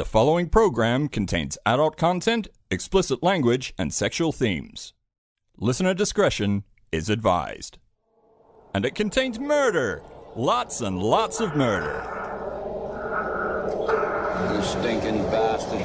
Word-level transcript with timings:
The 0.00 0.06
following 0.06 0.48
program 0.48 1.08
contains 1.08 1.58
adult 1.66 1.98
content, 1.98 2.48
explicit 2.70 3.22
language, 3.22 3.74
and 3.76 3.92
sexual 3.92 4.32
themes. 4.32 4.94
Listener 5.58 5.92
discretion 5.92 6.64
is 6.90 7.10
advised. 7.10 7.76
And 8.72 8.86
it 8.86 8.94
contains 8.94 9.38
murder! 9.38 10.02
Lots 10.34 10.80
and 10.80 11.02
lots 11.02 11.40
of 11.40 11.54
murder. 11.54 12.00
You 14.54 14.62
stinking 14.62 15.22
bastard. 15.24 15.84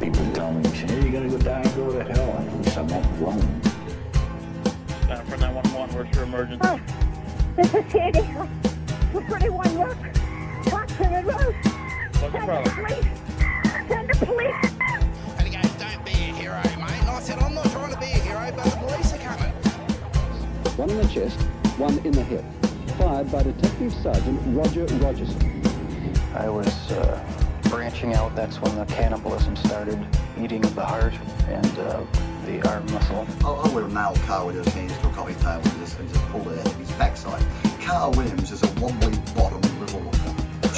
People 0.00 0.28
tell 0.32 0.50
me, 0.52 0.68
hey, 0.70 1.02
you're 1.02 1.12
gonna 1.12 1.28
go 1.28 1.38
die 1.38 1.60
and 1.60 1.76
go 1.76 1.92
to 1.92 2.12
hell. 2.12 2.36
And 2.38 2.66
at 2.66 2.76
I'm 2.76 2.86
not 2.88 3.04
alone. 3.20 3.60
Uh, 5.08 5.22
for 5.22 5.36
911, 5.36 5.94
where's 5.94 6.12
your 6.16 6.24
emergency? 6.24 6.60
Oh, 6.64 6.80
this 7.54 7.72
is 7.72 7.92
Sandy. 7.92 8.28
Two 9.12 9.20
pretty 9.20 9.48
one 9.48 9.78
look. 9.78 10.72
Watson 10.72 11.24
Road. 11.24 11.85
What's 12.18 12.32
the 12.32 12.38
Send 12.38 12.66
the 12.66 12.70
problem? 12.70 12.86
police. 12.86 13.88
Send 13.88 14.08
the 14.08 14.26
police. 14.26 14.54
And 15.38 15.46
he 15.46 15.56
goes, 15.56 15.72
don't 15.74 16.04
be 16.04 16.12
a 16.12 16.32
hero, 16.34 16.62
mate. 16.62 17.00
And 17.00 17.10
I 17.10 17.20
said, 17.20 17.38
I'm 17.40 17.54
not 17.54 17.70
trying 17.70 17.92
to 17.92 17.98
be 17.98 18.06
a 18.06 18.18
hero, 18.18 18.52
but 18.56 18.64
the 18.64 18.76
police 18.76 19.12
are 19.12 19.18
coming. 19.18 19.52
One 20.76 20.90
in 20.90 20.96
the 20.98 21.08
chest, 21.08 21.40
one 21.78 21.98
in 22.06 22.12
the 22.12 22.22
hip. 22.22 22.44
Fired 22.98 23.30
by 23.30 23.42
Detective 23.42 23.92
Sergeant 24.02 24.40
Roger 24.56 24.86
Rogerson. 24.86 25.62
I 26.34 26.48
was 26.48 26.90
uh, 26.92 27.22
branching 27.64 28.14
out. 28.14 28.34
That's 28.34 28.60
when 28.60 28.74
the 28.76 28.86
cannibalism 28.86 29.54
started, 29.56 29.98
eating 30.40 30.64
of 30.64 30.74
the 30.74 30.84
heart 30.84 31.14
and 31.48 31.78
uh, 31.78 32.02
the 32.46 32.66
arm 32.68 32.86
muscle. 32.92 33.26
I, 33.44 33.50
I 33.50 33.74
would 33.74 33.82
have 33.82 33.92
nailed 33.92 34.18
Carl 34.26 34.46
Williams' 34.46 34.72
hands 34.72 34.96
to 34.98 35.08
a 35.08 35.10
coffee 35.12 35.34
table 35.34 35.60
and 35.64 35.78
just, 35.80 35.98
and 35.98 36.08
just 36.08 36.24
pulled 36.28 36.46
it 36.48 36.58
out 36.58 36.66
of 36.66 36.76
his 36.76 36.90
backside. 36.92 37.44
Carl 37.82 38.12
Williams 38.12 38.52
is 38.52 38.62
a 38.62 38.80
wobbly 38.80 39.16
bottom 39.34 39.60
little 39.80 40.00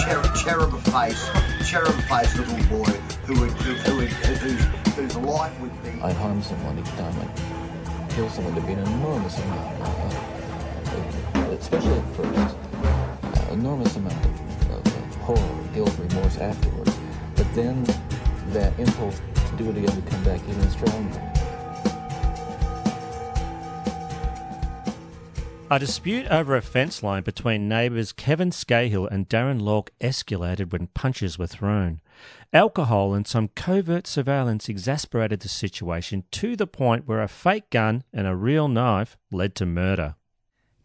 cherub, 0.08 0.34
cherub 0.34 0.80
face, 0.84 1.30
cherub 1.68 1.94
face 2.08 2.34
little 2.36 2.78
boy 2.78 2.90
who 3.26 3.40
would, 3.40 3.50
who, 3.52 3.74
who 3.74 3.96
would, 3.98 4.08
whose, 4.08 4.94
whose 4.94 5.16
life 5.16 5.60
would 5.60 5.82
be. 5.82 6.00
I'd 6.00 6.16
harm 6.16 6.42
someone 6.42 6.78
each 6.78 6.88
time 6.92 7.14
I'd 7.20 8.10
kill 8.10 8.30
someone 8.30 8.54
to 8.54 8.60
be 8.62 8.72
an 8.72 8.78
enormous 8.78 9.38
amount, 9.38 9.82
uh, 9.82 11.40
especially 11.60 11.98
at 11.98 12.16
first, 12.16 12.56
uh, 12.84 13.52
enormous 13.52 13.96
amount 13.96 14.24
of, 14.24 14.70
of 14.70 14.86
uh, 14.86 15.18
horror, 15.24 15.64
guilt, 15.74 15.94
remorse 15.98 16.38
afterwards. 16.38 16.96
But 17.36 17.54
then 17.54 17.84
that 18.48 18.78
impulse 18.78 19.20
to 19.50 19.56
do 19.56 19.68
it 19.70 19.76
again 19.76 19.94
would 19.94 20.06
come 20.06 20.24
back 20.24 20.40
even 20.48 20.70
stronger. 20.70 21.37
A 25.70 25.78
dispute 25.78 26.26
over 26.28 26.56
a 26.56 26.62
fence 26.62 27.02
line 27.02 27.22
between 27.22 27.68
neighbours 27.68 28.12
Kevin 28.12 28.50
Scahill 28.50 29.06
and 29.06 29.28
Darren 29.28 29.60
Lork 29.60 29.90
escalated 30.00 30.72
when 30.72 30.86
punches 30.86 31.38
were 31.38 31.46
thrown. 31.46 32.00
Alcohol 32.54 33.12
and 33.12 33.26
some 33.26 33.48
covert 33.48 34.06
surveillance 34.06 34.70
exasperated 34.70 35.40
the 35.40 35.48
situation 35.48 36.24
to 36.30 36.56
the 36.56 36.66
point 36.66 37.06
where 37.06 37.20
a 37.20 37.28
fake 37.28 37.68
gun 37.68 38.02
and 38.14 38.26
a 38.26 38.34
real 38.34 38.66
knife 38.66 39.18
led 39.30 39.54
to 39.56 39.66
murder. 39.66 40.14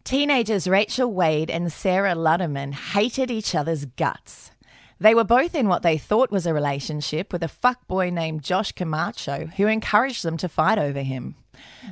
Teenagers 0.04 0.68
Rachel 0.68 1.14
Wade 1.14 1.50
and 1.50 1.72
Sarah 1.72 2.14
Ludemann 2.14 2.74
hated 2.74 3.32
each 3.32 3.56
other's 3.56 3.86
guts. 3.86 4.52
They 5.00 5.16
were 5.16 5.24
both 5.24 5.56
in 5.56 5.70
what 5.70 5.84
they 5.84 5.98
thought 5.98 6.30
was 6.30 6.46
a 6.46 6.54
relationship 6.54 7.32
with 7.32 7.42
a 7.42 7.48
fuckboy 7.48 8.12
named 8.12 8.44
Josh 8.44 8.74
Camacho 8.74 9.46
who 9.56 9.68
encouraged 9.68 10.26
them 10.26 10.36
to 10.36 10.50
fight 10.50 10.78
over 10.78 11.04
him. 11.04 11.36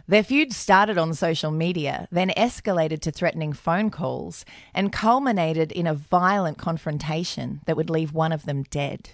Their 0.08 0.24
feud 0.24 0.54
started 0.54 0.98
on 0.98 1.14
social 1.14 1.52
media, 1.52 2.08
then 2.12 2.30
escalated 2.38 3.00
to 3.02 3.12
threatening 3.12 3.54
phone 3.54 3.90
calls, 3.90 4.46
and 4.74 4.92
culminated 4.92 5.72
in 5.72 5.88
a 5.88 5.94
violent 5.94 6.58
confrontation 6.58 7.62
that 7.66 7.76
would 7.78 7.90
leave 7.90 8.14
one 8.14 8.32
of 8.32 8.46
them 8.46 8.64
dead. 8.64 9.12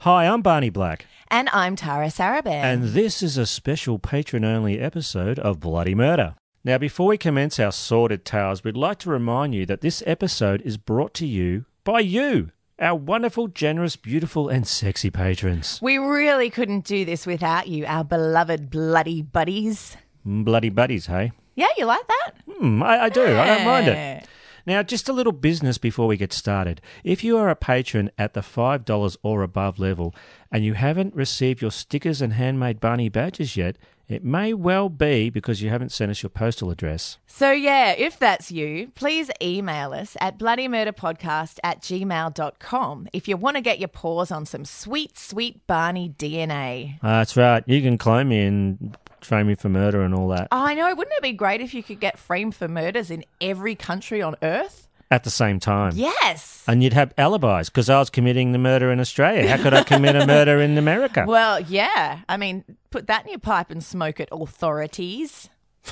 Hi, 0.00 0.26
I'm 0.26 0.42
Barney 0.42 0.68
Black, 0.70 1.06
And 1.30 1.48
I'm 1.52 1.74
Tara 1.76 2.08
Saraban. 2.08 2.46
and 2.62 2.84
this 2.90 3.22
is 3.22 3.38
a 3.38 3.46
special 3.46 3.98
patron 3.98 4.44
only 4.44 4.78
episode 4.78 5.38
of 5.38 5.60
Bloody 5.60 5.94
Murder. 5.94 6.34
Now, 6.64 6.78
before 6.78 7.06
we 7.06 7.16
commence 7.18 7.58
our 7.60 7.72
sordid 7.72 8.24
tales, 8.24 8.64
we'd 8.64 8.76
like 8.76 8.98
to 9.00 9.10
remind 9.10 9.54
you 9.54 9.64
that 9.66 9.80
this 9.80 10.02
episode 10.04 10.60
is 10.62 10.76
brought 10.76 11.14
to 11.14 11.26
you 11.26 11.64
by 11.84 12.00
you, 12.00 12.50
our 12.78 12.94
wonderful, 12.94 13.48
generous, 13.48 13.96
beautiful, 13.96 14.48
and 14.48 14.66
sexy 14.66 15.10
patrons. 15.10 15.78
we 15.82 15.98
really 15.98 16.50
couldn't 16.50 16.84
do 16.84 17.04
this 17.04 17.26
without 17.26 17.68
you, 17.68 17.84
our 17.86 18.04
beloved 18.04 18.70
bloody 18.70 19.22
buddies. 19.22 19.96
Mm, 20.26 20.44
Bloody 20.44 20.68
buddies, 20.70 21.06
hey? 21.06 21.32
Yeah, 21.54 21.68
you 21.78 21.86
like 21.86 22.06
that? 22.06 22.32
Hmm, 22.58 22.82
I, 22.82 23.04
I 23.04 23.08
do. 23.08 23.22
I 23.38 23.46
don't 23.46 23.64
mind 23.64 23.88
it. 23.88 24.26
Now, 24.66 24.82
just 24.82 25.08
a 25.08 25.12
little 25.12 25.32
business 25.32 25.78
before 25.78 26.08
we 26.08 26.16
get 26.16 26.32
started. 26.32 26.80
If 27.04 27.22
you 27.22 27.38
are 27.38 27.48
a 27.48 27.54
patron 27.54 28.10
at 28.18 28.34
the 28.34 28.40
$5 28.40 29.16
or 29.22 29.42
above 29.42 29.78
level 29.78 30.12
and 30.50 30.64
you 30.64 30.74
haven't 30.74 31.14
received 31.14 31.62
your 31.62 31.70
stickers 31.70 32.20
and 32.20 32.32
handmade 32.32 32.80
Barney 32.80 33.08
badges 33.08 33.56
yet, 33.56 33.76
it 34.08 34.24
may 34.24 34.54
well 34.54 34.88
be 34.88 35.30
because 35.30 35.62
you 35.62 35.70
haven't 35.70 35.92
sent 35.92 36.10
us 36.10 36.22
your 36.22 36.30
postal 36.30 36.70
address. 36.70 37.18
So, 37.26 37.50
yeah, 37.50 37.92
if 37.92 38.18
that's 38.18 38.50
you, 38.50 38.92
please 38.94 39.30
email 39.42 39.92
us 39.92 40.16
at 40.20 40.38
bloodymurderpodcast 40.38 41.58
at 41.64 41.82
gmail.com 41.82 43.08
if 43.12 43.28
you 43.28 43.36
want 43.36 43.56
to 43.56 43.60
get 43.60 43.78
your 43.78 43.88
paws 43.88 44.30
on 44.30 44.46
some 44.46 44.64
sweet, 44.64 45.18
sweet 45.18 45.66
Barney 45.66 46.08
DNA. 46.18 46.96
Uh, 47.02 47.18
that's 47.18 47.36
right. 47.36 47.64
You 47.66 47.82
can 47.82 47.98
clone 47.98 48.28
me 48.28 48.42
and 48.42 48.96
frame 49.20 49.48
me 49.48 49.54
for 49.56 49.68
murder 49.68 50.02
and 50.02 50.14
all 50.14 50.28
that 50.28 50.46
Oh, 50.52 50.64
I 50.64 50.74
know, 50.74 50.94
wouldn't 50.94 51.16
it 51.16 51.22
be 51.22 51.32
great 51.32 51.60
if 51.60 51.74
you 51.74 51.82
could 51.82 51.98
get 51.98 52.16
framed 52.18 52.54
for 52.54 52.68
murders 52.68 53.10
in 53.10 53.24
every 53.40 53.74
country 53.74 54.22
on 54.22 54.36
earth? 54.42 54.85
At 55.10 55.24
the 55.24 55.30
same 55.30 55.60
time. 55.60 55.92
Yes. 55.94 56.64
And 56.66 56.82
you'd 56.82 56.92
have 56.92 57.12
alibis 57.16 57.68
because 57.68 57.88
I 57.88 57.98
was 57.98 58.10
committing 58.10 58.52
the 58.52 58.58
murder 58.58 58.90
in 58.90 58.98
Australia. 59.00 59.48
How 59.48 59.62
could 59.62 59.72
I 59.74 59.82
commit 59.84 60.16
a 60.16 60.26
murder 60.26 60.60
in 60.60 60.76
America? 60.78 61.24
Well, 61.28 61.60
yeah. 61.60 62.20
I 62.28 62.36
mean, 62.36 62.64
put 62.90 63.06
that 63.06 63.24
in 63.24 63.30
your 63.30 63.38
pipe 63.38 63.70
and 63.70 63.82
smoke 63.84 64.20
it, 64.20 64.28
authorities. 64.32 65.48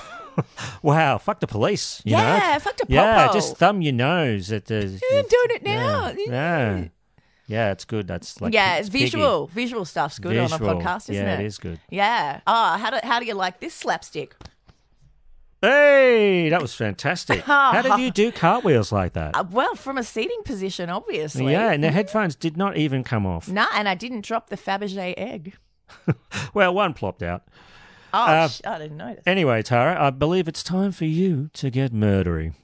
Wow, 0.82 1.18
fuck 1.18 1.38
the 1.38 1.46
police. 1.46 2.02
You 2.04 2.16
Yeah, 2.16 2.54
know? 2.54 2.58
fuck 2.58 2.76
the 2.76 2.86
Yeah, 2.88 3.26
popo. 3.28 3.34
just 3.38 3.56
thumb 3.56 3.80
your 3.82 3.92
nose 3.92 4.50
at 4.50 4.64
the. 4.64 4.78
I'm 5.12 5.28
doing 5.28 5.50
it 5.50 5.62
now. 5.62 6.08
Yeah, 6.16 6.24
yeah, 6.76 6.84
yeah. 7.46 7.70
It's 7.70 7.84
good. 7.84 8.08
That's 8.08 8.40
like 8.40 8.52
yeah, 8.52 8.78
it's 8.78 8.88
it's 8.88 8.96
visual. 8.96 9.46
Visual 9.46 9.84
stuff's 9.84 10.18
good 10.18 10.36
on 10.36 10.52
a 10.52 10.58
podcast, 10.58 11.08
isn't 11.10 11.14
yeah, 11.14 11.34
it? 11.34 11.40
it 11.42 11.46
is 11.46 11.58
good. 11.58 11.78
Yeah. 11.88 12.40
Oh, 12.48 12.76
how 12.76 12.90
do, 12.90 12.98
how 13.04 13.20
do 13.20 13.26
you 13.26 13.34
like 13.34 13.60
this 13.60 13.74
slapstick? 13.74 14.34
Hey, 15.64 16.48
that 16.50 16.60
was 16.62 16.74
fantastic. 16.74 17.40
How 17.44 17.80
did 17.82 17.98
you 17.98 18.10
do 18.10 18.30
cartwheels 18.32 18.92
like 18.92 19.14
that? 19.14 19.34
Uh, 19.36 19.44
well, 19.50 19.74
from 19.74 19.98
a 19.98 20.04
seating 20.04 20.42
position, 20.44 20.90
obviously. 20.90 21.52
Yeah, 21.52 21.72
and 21.72 21.82
the 21.82 21.90
headphones 21.90 22.34
did 22.36 22.56
not 22.56 22.76
even 22.76 23.02
come 23.04 23.24
off. 23.26 23.48
Nah, 23.48 23.66
and 23.74 23.88
I 23.88 23.94
didn't 23.94 24.22
drop 24.24 24.50
the 24.50 24.56
Fabergé 24.56 25.14
egg. 25.16 25.54
Well, 26.54 26.72
one 26.74 26.94
plopped 26.94 27.22
out. 27.22 27.42
Oh, 28.12 28.24
Uh, 28.24 28.48
sh- 28.48 28.60
I 28.64 28.78
didn't 28.78 28.96
notice. 28.96 29.22
Anyway, 29.26 29.62
Tara, 29.62 30.00
I 30.00 30.10
believe 30.10 30.46
it's 30.48 30.62
time 30.62 30.92
for 30.92 31.04
you 31.04 31.50
to 31.54 31.70
get 31.70 31.92
murdery. 31.92 32.54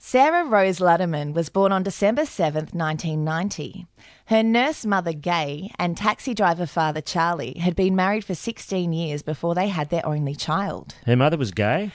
Sarah 0.00 0.44
Rose 0.44 0.78
Ludemann 0.78 1.34
was 1.34 1.48
born 1.48 1.72
on 1.72 1.82
December 1.82 2.22
7th, 2.22 2.72
1990. 2.72 3.86
Her 4.26 4.44
nurse 4.44 4.86
mother, 4.86 5.12
Gay, 5.12 5.72
and 5.76 5.96
taxi 5.96 6.34
driver 6.34 6.66
father, 6.66 7.00
Charlie, 7.00 7.58
had 7.58 7.74
been 7.74 7.96
married 7.96 8.24
for 8.24 8.34
16 8.34 8.92
years 8.92 9.22
before 9.22 9.56
they 9.56 9.66
had 9.68 9.90
their 9.90 10.06
only 10.06 10.36
child. 10.36 10.94
Her 11.04 11.16
mother 11.16 11.36
was 11.36 11.50
gay. 11.50 11.90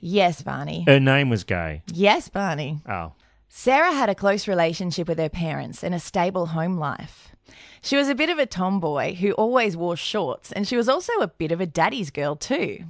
Yes, 0.00 0.42
Barney. 0.42 0.84
Her 0.86 1.00
name 1.00 1.28
was 1.28 1.42
gay. 1.42 1.82
Yes, 1.88 2.28
Barney. 2.28 2.80
Oh, 2.88 3.12
Sarah 3.48 3.92
had 3.92 4.08
a 4.08 4.14
close 4.14 4.46
relationship 4.46 5.08
with 5.08 5.18
her 5.18 5.28
parents 5.28 5.82
and 5.82 5.94
a 5.94 6.00
stable 6.00 6.46
home 6.46 6.78
life. 6.78 7.34
She 7.82 7.96
was 7.96 8.08
a 8.08 8.14
bit 8.14 8.30
of 8.30 8.38
a 8.38 8.46
tomboy 8.46 9.14
who 9.16 9.32
always 9.32 9.76
wore 9.76 9.96
shorts, 9.96 10.52
and 10.52 10.68
she 10.68 10.76
was 10.76 10.88
also 10.88 11.12
a 11.20 11.28
bit 11.28 11.52
of 11.52 11.60
a 11.60 11.66
daddy's 11.66 12.10
girl, 12.10 12.36
too. 12.36 12.84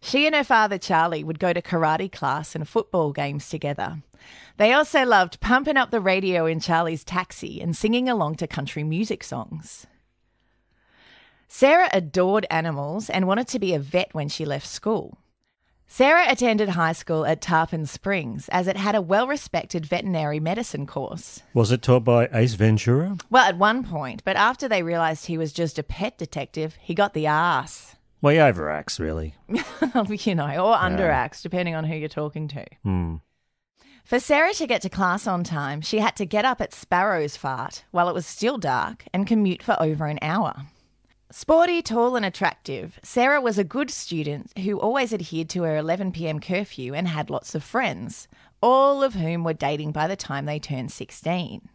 She 0.00 0.26
and 0.26 0.34
her 0.34 0.44
father, 0.44 0.78
Charlie, 0.78 1.24
would 1.24 1.38
go 1.38 1.52
to 1.52 1.62
karate 1.62 2.10
class 2.10 2.54
and 2.54 2.68
football 2.68 3.12
games 3.12 3.48
together. 3.48 4.02
They 4.56 4.72
also 4.72 5.04
loved 5.04 5.40
pumping 5.40 5.76
up 5.76 5.90
the 5.90 6.00
radio 6.00 6.46
in 6.46 6.60
Charlie's 6.60 7.04
taxi 7.04 7.60
and 7.60 7.76
singing 7.76 8.08
along 8.08 8.36
to 8.36 8.46
country 8.46 8.84
music 8.84 9.22
songs. 9.22 9.86
Sarah 11.48 11.88
adored 11.92 12.46
animals 12.50 13.08
and 13.08 13.26
wanted 13.26 13.48
to 13.48 13.58
be 13.58 13.72
a 13.72 13.78
vet 13.78 14.12
when 14.12 14.28
she 14.28 14.44
left 14.44 14.66
school. 14.66 15.18
Sarah 15.90 16.26
attended 16.28 16.70
high 16.70 16.92
school 16.92 17.24
at 17.24 17.40
Tarpon 17.40 17.86
Springs 17.86 18.50
as 18.50 18.68
it 18.68 18.76
had 18.76 18.94
a 18.94 19.00
well 19.00 19.26
respected 19.26 19.86
veterinary 19.86 20.38
medicine 20.38 20.86
course. 20.86 21.42
Was 21.54 21.72
it 21.72 21.80
taught 21.80 22.04
by 22.04 22.28
Ace 22.34 22.54
Ventura? 22.54 23.16
Well, 23.30 23.48
at 23.48 23.56
one 23.56 23.82
point, 23.82 24.22
but 24.22 24.36
after 24.36 24.68
they 24.68 24.82
realised 24.82 25.26
he 25.26 25.38
was 25.38 25.54
just 25.54 25.78
a 25.78 25.82
pet 25.82 26.18
detective, 26.18 26.76
he 26.78 26.94
got 26.94 27.14
the 27.14 27.26
ass. 27.26 27.96
Well, 28.20 28.32
he 28.32 28.38
overacts, 28.38 28.98
really. 28.98 29.34
you 29.48 30.34
know, 30.34 30.46
or 30.46 30.76
underacts, 30.76 31.42
depending 31.42 31.74
on 31.74 31.84
who 31.84 31.96
you're 31.96 32.08
talking 32.08 32.48
to. 32.48 32.64
Hmm. 32.82 33.16
For 34.04 34.18
Sarah 34.18 34.54
to 34.54 34.66
get 34.66 34.82
to 34.82 34.88
class 34.88 35.26
on 35.26 35.44
time, 35.44 35.82
she 35.82 35.98
had 35.98 36.16
to 36.16 36.24
get 36.24 36.44
up 36.44 36.60
at 36.60 36.72
Sparrow's 36.72 37.36
Fart 37.36 37.84
while 37.90 38.08
it 38.08 38.14
was 38.14 38.26
still 38.26 38.56
dark 38.56 39.04
and 39.12 39.26
commute 39.26 39.62
for 39.62 39.76
over 39.80 40.06
an 40.06 40.18
hour. 40.22 40.62
Sporty, 41.30 41.82
tall, 41.82 42.16
and 42.16 42.24
attractive, 42.24 42.98
Sarah 43.02 43.40
was 43.40 43.58
a 43.58 43.64
good 43.64 43.90
student 43.90 44.56
who 44.58 44.80
always 44.80 45.12
adhered 45.12 45.50
to 45.50 45.64
her 45.64 45.76
11 45.76 46.12
pm 46.12 46.40
curfew 46.40 46.94
and 46.94 47.06
had 47.06 47.28
lots 47.28 47.54
of 47.54 47.62
friends, 47.62 48.28
all 48.62 49.02
of 49.02 49.12
whom 49.12 49.44
were 49.44 49.52
dating 49.52 49.92
by 49.92 50.08
the 50.08 50.16
time 50.16 50.46
they 50.46 50.58
turned 50.58 50.90
16. 50.90 51.68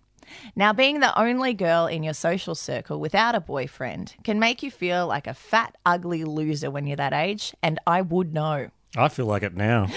Now, 0.55 0.73
being 0.73 0.99
the 0.99 1.17
only 1.19 1.53
girl 1.53 1.85
in 1.87 2.03
your 2.03 2.13
social 2.13 2.55
circle 2.55 2.99
without 2.99 3.35
a 3.35 3.39
boyfriend 3.39 4.15
can 4.23 4.39
make 4.39 4.63
you 4.63 4.71
feel 4.71 5.07
like 5.07 5.27
a 5.27 5.33
fat, 5.33 5.75
ugly 5.85 6.23
loser 6.23 6.69
when 6.71 6.87
you're 6.87 6.97
that 6.97 7.13
age, 7.13 7.53
and 7.61 7.79
I 7.87 8.01
would 8.01 8.33
know. 8.33 8.69
I 8.97 9.07
feel 9.09 9.25
like 9.25 9.41
it 9.43 9.55
now. 9.55 9.87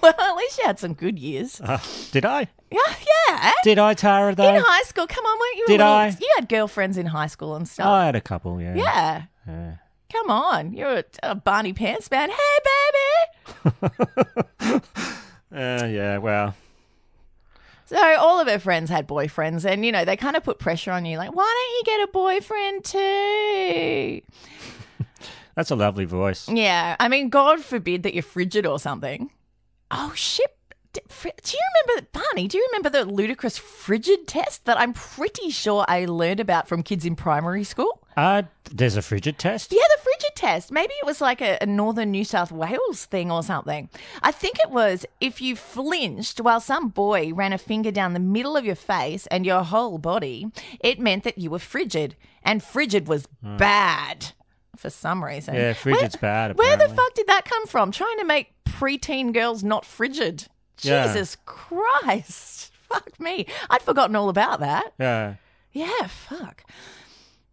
well, 0.00 0.14
at 0.18 0.36
least 0.36 0.58
you 0.58 0.64
had 0.64 0.78
some 0.78 0.94
good 0.94 1.18
years. 1.18 1.60
Uh, 1.60 1.78
did 2.12 2.24
I? 2.24 2.46
Yeah, 2.70 2.78
yeah. 3.28 3.52
Did 3.64 3.78
I, 3.78 3.94
Tara, 3.94 4.34
though? 4.34 4.54
In 4.54 4.62
high 4.64 4.82
school, 4.84 5.06
come 5.06 5.24
on, 5.24 5.38
weren't 5.38 5.56
you? 5.56 5.66
Did 5.66 5.72
little- 5.80 5.86
I? 5.86 6.16
You 6.20 6.30
had 6.36 6.48
girlfriends 6.48 6.96
in 6.96 7.06
high 7.06 7.26
school 7.26 7.56
and 7.56 7.66
stuff. 7.68 7.86
I 7.86 8.06
had 8.06 8.14
a 8.14 8.20
couple, 8.20 8.60
yeah. 8.60 8.74
yeah. 8.74 9.22
Yeah. 9.46 9.74
Come 10.12 10.30
on, 10.30 10.72
you're 10.72 10.98
a, 10.98 11.04
a 11.22 11.34
Barney 11.34 11.72
Pants 11.72 12.10
man. 12.10 12.30
Hey, 12.30 12.58
baby. 13.74 14.80
Uh, 15.50 15.86
yeah, 15.90 16.18
well, 16.18 16.54
So 17.88 17.96
all 18.18 18.38
of 18.38 18.46
her 18.48 18.58
friends 18.58 18.90
had 18.90 19.08
boyfriends, 19.08 19.64
and 19.64 19.82
you 19.82 19.92
know 19.92 20.04
they 20.04 20.14
kind 20.14 20.36
of 20.36 20.44
put 20.44 20.58
pressure 20.58 20.92
on 20.92 21.06
you, 21.06 21.16
like, 21.16 21.34
why 21.34 21.44
don't 21.44 21.90
you 21.90 21.98
get 21.98 22.06
a 22.06 22.12
boyfriend 22.12 22.84
too? 22.84 24.20
that's 25.54 25.70
a 25.70 25.74
lovely 25.74 26.04
voice. 26.04 26.50
Yeah, 26.50 26.96
I 27.00 27.08
mean, 27.08 27.30
God 27.30 27.60
forbid 27.62 28.02
that 28.02 28.12
you're 28.12 28.22
frigid 28.22 28.66
or 28.66 28.78
something. 28.78 29.30
Oh 29.90 30.12
shit! 30.14 30.54
Do 30.92 31.02
you 31.30 31.60
remember, 31.86 32.08
Barney? 32.12 32.46
Do 32.46 32.58
you 32.58 32.68
remember 32.70 32.90
the 32.90 33.06
ludicrous 33.06 33.56
frigid 33.56 34.26
test 34.28 34.66
that 34.66 34.78
I'm 34.78 34.92
pretty 34.92 35.48
sure 35.48 35.86
I 35.88 36.04
learned 36.04 36.40
about 36.40 36.68
from 36.68 36.82
kids 36.82 37.06
in 37.06 37.16
primary 37.16 37.64
school? 37.64 38.06
Uh, 38.18 38.42
there's 38.70 38.96
a 38.96 39.02
frigid 39.02 39.38
test. 39.38 39.72
Yeah, 39.72 39.80
the 39.96 40.02
test. 40.38 40.70
Maybe 40.70 40.94
it 41.02 41.06
was 41.06 41.20
like 41.20 41.40
a, 41.40 41.58
a 41.60 41.66
northern 41.66 42.10
New 42.10 42.24
South 42.24 42.52
Wales 42.52 43.04
thing 43.04 43.30
or 43.30 43.42
something. 43.42 43.88
I 44.22 44.32
think 44.32 44.58
it 44.60 44.70
was 44.70 45.04
if 45.20 45.40
you 45.40 45.56
flinched 45.56 46.40
while 46.40 46.60
some 46.60 46.88
boy 46.88 47.32
ran 47.34 47.52
a 47.52 47.58
finger 47.58 47.90
down 47.90 48.14
the 48.14 48.20
middle 48.20 48.56
of 48.56 48.64
your 48.64 48.74
face 48.74 49.26
and 49.26 49.44
your 49.44 49.62
whole 49.62 49.98
body, 49.98 50.46
it 50.80 51.00
meant 51.00 51.24
that 51.24 51.38
you 51.38 51.50
were 51.50 51.58
frigid. 51.58 52.16
And 52.42 52.62
frigid 52.62 53.08
was 53.08 53.26
hmm. 53.42 53.56
bad 53.56 54.32
for 54.76 54.90
some 54.90 55.24
reason. 55.24 55.54
Yeah, 55.54 55.72
frigid's 55.72 56.16
bad, 56.16 56.56
Where 56.56 56.76
the 56.76 56.88
fuck 56.88 57.14
did 57.14 57.26
that 57.26 57.44
come 57.44 57.66
from? 57.66 57.90
Trying 57.90 58.18
to 58.18 58.24
make 58.24 58.52
preteen 58.64 59.34
girls 59.34 59.64
not 59.64 59.84
frigid. 59.84 60.46
Yeah. 60.80 61.06
Jesus 61.06 61.36
Christ. 61.44 62.72
Fuck 62.88 63.20
me. 63.20 63.46
I'd 63.68 63.82
forgotten 63.82 64.16
all 64.16 64.28
about 64.28 64.60
that. 64.60 64.94
Yeah. 64.98 65.34
Yeah, 65.72 66.06
fuck. 66.06 66.64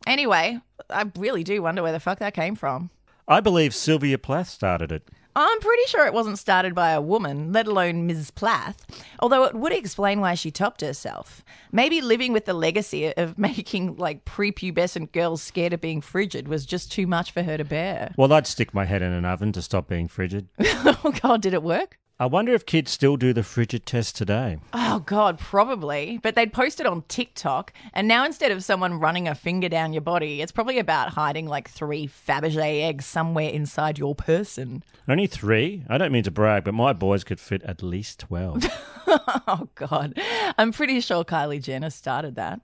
Anyway, 0.05 0.59
I 0.89 1.05
really 1.17 1.43
do 1.43 1.61
wonder 1.61 1.81
where 1.83 1.91
the 1.91 1.99
fuck 1.99 2.19
that 2.19 2.33
came 2.33 2.55
from. 2.55 2.89
I 3.27 3.39
believe 3.39 3.73
Sylvia 3.73 4.17
Plath 4.17 4.49
started 4.49 4.91
it. 4.91 5.09
I'm 5.37 5.59
pretty 5.59 5.83
sure 5.87 6.05
it 6.05 6.13
wasn't 6.13 6.39
started 6.39 6.73
by 6.73 6.91
a 6.91 7.01
woman, 7.01 7.51
let 7.51 7.67
alone 7.67 8.07
Ms. 8.07 8.31
Plath, 8.31 8.85
although 9.19 9.43
it 9.43 9.53
would 9.53 9.73
explain 9.73 10.21
why 10.21 10.33
she 10.33 10.49
topped 10.49 10.79
herself. 10.79 11.43
Maybe 11.73 11.99
living 11.99 12.31
with 12.31 12.45
the 12.45 12.53
legacy 12.53 13.13
of 13.17 13.37
making 13.37 13.97
like 13.97 14.23
prepubescent 14.23 15.11
girls 15.11 15.41
scared 15.41 15.73
of 15.73 15.81
being 15.81 15.99
frigid 15.99 16.47
was 16.47 16.65
just 16.65 16.89
too 16.89 17.05
much 17.05 17.31
for 17.31 17.43
her 17.43 17.57
to 17.57 17.65
bear. 17.65 18.13
Well, 18.15 18.31
I'd 18.31 18.47
stick 18.47 18.73
my 18.73 18.85
head 18.85 19.01
in 19.01 19.11
an 19.11 19.25
oven 19.25 19.51
to 19.53 19.61
stop 19.61 19.89
being 19.89 20.07
frigid. 20.07 20.47
oh 20.59 21.13
god, 21.21 21.41
did 21.41 21.53
it 21.53 21.63
work? 21.63 21.99
I 22.17 22.27
wonder 22.27 22.53
if 22.53 22.65
kids 22.65 22.91
still 22.91 23.17
do 23.17 23.33
the 23.33 23.44
frigid 23.44 23.85
test 23.85 24.15
today. 24.15 24.57
Oh 24.71 25.00
god, 25.00 25.38
probably. 25.38 26.17
But 26.23 26.35
they'd 26.35 26.53
post 26.53 26.79
it 26.79 26.85
on 26.85 27.03
TikTok, 27.09 27.73
and 27.94 28.07
now 28.07 28.23
instead 28.23 28.53
of 28.53 28.63
someone 28.63 29.01
running 29.01 29.27
a 29.27 29.35
finger 29.35 29.67
down 29.67 29.91
your 29.91 30.01
body, 30.01 30.41
it's 30.41 30.53
probably 30.53 30.79
about 30.79 31.09
hiding 31.09 31.45
like 31.45 31.69
three 31.69 32.07
Fabergé 32.07 32.83
eggs 32.83 33.06
somewhere 33.06 33.50
inside 33.50 34.00
your 34.00 34.15
person. 34.15 34.81
Only 35.09 35.27
three? 35.27 35.83
I 35.89 35.97
don't 35.97 36.13
mean 36.13 36.23
to 36.23 36.31
brag, 36.31 36.63
but 36.63 36.73
my 36.73 36.94
boys 36.94 37.25
could 37.25 37.41
fit 37.41 37.62
at 37.63 37.83
least 37.83 38.19
12. 38.21 38.63
oh, 39.07 39.67
God. 39.75 40.17
I'm 40.57 40.71
pretty 40.71 41.01
sure 41.01 41.25
Kylie 41.25 41.62
Jenner 41.62 41.89
started 41.89 42.35
that. 42.35 42.62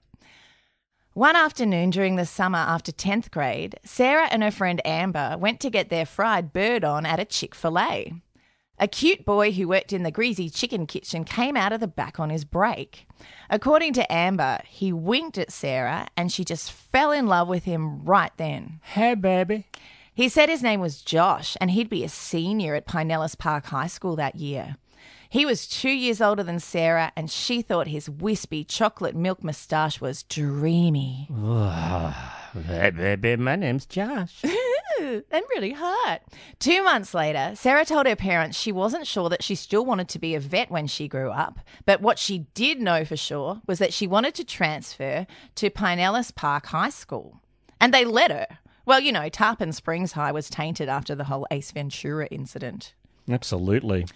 One 1.12 1.36
afternoon 1.36 1.90
during 1.90 2.16
the 2.16 2.24
summer 2.24 2.56
after 2.56 2.90
10th 2.90 3.30
grade, 3.30 3.78
Sarah 3.84 4.28
and 4.30 4.42
her 4.42 4.50
friend 4.50 4.80
Amber 4.86 5.36
went 5.38 5.60
to 5.60 5.68
get 5.68 5.90
their 5.90 6.06
fried 6.06 6.54
bird 6.54 6.84
on 6.84 7.04
at 7.04 7.20
a 7.20 7.26
Chick 7.26 7.54
fil 7.54 7.78
A. 7.78 8.14
A 8.78 8.88
cute 8.88 9.24
boy 9.24 9.52
who 9.52 9.68
worked 9.68 9.92
in 9.92 10.02
the 10.02 10.10
greasy 10.10 10.48
chicken 10.50 10.86
kitchen 10.86 11.24
came 11.24 11.56
out 11.56 11.72
of 11.72 11.80
the 11.80 11.86
back 11.86 12.18
on 12.18 12.30
his 12.30 12.44
break. 12.44 13.06
According 13.48 13.92
to 13.94 14.12
Amber, 14.12 14.60
he 14.66 14.92
winked 14.92 15.38
at 15.38 15.52
Sarah 15.52 16.08
and 16.16 16.32
she 16.32 16.44
just 16.44 16.72
fell 16.72 17.12
in 17.12 17.26
love 17.26 17.48
with 17.48 17.64
him 17.64 18.04
right 18.04 18.32
then. 18.36 18.80
hey, 18.82 19.14
baby. 19.14 19.66
He 20.14 20.28
said 20.28 20.48
his 20.48 20.62
name 20.62 20.80
was 20.80 21.00
Josh 21.02 21.56
and 21.60 21.70
he'd 21.70 21.88
be 21.88 22.04
a 22.04 22.08
senior 22.08 22.74
at 22.74 22.86
Pinellas 22.86 23.38
Park 23.38 23.66
High 23.66 23.86
School 23.86 24.16
that 24.16 24.34
year. 24.36 24.76
He 25.30 25.46
was 25.46 25.66
two 25.66 25.90
years 25.90 26.20
older 26.20 26.42
than 26.42 26.58
Sarah 26.60 27.12
and 27.16 27.30
she 27.30 27.62
thought 27.62 27.86
his 27.88 28.10
wispy 28.10 28.64
chocolate 28.64 29.14
milk 29.16 29.42
moustache 29.44 30.00
was 30.00 30.24
dreamy. 30.24 31.28
Hey, 32.66 32.90
baby, 32.90 33.36
my 33.36 33.56
name's 33.56 33.86
Josh. 33.86 34.42
Ooh, 35.12 35.22
and 35.30 35.44
really 35.50 35.72
hot. 35.72 36.22
Two 36.58 36.82
months 36.82 37.12
later, 37.12 37.52
Sarah 37.54 37.84
told 37.84 38.06
her 38.06 38.16
parents 38.16 38.58
she 38.58 38.72
wasn't 38.72 39.06
sure 39.06 39.28
that 39.28 39.42
she 39.42 39.54
still 39.54 39.84
wanted 39.84 40.08
to 40.08 40.18
be 40.18 40.34
a 40.34 40.40
vet 40.40 40.70
when 40.70 40.86
she 40.86 41.08
grew 41.08 41.30
up, 41.30 41.58
but 41.84 42.00
what 42.00 42.18
she 42.18 42.46
did 42.54 42.80
know 42.80 43.04
for 43.04 43.16
sure 43.16 43.60
was 43.66 43.78
that 43.78 43.92
she 43.92 44.06
wanted 44.06 44.34
to 44.36 44.44
transfer 44.44 45.26
to 45.56 45.70
Pinellas 45.70 46.34
Park 46.34 46.66
High 46.66 46.90
School. 46.90 47.40
And 47.80 47.92
they 47.92 48.04
let 48.04 48.30
her. 48.30 48.46
Well, 48.86 49.00
you 49.00 49.12
know, 49.12 49.28
Tarpon 49.28 49.72
Springs 49.72 50.12
High 50.12 50.32
was 50.32 50.48
tainted 50.48 50.88
after 50.88 51.14
the 51.14 51.24
whole 51.24 51.46
Ace 51.50 51.70
Ventura 51.70 52.26
incident. 52.30 52.94
Absolutely. 53.28 54.06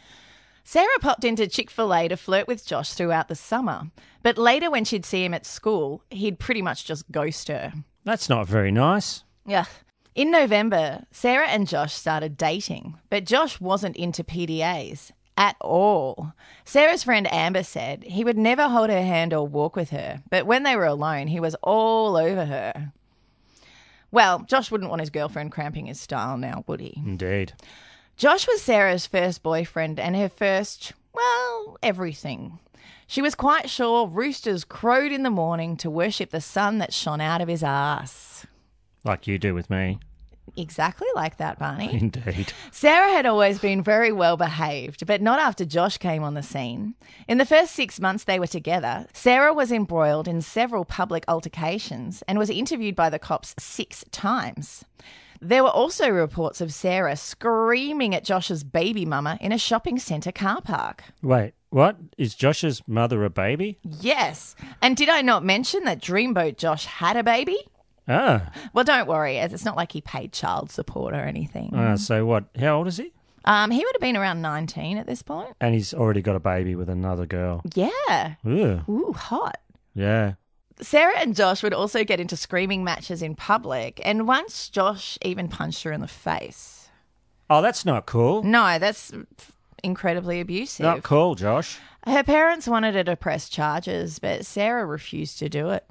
Sarah 0.65 0.99
popped 1.01 1.25
into 1.25 1.47
Chick 1.47 1.71
fil 1.71 1.95
A 1.95 2.09
to 2.09 2.17
flirt 2.17 2.49
with 2.49 2.67
Josh 2.67 2.93
throughout 2.93 3.29
the 3.29 3.37
summer, 3.37 3.91
but 4.23 4.39
later 4.39 4.71
when 4.71 4.85
she'd 4.85 5.05
see 5.05 5.25
him 5.25 5.35
at 5.35 5.47
school, 5.47 6.03
he'd 6.11 6.39
pretty 6.39 6.63
much 6.63 6.85
just 6.85 7.11
ghost 7.13 7.49
her. 7.49 7.73
That's 8.05 8.29
not 8.29 8.49
very 8.49 8.73
nice. 8.73 9.23
Yeah. 9.45 9.67
In 10.17 10.31
November, 10.31 11.05
Sarah 11.11 11.47
and 11.47 11.69
Josh 11.69 11.93
started 11.93 12.39
dating, 12.39 12.99
but 13.11 13.27
Josh 13.27 13.61
wasn't 13.61 13.99
into 13.99 14.25
PDAs 14.25 15.11
at 15.37 15.57
all. 15.61 16.33
Sarah's 16.65 17.03
friend 17.03 17.31
Amber 17.31 17.63
said 17.63 18.03
he 18.03 18.25
would 18.25 18.39
never 18.39 18.67
hold 18.71 18.89
her 18.89 19.03
hand 19.03 19.35
or 19.35 19.47
walk 19.47 19.77
with 19.77 19.91
her, 19.91 20.23
but 20.31 20.47
when 20.47 20.63
they 20.63 20.75
were 20.75 20.87
alone, 20.87 21.27
he 21.27 21.39
was 21.39 21.55
all 21.57 22.17
over 22.17 22.47
her. 22.47 22.93
Well, 24.11 24.39
Josh 24.45 24.71
wouldn't 24.71 24.89
want 24.89 25.01
his 25.01 25.11
girlfriend 25.11 25.53
cramping 25.53 25.85
his 25.85 26.01
style 26.01 26.39
now, 26.39 26.65
would 26.67 26.81
he? 26.81 26.95
Indeed. 27.05 27.53
Josh 28.17 28.49
was 28.49 28.63
Sarah's 28.63 29.07
first 29.07 29.43
boyfriend 29.43 30.01
and 30.01 30.17
her 30.17 30.31
first, 30.31 30.95
well, 31.13 31.77
everything. 31.83 32.59
She 33.07 33.21
was 33.21 33.35
quite 33.35 33.69
sure 33.69 34.09
roosters 34.09 34.65
crowed 34.65 35.13
in 35.13 35.25
the 35.25 35.31
morning 35.31 35.77
to 35.77 35.91
worship 35.91 36.31
the 36.31 36.41
sun 36.41 36.79
that 36.79 36.95
shone 36.95 37.21
out 37.21 37.43
of 37.43 37.49
his 37.49 37.63
ass. 37.63 38.47
Like 39.05 39.27
you 39.27 39.39
do 39.39 39.55
with 39.55 39.71
me. 39.71 40.01
Exactly 40.57 41.09
like 41.15 41.37
that, 41.39 41.59
Barney. 41.59 41.93
Indeed. 42.01 42.53
Sarah 42.71 43.11
had 43.11 43.27
always 43.27 43.59
been 43.59 43.83
very 43.83 44.13
well 44.13 44.37
behaved, 44.37 45.07
but 45.07 45.21
not 45.21 45.39
after 45.39 45.65
Josh 45.65 45.99
came 45.99 46.23
on 46.23 46.35
the 46.35 46.43
scene. 46.43 46.95
In 47.29 47.39
the 47.39 47.45
first 47.45 47.73
six 47.73 48.01
months 48.01 48.25
they 48.25 48.39
were 48.39 48.47
together, 48.47 49.07
Sarah 49.13 49.53
was 49.53 49.73
embroiled 49.73 50.29
in 50.29 50.41
several 50.43 50.85
public 50.85 51.25
altercations 51.29 52.23
and 52.29 52.39
was 52.39 52.51
interviewed 52.51 52.97
by 52.97 53.11
the 53.11 53.19
cops 53.19 53.55
six 53.59 54.05
times. 54.11 54.85
There 55.41 55.63
were 55.63 55.71
also 55.71 56.09
reports 56.09 56.61
of 56.61 56.73
Sarah 56.73 57.17
screaming 57.17 58.15
at 58.15 58.25
Josh's 58.25 58.65
baby 58.65 59.05
mama 59.05 59.39
in 59.41 59.53
a 59.53 59.59
shopping 59.59 59.99
centre 59.99 60.33
car 60.33 60.63
park. 60.63 61.05
Wait, 61.23 61.53
what? 61.71 61.99
Is 62.17 62.35
Josh's 62.35 62.83
mother 62.87 63.23
a 63.25 63.31
baby? 63.31 63.79
Yes. 63.83 64.57
And 64.81 64.97
did 64.97 65.09
I 65.09 65.21
not 65.21 65.45
mention 65.45 65.85
that 65.85 66.01
Dreamboat 66.01 66.57
Josh 66.57 66.87
had 66.87 67.17
a 67.17 67.23
baby? 67.23 67.59
Ah. 68.09 68.51
Well, 68.73 68.85
don't 68.85 69.09
worry, 69.09 69.39
as 69.39 69.53
it's 69.53 69.65
not 69.65 69.77
like 69.77 69.93
he 69.93 70.01
paid 70.01 70.33
child 70.33 70.71
support 70.71 71.15
or 71.15 71.21
anything. 71.21 71.71
Ah, 71.75 71.97
so 71.97 72.25
what? 72.25 72.45
How 72.59 72.77
old 72.79 72.87
is 72.87 72.97
he? 72.99 73.13
Um, 73.45 73.71
he 73.71 73.79
would 73.79 73.95
have 73.95 74.01
been 74.01 74.17
around 74.17 74.43
19 74.43 74.99
at 74.99 75.07
this 75.07 75.23
point. 75.23 75.55
And 75.61 75.75
he's 75.75 75.95
already 75.95 76.21
got 76.23 76.35
a 76.37 76.41
baby 76.41 76.75
with 76.75 76.89
another 76.89 77.27
girl. 77.27 77.63
Yeah. 77.75 78.35
Ugh. 78.45 78.83
Ooh, 78.89 79.13
hot. 79.13 79.59
Yeah. 79.95 80.35
Sarah 80.81 81.19
and 81.19 81.35
Josh 81.35 81.63
would 81.63 81.73
also 81.73 82.05
get 82.05 82.21
into 82.21 82.37
screaming 82.37 82.85
matches 82.85 83.23
in 83.23 83.35
public, 83.35 84.01
and 84.05 84.29
once 84.29 84.69
Josh 84.69 85.17
even 85.23 85.49
punched 85.49 85.85
her 85.85 85.93
in 85.93 86.01
the 86.01 86.09
face. 86.09 86.89
Oh, 87.49 87.63
that's 87.63 87.85
not 87.85 88.07
cool. 88.07 88.43
No, 88.43 88.79
that's 88.79 89.13
incredibly 89.83 90.41
abusive. 90.41 90.85
Not 90.85 91.03
cool, 91.03 91.35
Josh. 91.35 91.79
Her 92.07 92.23
parents 92.23 92.69
wanted 92.69 92.95
her 92.95 93.05
to 93.05 93.17
press 93.17 93.49
charges, 93.49 94.19
but 94.19 94.45
Sarah 94.45 94.85
refused 94.85 95.39
to 95.39 95.49
do 95.49 95.71
it. 95.71 95.87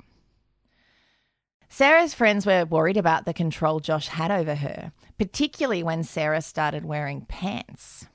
Sarah's 1.77 2.13
friends 2.13 2.46
were 2.46 2.63
worried 2.63 2.96
about 2.96 3.25
the 3.25 3.34
control 3.34 3.82
Josh 3.82 4.08
had 4.08 4.32
over 4.32 4.55
her, 4.55 4.94
particularly 5.17 5.84
when 5.84 6.05
Sarah 6.05 6.41
started 6.41 6.86
wearing 6.86 7.25
pants. 7.25 8.08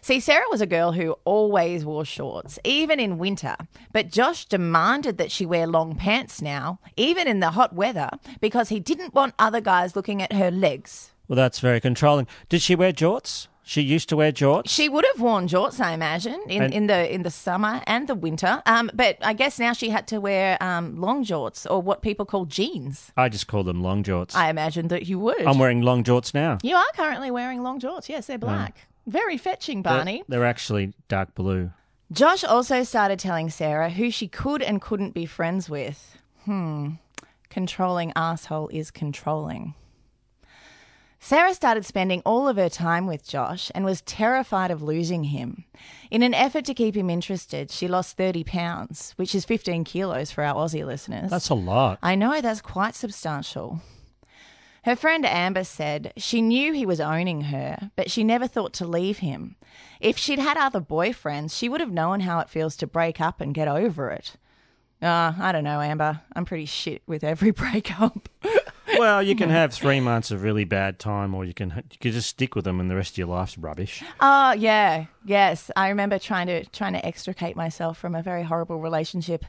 See, 0.00 0.18
Sarah 0.18 0.46
was 0.50 0.60
a 0.60 0.66
girl 0.66 0.90
who 0.90 1.12
always 1.24 1.84
wore 1.84 2.04
shorts, 2.04 2.58
even 2.64 2.98
in 2.98 3.16
winter, 3.16 3.54
but 3.92 4.10
Josh 4.10 4.46
demanded 4.46 5.18
that 5.18 5.30
she 5.30 5.46
wear 5.46 5.68
long 5.68 5.94
pants 5.94 6.42
now, 6.42 6.80
even 6.96 7.28
in 7.28 7.38
the 7.38 7.52
hot 7.52 7.72
weather, 7.72 8.10
because 8.40 8.70
he 8.70 8.80
didn't 8.80 9.14
want 9.14 9.34
other 9.38 9.60
guys 9.60 9.94
looking 9.94 10.20
at 10.20 10.32
her 10.32 10.50
legs. 10.50 11.12
Well, 11.28 11.36
that's 11.36 11.60
very 11.60 11.80
controlling. 11.80 12.26
Did 12.48 12.60
she 12.60 12.74
wear 12.74 12.92
jorts? 12.92 13.46
She 13.68 13.80
used 13.82 14.08
to 14.10 14.16
wear 14.16 14.30
jorts. 14.30 14.68
She 14.70 14.88
would 14.88 15.04
have 15.12 15.20
worn 15.20 15.48
jorts, 15.48 15.80
I 15.80 15.92
imagine, 15.92 16.40
in, 16.48 16.62
And- 16.62 16.72
in 16.72 16.86
the 16.86 17.12
in 17.12 17.22
the 17.24 17.32
summer 17.32 17.82
and 17.88 18.06
the 18.06 18.14
winter. 18.14 18.62
Um, 18.64 18.90
but 18.94 19.18
I 19.22 19.32
guess 19.32 19.58
now 19.58 19.72
she 19.72 19.90
had 19.90 20.06
to 20.08 20.20
wear 20.20 20.56
um, 20.62 21.00
long 21.00 21.24
jorts 21.24 21.66
or 21.68 21.82
what 21.82 22.00
people 22.00 22.24
call 22.24 22.44
jeans. 22.44 23.10
I 23.16 23.28
just 23.28 23.48
call 23.48 23.64
them 23.64 23.82
long 23.82 24.04
jorts. 24.04 24.36
I 24.36 24.50
imagine 24.50 24.86
that 24.88 25.06
you 25.08 25.18
would. 25.18 25.42
I'm 25.44 25.58
wearing 25.58 25.82
long 25.82 26.04
jorts 26.04 26.32
now. 26.32 26.58
You 26.62 26.76
are 26.76 26.92
currently 26.94 27.32
wearing 27.32 27.64
long 27.64 27.80
jorts. 27.80 28.08
Yes, 28.08 28.26
they're 28.28 28.38
black. 28.38 28.86
Very 29.08 29.36
fetching, 29.36 29.82
They're- 29.82 29.92
Barney. 29.94 30.22
They're, 30.28 30.44
actually 30.44 30.92
dark 31.08 31.34
blue. 31.34 31.72
Josh 32.12 32.44
also 32.44 32.84
started 32.84 33.18
telling 33.18 33.50
Sarah 33.50 33.90
who 33.90 34.12
she 34.12 34.28
could 34.28 34.62
and 34.62 34.80
couldn't 34.80 35.12
be 35.12 35.26
friends 35.26 35.68
with. 35.68 36.18
Hmm. 36.44 36.90
Controlling 37.50 38.12
asshole 38.14 38.68
is 38.68 38.92
controlling. 38.92 39.74
Sarah 41.18 41.54
started 41.54 41.84
spending 41.84 42.22
all 42.24 42.46
of 42.46 42.56
her 42.56 42.68
time 42.68 43.06
with 43.06 43.26
Josh 43.26 43.70
and 43.74 43.84
was 43.84 44.02
terrified 44.02 44.70
of 44.70 44.82
losing 44.82 45.24
him. 45.24 45.64
In 46.10 46.22
an 46.22 46.34
effort 46.34 46.64
to 46.66 46.74
keep 46.74 46.94
him 46.96 47.10
interested, 47.10 47.70
she 47.70 47.88
lost 47.88 48.16
30 48.16 48.44
pounds, 48.44 49.12
which 49.16 49.34
is 49.34 49.44
15 49.44 49.84
kilos 49.84 50.30
for 50.30 50.44
our 50.44 50.54
Aussie 50.54 50.84
listeners. 50.86 51.30
That's 51.30 51.48
a 51.48 51.54
lot. 51.54 51.98
I 52.02 52.14
know, 52.14 52.40
that's 52.40 52.60
quite 52.60 52.94
substantial. 52.94 53.80
Her 54.84 54.94
friend 54.94 55.26
Amber 55.26 55.64
said 55.64 56.12
she 56.16 56.40
knew 56.40 56.72
he 56.72 56.86
was 56.86 57.00
owning 57.00 57.40
her, 57.42 57.90
but 57.96 58.08
she 58.08 58.22
never 58.22 58.46
thought 58.46 58.72
to 58.74 58.86
leave 58.86 59.18
him. 59.18 59.56
If 60.00 60.16
she'd 60.16 60.38
had 60.38 60.56
other 60.56 60.80
boyfriends, 60.80 61.56
she 61.58 61.68
would 61.68 61.80
have 61.80 61.90
known 61.90 62.20
how 62.20 62.38
it 62.38 62.48
feels 62.48 62.76
to 62.76 62.86
break 62.86 63.20
up 63.20 63.40
and 63.40 63.52
get 63.52 63.66
over 63.66 64.10
it. 64.10 64.36
Ah, 65.02 65.34
I 65.40 65.50
don't 65.50 65.64
know, 65.64 65.80
Amber. 65.80 66.20
I'm 66.36 66.44
pretty 66.44 66.66
shit 66.66 67.02
with 67.04 67.24
every 67.24 67.50
breakup. 67.62 68.28
Well, 68.98 69.22
you 69.22 69.34
can 69.36 69.50
have 69.50 69.72
three 69.72 70.00
months 70.00 70.30
of 70.30 70.42
really 70.42 70.64
bad 70.64 70.98
time, 70.98 71.34
or 71.34 71.44
you 71.44 71.54
can 71.54 71.70
you 71.90 71.98
can 72.00 72.12
just 72.12 72.28
stick 72.28 72.54
with 72.54 72.64
them, 72.64 72.80
and 72.80 72.90
the 72.90 72.96
rest 72.96 73.12
of 73.14 73.18
your 73.18 73.26
life's 73.28 73.56
rubbish. 73.58 74.02
Oh 74.20 74.52
yeah, 74.52 75.06
yes. 75.24 75.70
I 75.76 75.88
remember 75.88 76.18
trying 76.18 76.46
to 76.48 76.64
trying 76.66 76.92
to 76.94 77.04
extricate 77.04 77.56
myself 77.56 77.98
from 77.98 78.14
a 78.14 78.22
very 78.22 78.42
horrible 78.42 78.78
relationship, 78.80 79.44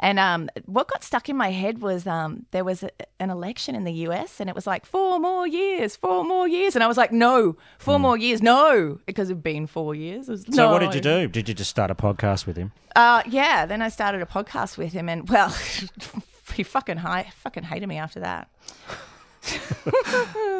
and 0.00 0.18
um, 0.18 0.48
what 0.66 0.88
got 0.88 1.04
stuck 1.04 1.28
in 1.28 1.36
my 1.36 1.50
head 1.50 1.80
was 1.80 2.06
um, 2.06 2.46
there 2.50 2.64
was 2.64 2.82
a, 2.82 2.90
an 3.20 3.30
election 3.30 3.74
in 3.74 3.84
the 3.84 3.92
U.S. 3.92 4.40
and 4.40 4.48
it 4.48 4.54
was 4.56 4.66
like 4.66 4.86
four 4.86 5.18
more 5.18 5.46
years, 5.46 5.96
four 5.96 6.24
more 6.24 6.48
years, 6.48 6.74
and 6.74 6.82
I 6.82 6.86
was 6.86 6.96
like, 6.96 7.12
no, 7.12 7.56
four 7.78 7.98
more 7.98 8.16
years, 8.16 8.42
no, 8.42 8.98
because 9.06 9.30
it'd 9.30 9.42
been 9.42 9.66
four 9.66 9.94
years. 9.94 10.28
Was, 10.28 10.44
Hmm. 10.44 10.52
So, 10.52 10.70
what 10.72 10.80
did 10.80 10.94
you 10.94 11.00
do? 11.00 11.28
Did 11.28 11.48
you 11.48 11.54
just 11.54 11.70
start 11.70 11.90
a 11.90 11.94
podcast 11.94 12.46
with 12.46 12.56
him? 12.56 12.72
Uh, 12.96 13.22
yeah. 13.28 13.66
Then 13.66 13.82
I 13.82 13.88
started 13.90 14.22
a 14.22 14.26
podcast 14.26 14.76
with 14.78 14.92
him, 14.92 15.08
and 15.08 15.28
well, 15.28 15.48
he 16.58 16.62
fucking 16.62 16.98
hi- 16.98 17.30
fucking 17.36 17.62
hated 17.64 17.88
me 17.88 17.96
after 17.96 18.20
that. 18.20 18.50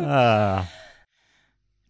Ah, 0.00 0.70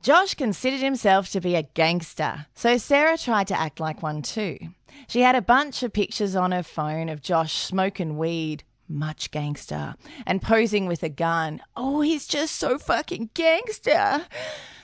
Josh 0.02 0.34
considered 0.34 0.80
himself 0.80 1.30
to 1.30 1.40
be 1.40 1.54
a 1.54 1.62
gangster, 1.62 2.46
so 2.54 2.76
Sarah 2.78 3.18
tried 3.18 3.46
to 3.48 3.60
act 3.60 3.78
like 3.78 4.02
one 4.02 4.22
too. 4.22 4.58
She 5.06 5.20
had 5.20 5.36
a 5.36 5.42
bunch 5.42 5.82
of 5.82 5.92
pictures 5.92 6.34
on 6.34 6.50
her 6.52 6.62
phone 6.62 7.08
of 7.08 7.20
Josh 7.22 7.52
smoking 7.54 8.16
weed, 8.16 8.64
much 8.88 9.30
gangster, 9.30 9.94
and 10.26 10.40
posing 10.42 10.86
with 10.86 11.02
a 11.02 11.08
gun. 11.08 11.60
Oh, 11.76 12.00
he's 12.00 12.26
just 12.26 12.56
so 12.56 12.78
fucking 12.78 13.30
gangster. 13.34 14.26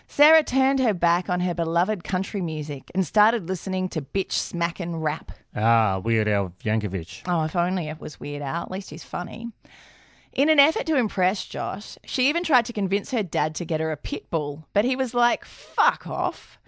Sarah 0.06 0.44
turned 0.44 0.80
her 0.80 0.94
back 0.94 1.28
on 1.30 1.40
her 1.40 1.54
beloved 1.54 2.04
country 2.04 2.42
music 2.42 2.90
and 2.94 3.06
started 3.06 3.48
listening 3.48 3.88
to 3.88 4.02
bitch 4.02 4.32
smacking 4.32 4.96
rap. 4.96 5.32
Ah, 5.56 5.98
Weird 6.02 6.28
Al 6.28 6.52
Yankovic. 6.64 7.22
Oh, 7.26 7.44
if 7.44 7.56
only 7.56 7.88
it 7.88 8.00
was 8.00 8.18
Weird 8.20 8.42
Al. 8.42 8.62
At 8.62 8.70
least 8.70 8.90
he's 8.90 9.04
funny. 9.04 9.50
In 10.32 10.48
an 10.48 10.58
effort 10.58 10.86
to 10.86 10.96
impress 10.96 11.44
Josh, 11.46 11.96
she 12.04 12.28
even 12.28 12.42
tried 12.42 12.64
to 12.66 12.72
convince 12.72 13.12
her 13.12 13.22
dad 13.22 13.54
to 13.56 13.64
get 13.64 13.80
her 13.80 13.92
a 13.92 13.96
pit 13.96 14.28
bull, 14.30 14.66
but 14.72 14.84
he 14.84 14.96
was 14.96 15.14
like, 15.14 15.44
fuck 15.44 16.06
off. 16.08 16.58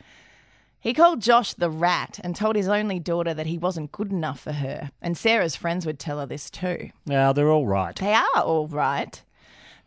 He 0.79 0.95
called 0.95 1.21
Josh 1.21 1.53
the 1.55 1.69
rat 1.71 2.21
and 2.23 2.37
told 2.37 2.55
his 2.55 2.69
only 2.69 3.01
daughter 3.01 3.35
that 3.35 3.47
he 3.47 3.59
wasn't 3.59 3.91
good 3.91 4.13
enough 4.13 4.39
for 4.41 4.53
her, 4.53 4.93
and 5.03 5.19
Sarah's 5.19 5.57
friends 5.57 5.85
would 5.85 5.99
tell 5.99 6.21
her 6.21 6.27
this 6.27 6.49
too. 6.49 6.91
Now 7.07 7.33
they're 7.33 7.51
all 7.51 7.67
right. 7.67 7.97
They 7.97 8.15
are 8.15 8.43
all 8.43 8.69
right. 8.69 9.21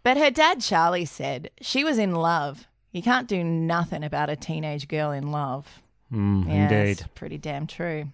But 0.04 0.18
her 0.18 0.30
dad, 0.32 0.60
Charlie, 0.60 1.06
said 1.06 1.50
she 1.62 1.86
was 1.86 1.98
in 1.98 2.16
love. 2.16 2.68
You 2.92 3.02
can't 3.02 3.30
do 3.30 3.44
nothing 3.46 4.04
about 4.04 4.30
a 4.30 4.36
teenage 4.36 4.90
girl 4.90 5.12
in 5.12 5.32
love. 5.32 5.82
Mm, 6.12 6.48
Yeah, 6.48 6.70
indeed. 6.70 7.06
pretty 7.16 7.38
damn 7.38 7.66
true. 7.68 8.10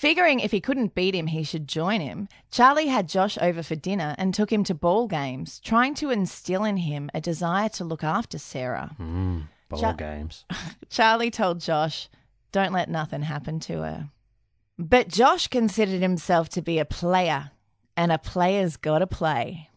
Figuring 0.00 0.40
if 0.40 0.50
he 0.50 0.62
couldn't 0.62 0.94
beat 0.94 1.14
him, 1.14 1.26
he 1.26 1.42
should 1.42 1.68
join 1.68 2.00
him, 2.00 2.26
Charlie 2.50 2.86
had 2.86 3.06
Josh 3.06 3.36
over 3.38 3.62
for 3.62 3.74
dinner 3.74 4.14
and 4.16 4.32
took 4.32 4.50
him 4.50 4.64
to 4.64 4.74
ball 4.74 5.06
games, 5.06 5.60
trying 5.62 5.94
to 5.96 6.08
instill 6.08 6.64
in 6.64 6.78
him 6.78 7.10
a 7.12 7.20
desire 7.20 7.68
to 7.68 7.84
look 7.84 8.02
after 8.02 8.38
Sarah. 8.38 8.96
Mm, 8.98 9.48
ball 9.68 9.78
Cha- 9.78 9.92
games. 9.92 10.46
Charlie 10.88 11.30
told 11.30 11.60
Josh, 11.60 12.08
Don't 12.50 12.72
let 12.72 12.88
nothing 12.88 13.20
happen 13.20 13.60
to 13.60 13.82
her. 13.82 14.08
But 14.78 15.08
Josh 15.08 15.48
considered 15.48 16.00
himself 16.00 16.48
to 16.50 16.62
be 16.62 16.78
a 16.78 16.86
player, 16.86 17.50
and 17.94 18.10
a 18.10 18.16
player's 18.16 18.78
gotta 18.78 19.06
play. 19.06 19.68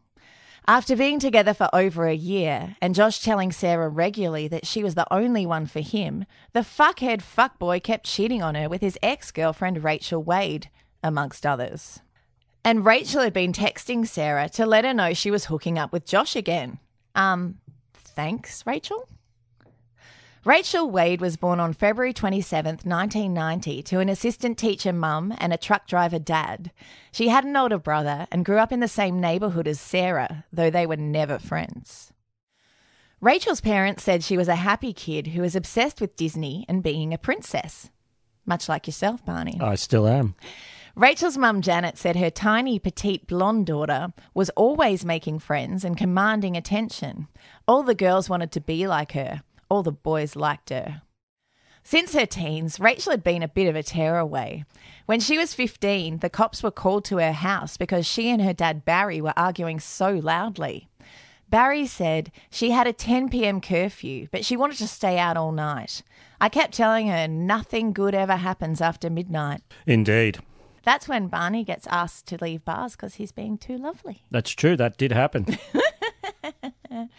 After 0.68 0.96
being 0.96 1.20
together 1.20 1.54
for 1.54 1.70
over 1.74 2.08
a 2.08 2.16
year, 2.16 2.78
and 2.82 2.96
Josh 2.96 3.22
telling 3.22 3.52
Sarah 3.52 3.90
regularly 3.90 4.48
that 4.48 4.66
she 4.66 4.82
was 4.82 4.96
the 4.96 5.12
only 5.14 5.46
one 5.46 5.66
for 5.66 5.82
him, 5.82 6.26
the 6.54 6.62
fuckhead 6.62 7.22
fuckboy 7.22 7.84
kept 7.84 8.06
cheating 8.06 8.42
on 8.42 8.56
her 8.56 8.70
with 8.70 8.80
his 8.80 8.98
ex 9.04 9.30
girlfriend 9.30 9.84
Rachel 9.84 10.24
Wade, 10.24 10.70
amongst 11.04 11.46
others. 11.46 12.00
And 12.64 12.86
Rachel 12.86 13.24
had 13.24 13.34
been 13.34 13.52
texting 13.52 14.08
Sarah 14.08 14.48
to 14.50 14.66
let 14.66 14.86
her 14.86 14.94
know 14.94 15.14
she 15.14 15.32
was 15.32 15.46
hooking 15.46 15.78
up 15.78 15.92
with 15.92 16.06
Josh 16.06 16.34
again. 16.34 16.80
Um, 17.14 17.60
thanks, 17.94 18.66
Rachel? 18.66 19.10
Rachel 20.46 20.90
Wade 20.90 21.22
was 21.22 21.38
born 21.38 21.62
on 21.62 21.72
February 21.72 22.14
27th, 22.14 22.86
1990, 22.86 23.82
to 23.84 24.00
an 24.00 24.10
assistant 24.10 24.58
teacher 24.58 24.92
mum 24.92 25.34
and 25.38 25.54
a 25.54 25.58
truck 25.58 25.88
driver 25.88 26.20
dad. 26.20 26.72
She 27.14 27.30
had 27.30 27.46
an 27.46 27.56
older 27.56 27.78
brother 27.78 28.28
and 28.30 28.44
grew 28.44 28.58
up 28.58 28.74
in 28.74 28.82
the 28.82 28.90
same 28.90 29.22
neighbourhood 29.22 29.70
as 29.70 29.80
Sarah, 29.80 30.44
though 30.52 30.70
they 30.70 30.86
were 30.86 30.98
never 30.98 31.40
friends. 31.40 32.12
Rachel's 33.22 33.62
parents 33.62 34.04
said 34.04 34.22
she 34.22 34.36
was 34.36 34.50
a 34.50 34.56
happy 34.56 34.92
kid 34.92 35.28
who 35.28 35.42
was 35.42 35.56
obsessed 35.56 36.02
with 36.02 36.18
Disney 36.18 36.66
and 36.68 36.84
being 36.84 37.14
a 37.14 37.18
princess. 37.18 37.90
Much 38.46 38.68
like 38.68 38.86
yourself, 38.86 39.26
Barney. 39.26 39.58
I 39.62 39.76
still 39.76 40.06
am. 40.06 40.36
Rachel's 40.94 41.38
mum 41.38 41.62
Janet 41.62 41.98
said 41.98 42.18
her 42.18 42.30
tiny 42.30 42.80
petite 42.80 43.28
blonde 43.28 43.68
daughter 43.68 44.12
was 44.34 44.50
always 44.58 45.06
making 45.06 45.40
friends 45.40 45.86
and 45.86 45.98
commanding 45.98 46.58
attention. 46.58 47.30
All 47.66 47.82
the 47.82 47.96
girls 47.96 48.30
wanted 48.30 48.52
to 48.52 48.60
be 48.60 48.88
like 48.88 49.14
her. 49.14 49.42
All 49.74 49.82
the 49.82 49.92
boys 49.92 50.36
liked 50.36 50.70
her. 50.70 51.02
Since 51.84 52.14
her 52.14 52.28
teens, 52.28 52.80
Rachel 52.80 53.10
had 53.10 53.24
been 53.24 53.42
a 53.42 53.48
bit 53.48 53.68
of 53.68 53.76
a 53.76 53.82
tearaway. 53.82 54.66
When 55.08 55.20
she 55.20 55.36
was 55.36 55.56
15, 55.56 56.20
the 56.20 56.30
cops 56.30 56.62
were 56.62 56.70
called 56.70 57.06
to 57.06 57.18
her 57.18 57.32
house 57.32 57.76
because 57.76 58.06
she 58.06 58.30
and 58.30 58.40
her 58.40 58.54
dad 58.54 58.86
Barry 58.86 59.20
were 59.20 59.34
arguing 59.36 59.80
so 59.80 60.12
loudly. 60.12 60.90
Barry 61.50 61.88
said 61.88 62.32
she 62.52 62.70
had 62.70 62.86
a 62.86 62.94
10 62.94 63.30
p.m. 63.30 63.60
curfew, 63.60 64.28
but 64.32 64.46
she 64.46 64.56
wanted 64.56 64.78
to 64.78 64.88
stay 64.88 65.18
out 65.18 65.38
all 65.38 65.52
night. 65.52 66.04
I 66.40 66.50
kept 66.50 66.76
telling 66.76 67.08
her 67.08 67.28
nothing 67.28 67.94
good 67.94 68.14
ever 68.14 68.36
happens 68.36 68.80
after 68.80 69.10
midnight. 69.10 69.62
Indeed. 69.88 70.38
That's 70.84 71.08
when 71.08 71.30
Barney 71.30 71.64
gets 71.64 71.88
asked 71.88 72.28
to 72.28 72.38
leave 72.40 72.64
bars 72.64 72.92
because 72.92 73.16
he's 73.16 73.32
being 73.32 73.58
too 73.58 73.80
lovely. 73.80 74.22
That's 74.30 74.52
true. 74.52 74.78
That 74.78 74.98
did 74.98 75.12
happen. 75.12 75.58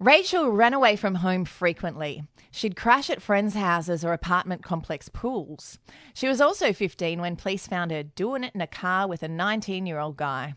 Rachel 0.00 0.50
ran 0.50 0.74
away 0.74 0.94
from 0.94 1.16
home 1.16 1.44
frequently. 1.44 2.22
She'd 2.52 2.76
crash 2.76 3.10
at 3.10 3.20
friends' 3.20 3.54
houses 3.54 4.04
or 4.04 4.12
apartment 4.12 4.62
complex 4.62 5.08
pools. 5.08 5.80
She 6.14 6.28
was 6.28 6.40
also 6.40 6.72
15 6.72 7.20
when 7.20 7.34
police 7.34 7.66
found 7.66 7.90
her 7.90 8.04
doing 8.04 8.44
it 8.44 8.54
in 8.54 8.60
a 8.60 8.68
car 8.68 9.08
with 9.08 9.24
a 9.24 9.28
19 9.28 9.86
year 9.86 9.98
old 9.98 10.16
guy. 10.16 10.54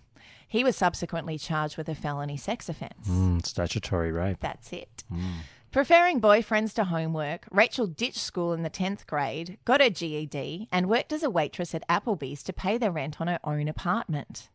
He 0.48 0.63
was 0.63 0.75
subsequently 0.75 1.39
charged 1.39 1.75
with 1.75 1.89
a 1.89 1.95
felony 1.95 2.38
sex 2.38 2.69
offence. 2.69 3.07
Mm, 3.07 3.43
statutory 3.43 4.12
rape. 4.12 4.38
That's 4.41 4.71
it. 4.71 5.03
Preferring 5.71 6.21
boyfriends 6.21 6.74
to 6.74 6.83
homework, 6.83 7.48
Rachel 7.50 7.88
ditched 7.88 8.19
school 8.19 8.53
in 8.53 8.62
the 8.62 8.69
10th 8.69 9.07
grade, 9.07 9.57
got 9.65 9.81
her 9.81 9.89
GED, 9.89 10.67
and 10.71 10.89
worked 10.89 11.13
as 11.13 11.24
a 11.24 11.29
waitress 11.29 11.74
at 11.74 11.88
Applebee's 11.88 12.43
to 12.43 12.53
pay 12.53 12.77
the 12.77 12.91
rent 12.91 13.19
on 13.21 13.27
her 13.27 13.39
own 13.43 13.67
apartment. 13.67 14.50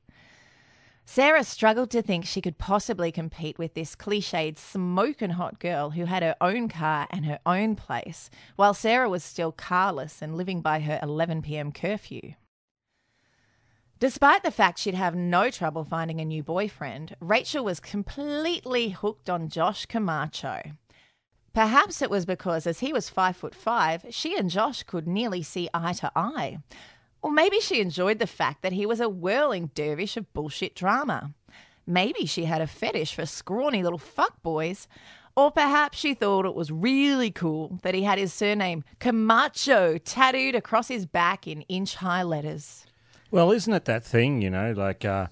Sarah 1.09 1.45
struggled 1.45 1.91
to 1.93 2.03
think 2.03 2.27
she 2.27 2.43
could 2.43 2.59
possibly 2.59 3.13
compete 3.13 3.59
with 3.59 3.75
this 3.75 3.95
cliched 3.95 4.59
smoking 4.59 5.31
hot 5.31 5.61
girl 5.61 5.91
who 5.91 6.05
had 6.05 6.25
her 6.25 6.35
own 6.41 6.69
car 6.69 7.07
and 7.11 7.25
her 7.25 7.39
own 7.47 7.77
place, 7.77 8.29
while 8.57 8.75
Sarah 8.75 9.09
was 9.09 9.23
still 9.23 9.53
carless 9.53 10.21
and 10.21 10.37
living 10.37 10.61
by 10.61 10.81
her 10.81 10.99
11 11.01 11.43
pm 11.43 11.71
curfew. 11.71 12.35
Despite 14.01 14.43
the 14.43 14.51
fact 14.51 14.81
she'd 14.81 14.95
have 14.95 15.15
no 15.15 15.49
trouble 15.49 15.85
finding 15.85 16.21
a 16.21 16.25
new 16.25 16.43
boyfriend, 16.43 17.17
Rachel 17.21 17.65
was 17.65 17.79
completely 17.81 18.91
hooked 18.91 19.31
on 19.31 19.49
Josh 19.49 19.87
Camacho. 19.87 20.73
Perhaps 21.55 22.03
it 22.03 22.11
was 22.11 22.27
because 22.27 22.67
as 22.67 22.81
he 22.81 22.93
was 22.93 23.09
five 23.09 23.37
foot 23.37 23.55
five, 23.55 24.05
she 24.11 24.37
and 24.37 24.51
Josh 24.51 24.83
could 24.83 25.07
nearly 25.07 25.43
see 25.43 25.71
eye 25.73 25.95
to 25.95 26.11
eye. 26.15 26.59
Or 27.26 27.33
maybe 27.33 27.59
she 27.59 27.80
enjoyed 27.80 28.21
the 28.21 28.26
fact 28.28 28.62
that 28.62 28.73
he 28.73 28.87
was 28.87 29.00
a 29.00 29.09
whirling 29.09 29.73
dervish 29.75 30.16
of 30.16 30.33
bullshit 30.33 30.76
drama. 30.76 31.33
Maybe 31.85 32.25
she 32.25 32.45
had 32.45 32.61
a 32.61 32.68
fetish 32.68 33.16
for 33.16 33.26
scrawny 33.26 33.83
little 33.83 33.99
fuckboys. 33.99 34.87
Or 35.35 35.50
perhaps 35.50 35.99
she 35.99 36.14
thought 36.14 36.47
it 36.47 36.54
was 36.54 36.71
really 36.71 37.33
cool 37.33 37.80
that 37.83 37.97
he 37.97 38.04
had 38.04 38.18
his 38.18 38.33
surname 38.33 38.85
Camacho 39.00 39.99
tattooed 39.99 40.54
across 40.54 40.87
his 40.87 41.04
back 41.04 41.49
in 41.49 41.62
inch 41.62 41.97
high 41.97 42.23
letters. 42.23 42.87
Well, 43.33 43.50
isn't 43.50 43.75
it 43.75 43.87
that 43.87 44.04
thing, 44.04 44.40
you 44.40 44.49
know, 44.49 44.71
like, 44.71 45.04
uh, 45.04 45.26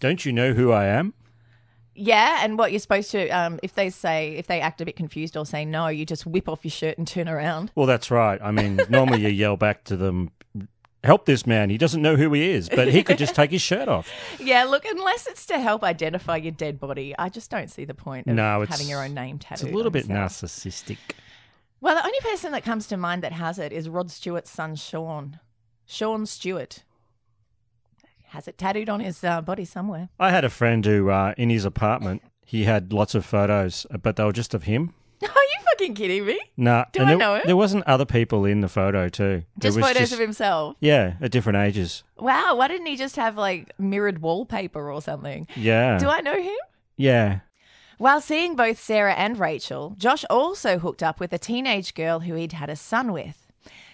don't 0.00 0.26
you 0.26 0.34
know 0.34 0.52
who 0.52 0.70
I 0.70 0.84
am? 0.84 1.14
Yeah, 1.94 2.40
and 2.42 2.58
what 2.58 2.72
you're 2.72 2.78
supposed 2.78 3.10
to, 3.12 3.30
um, 3.30 3.58
if 3.62 3.74
they 3.74 3.88
say, 3.88 4.34
if 4.34 4.48
they 4.48 4.60
act 4.60 4.82
a 4.82 4.84
bit 4.84 4.96
confused 4.96 5.38
or 5.38 5.46
say 5.46 5.64
no, 5.64 5.88
you 5.88 6.04
just 6.04 6.26
whip 6.26 6.46
off 6.46 6.62
your 6.62 6.70
shirt 6.70 6.98
and 6.98 7.08
turn 7.08 7.26
around. 7.26 7.72
Well, 7.74 7.86
that's 7.86 8.10
right. 8.10 8.38
I 8.42 8.50
mean, 8.50 8.82
normally 8.90 9.22
you 9.22 9.28
yell 9.30 9.56
back 9.56 9.84
to 9.84 9.96
them, 9.96 10.30
help 11.04 11.26
this 11.26 11.46
man. 11.46 11.70
He 11.70 11.78
doesn't 11.78 12.00
know 12.00 12.16
who 12.16 12.32
he 12.32 12.50
is, 12.50 12.68
but 12.68 12.88
he 12.88 13.02
could 13.02 13.18
just 13.18 13.34
take 13.40 13.50
his 13.50 13.62
shirt 13.62 13.88
off. 13.88 14.10
Yeah, 14.40 14.64
look, 14.64 14.84
unless 14.84 15.26
it's 15.26 15.46
to 15.46 15.58
help 15.58 15.82
identify 15.82 16.36
your 16.36 16.52
dead 16.52 16.78
body, 16.78 17.14
I 17.18 17.28
just 17.28 17.50
don't 17.50 17.70
see 17.70 17.84
the 17.84 17.94
point 17.94 18.26
of 18.26 18.34
No, 18.34 18.62
it's 18.62 18.70
having 18.70 18.88
your 18.88 19.02
own 19.02 19.14
name 19.14 19.38
tattooed. 19.38 19.66
It's 19.68 19.72
a 19.72 19.76
little 19.76 19.90
bit 19.90 20.08
yourself. 20.08 20.32
narcissistic. 20.32 20.98
Well, 21.80 21.96
the 21.96 22.04
only 22.04 22.20
person 22.20 22.52
that 22.52 22.62
comes 22.64 22.86
to 22.88 22.96
mind 22.96 23.22
that 23.22 23.32
has 23.32 23.58
it 23.58 23.72
is 23.72 23.88
Rod 23.88 24.10
Stewart's 24.10 24.50
son, 24.50 24.76
Sean. 24.76 25.40
Sean 25.84 26.26
Stewart 26.26 26.84
has 28.28 28.46
it 28.48 28.56
tattooed 28.56 28.88
on 28.88 29.00
his 29.00 29.22
uh, 29.24 29.40
body 29.40 29.64
somewhere. 29.64 30.08
I 30.18 30.30
had 30.30 30.44
a 30.44 30.48
friend 30.50 30.84
who, 30.86 31.10
uh, 31.10 31.34
in 31.36 31.50
his 31.50 31.64
apartment, 31.64 32.22
he 32.46 32.64
had 32.64 32.92
lots 32.92 33.14
of 33.14 33.26
photos, 33.26 33.86
but 34.02 34.16
they 34.16 34.24
were 34.24 34.32
just 34.32 34.54
of 34.54 34.62
him. 34.62 34.94
Fucking 35.72 35.94
kidding 35.94 36.26
me? 36.26 36.38
Nah, 36.56 36.84
Do 36.92 37.00
and 37.00 37.08
I 37.08 37.12
there, 37.12 37.18
know 37.18 37.34
him? 37.36 37.42
there 37.46 37.56
wasn't 37.56 37.86
other 37.86 38.04
people 38.04 38.44
in 38.44 38.60
the 38.60 38.68
photo 38.68 39.08
too. 39.08 39.42
It 39.56 39.60
Just 39.60 39.76
was 39.78 39.86
photos 39.86 40.12
of 40.12 40.18
himself. 40.18 40.76
Yeah, 40.80 41.14
at 41.20 41.30
different 41.30 41.58
ages. 41.58 42.04
Wow, 42.18 42.56
why 42.56 42.68
didn't 42.68 42.86
he 42.86 42.96
just 42.96 43.16
have 43.16 43.36
like 43.36 43.72
mirrored 43.78 44.20
wallpaper 44.20 44.90
or 44.90 45.00
something? 45.00 45.46
Yeah. 45.56 45.98
Do 45.98 46.08
I 46.08 46.20
know 46.20 46.40
him? 46.40 46.56
Yeah. 46.96 47.40
While 47.98 48.20
seeing 48.20 48.56
both 48.56 48.80
Sarah 48.80 49.14
and 49.14 49.38
Rachel, 49.38 49.94
Josh 49.96 50.24
also 50.28 50.78
hooked 50.78 51.02
up 51.02 51.20
with 51.20 51.32
a 51.32 51.38
teenage 51.38 51.94
girl 51.94 52.20
who 52.20 52.34
he'd 52.34 52.52
had 52.52 52.68
a 52.68 52.76
son 52.76 53.12
with. 53.12 53.46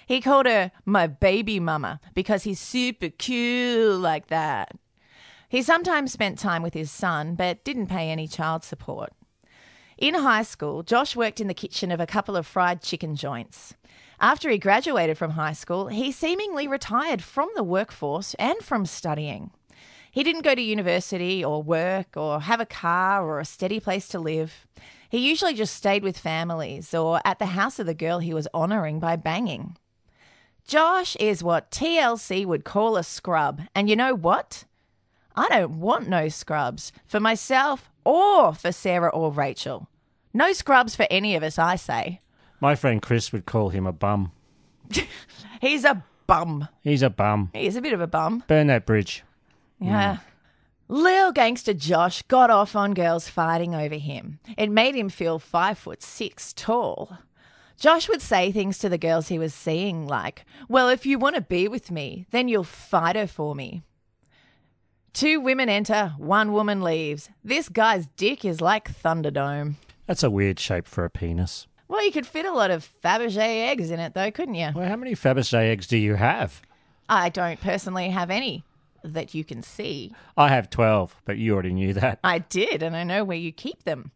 He 0.06 0.20
called 0.20 0.46
her 0.46 0.72
my 0.86 1.06
baby 1.06 1.60
mama 1.60 2.00
because 2.14 2.44
he's 2.44 2.58
super 2.58 3.10
cool 3.10 3.98
like 3.98 4.28
that. 4.28 4.72
He 5.50 5.62
sometimes 5.62 6.12
spent 6.12 6.38
time 6.38 6.62
with 6.62 6.74
his 6.74 6.90
son, 6.90 7.34
but 7.34 7.64
didn't 7.64 7.86
pay 7.86 8.10
any 8.10 8.26
child 8.26 8.64
support. 8.64 9.12
In 9.98 10.14
high 10.14 10.44
school, 10.44 10.84
Josh 10.84 11.16
worked 11.16 11.40
in 11.40 11.48
the 11.48 11.54
kitchen 11.54 11.90
of 11.90 11.98
a 11.98 12.06
couple 12.06 12.36
of 12.36 12.46
fried 12.46 12.82
chicken 12.82 13.16
joints. 13.16 13.74
After 14.20 14.48
he 14.48 14.56
graduated 14.56 15.18
from 15.18 15.32
high 15.32 15.54
school, 15.54 15.88
he 15.88 16.12
seemingly 16.12 16.68
retired 16.68 17.20
from 17.20 17.50
the 17.56 17.64
workforce 17.64 18.34
and 18.34 18.56
from 18.60 18.86
studying. 18.86 19.50
He 20.12 20.22
didn't 20.22 20.42
go 20.42 20.54
to 20.54 20.62
university 20.62 21.44
or 21.44 21.64
work 21.64 22.16
or 22.16 22.42
have 22.42 22.60
a 22.60 22.66
car 22.66 23.26
or 23.26 23.40
a 23.40 23.44
steady 23.44 23.80
place 23.80 24.06
to 24.08 24.20
live. 24.20 24.68
He 25.10 25.18
usually 25.18 25.54
just 25.54 25.74
stayed 25.74 26.04
with 26.04 26.16
families 26.16 26.94
or 26.94 27.20
at 27.24 27.40
the 27.40 27.46
house 27.46 27.80
of 27.80 27.86
the 27.86 27.92
girl 27.92 28.20
he 28.20 28.32
was 28.32 28.46
honouring 28.54 29.00
by 29.00 29.16
banging. 29.16 29.76
Josh 30.64 31.16
is 31.16 31.42
what 31.42 31.72
TLC 31.72 32.46
would 32.46 32.64
call 32.64 32.96
a 32.96 33.02
scrub. 33.02 33.62
And 33.74 33.90
you 33.90 33.96
know 33.96 34.14
what? 34.14 34.64
I 35.34 35.48
don't 35.48 35.80
want 35.80 36.08
no 36.08 36.28
scrubs 36.28 36.92
for 37.04 37.18
myself 37.18 37.90
or 38.08 38.54
for 38.54 38.72
Sarah 38.72 39.10
or 39.10 39.30
Rachel. 39.30 39.86
No 40.32 40.54
scrubs 40.54 40.96
for 40.96 41.06
any 41.10 41.36
of 41.36 41.42
us, 41.42 41.58
I 41.58 41.76
say. 41.76 42.22
My 42.58 42.74
friend 42.74 43.02
Chris 43.02 43.32
would 43.32 43.44
call 43.44 43.68
him 43.68 43.86
a 43.86 43.92
bum. 43.92 44.32
He's 45.60 45.84
a 45.84 46.02
bum. 46.26 46.68
He's 46.82 47.02
a 47.02 47.10
bum. 47.10 47.50
He's 47.52 47.76
a 47.76 47.82
bit 47.82 47.92
of 47.92 48.00
a 48.00 48.06
bum. 48.06 48.44
Burn 48.48 48.68
that 48.68 48.86
bridge. 48.86 49.24
Yeah. 49.78 50.14
Mm. 50.14 50.20
Lil 50.88 51.32
gangster 51.32 51.74
Josh 51.74 52.22
got 52.22 52.48
off 52.48 52.74
on 52.74 52.94
girls 52.94 53.28
fighting 53.28 53.74
over 53.74 53.96
him. 53.96 54.40
It 54.56 54.70
made 54.70 54.94
him 54.94 55.10
feel 55.10 55.38
five 55.38 55.76
foot 55.76 56.02
six 56.02 56.54
tall. 56.54 57.18
Josh 57.78 58.08
would 58.08 58.22
say 58.22 58.50
things 58.50 58.78
to 58.78 58.88
the 58.88 58.96
girls 58.96 59.28
he 59.28 59.38
was 59.38 59.52
seeing 59.52 60.06
like, 60.06 60.46
Well, 60.66 60.88
if 60.88 61.04
you 61.04 61.18
want 61.18 61.36
to 61.36 61.42
be 61.42 61.68
with 61.68 61.90
me, 61.90 62.26
then 62.30 62.48
you'll 62.48 62.64
fight 62.64 63.16
her 63.16 63.26
for 63.26 63.54
me. 63.54 63.82
Two 65.18 65.40
women 65.40 65.68
enter, 65.68 66.14
one 66.16 66.52
woman 66.52 66.80
leaves. 66.80 67.28
This 67.42 67.68
guy's 67.68 68.06
dick 68.16 68.44
is 68.44 68.60
like 68.60 68.88
Thunderdome. 69.02 69.74
That's 70.06 70.22
a 70.22 70.30
weird 70.30 70.60
shape 70.60 70.86
for 70.86 71.04
a 71.04 71.10
penis. 71.10 71.66
Well, 71.88 72.04
you 72.04 72.12
could 72.12 72.24
fit 72.24 72.46
a 72.46 72.52
lot 72.52 72.70
of 72.70 72.88
Fabergé 73.02 73.66
eggs 73.68 73.90
in 73.90 73.98
it, 73.98 74.14
though, 74.14 74.30
couldn't 74.30 74.54
you? 74.54 74.70
Well, 74.72 74.88
how 74.88 74.94
many 74.94 75.16
Fabergé 75.16 75.70
eggs 75.70 75.88
do 75.88 75.96
you 75.96 76.14
have? 76.14 76.62
I 77.08 77.30
don't 77.30 77.60
personally 77.60 78.10
have 78.10 78.30
any 78.30 78.62
that 79.02 79.34
you 79.34 79.42
can 79.42 79.60
see. 79.64 80.12
I 80.36 80.50
have 80.50 80.70
12, 80.70 81.16
but 81.24 81.36
you 81.36 81.52
already 81.52 81.72
knew 81.72 81.94
that. 81.94 82.20
I 82.22 82.38
did, 82.38 82.84
and 82.84 82.94
I 82.94 83.02
know 83.02 83.24
where 83.24 83.36
you 83.36 83.50
keep 83.50 83.82
them. 83.82 84.12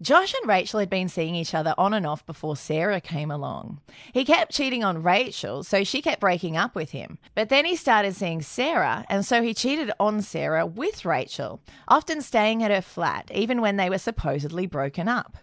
Josh 0.00 0.32
and 0.32 0.48
Rachel 0.48 0.78
had 0.78 0.90
been 0.90 1.08
seeing 1.08 1.34
each 1.34 1.54
other 1.54 1.74
on 1.76 1.92
and 1.92 2.06
off 2.06 2.24
before 2.24 2.56
Sarah 2.56 3.00
came 3.00 3.30
along. 3.30 3.80
He 4.12 4.24
kept 4.24 4.52
cheating 4.52 4.84
on 4.84 5.02
Rachel, 5.02 5.64
so 5.64 5.82
she 5.82 6.00
kept 6.00 6.20
breaking 6.20 6.56
up 6.56 6.74
with 6.76 6.90
him. 6.92 7.18
But 7.34 7.48
then 7.48 7.64
he 7.64 7.74
started 7.74 8.14
seeing 8.14 8.40
Sarah, 8.40 9.04
and 9.08 9.26
so 9.26 9.42
he 9.42 9.54
cheated 9.54 9.90
on 9.98 10.22
Sarah 10.22 10.66
with 10.66 11.04
Rachel, 11.04 11.60
often 11.88 12.22
staying 12.22 12.62
at 12.62 12.70
her 12.70 12.82
flat, 12.82 13.30
even 13.34 13.60
when 13.60 13.76
they 13.76 13.90
were 13.90 13.98
supposedly 13.98 14.66
broken 14.66 15.08
up. 15.08 15.36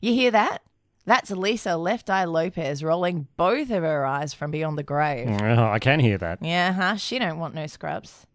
You 0.00 0.14
hear 0.14 0.30
that? 0.30 0.62
That's 1.06 1.30
Lisa 1.30 1.76
Left 1.76 2.08
Eye 2.08 2.24
Lopes 2.24 2.82
rolling 2.82 3.28
both 3.36 3.70
of 3.70 3.82
her 3.82 4.06
eyes 4.06 4.32
from 4.32 4.50
beyond 4.50 4.78
the 4.78 4.82
grave. 4.82 5.28
Oh, 5.28 5.64
I 5.70 5.78
can 5.78 6.00
hear 6.00 6.16
that. 6.18 6.38
Yeah, 6.42 6.72
huh? 6.72 6.96
She 6.96 7.18
don't 7.18 7.38
want 7.38 7.54
no 7.54 7.66
scrubs. 7.66 8.26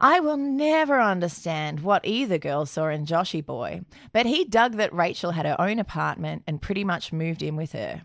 I 0.00 0.20
will 0.20 0.36
never 0.36 1.00
understand 1.00 1.80
what 1.80 2.06
either 2.06 2.38
girl 2.38 2.66
saw 2.66 2.88
in 2.88 3.04
Joshy 3.04 3.44
Boy, 3.44 3.82
but 4.12 4.26
he 4.26 4.44
dug 4.44 4.76
that 4.76 4.92
Rachel 4.92 5.32
had 5.32 5.46
her 5.46 5.60
own 5.60 5.78
apartment 5.78 6.44
and 6.46 6.62
pretty 6.62 6.84
much 6.84 7.12
moved 7.12 7.42
in 7.42 7.56
with 7.56 7.72
her. 7.72 8.02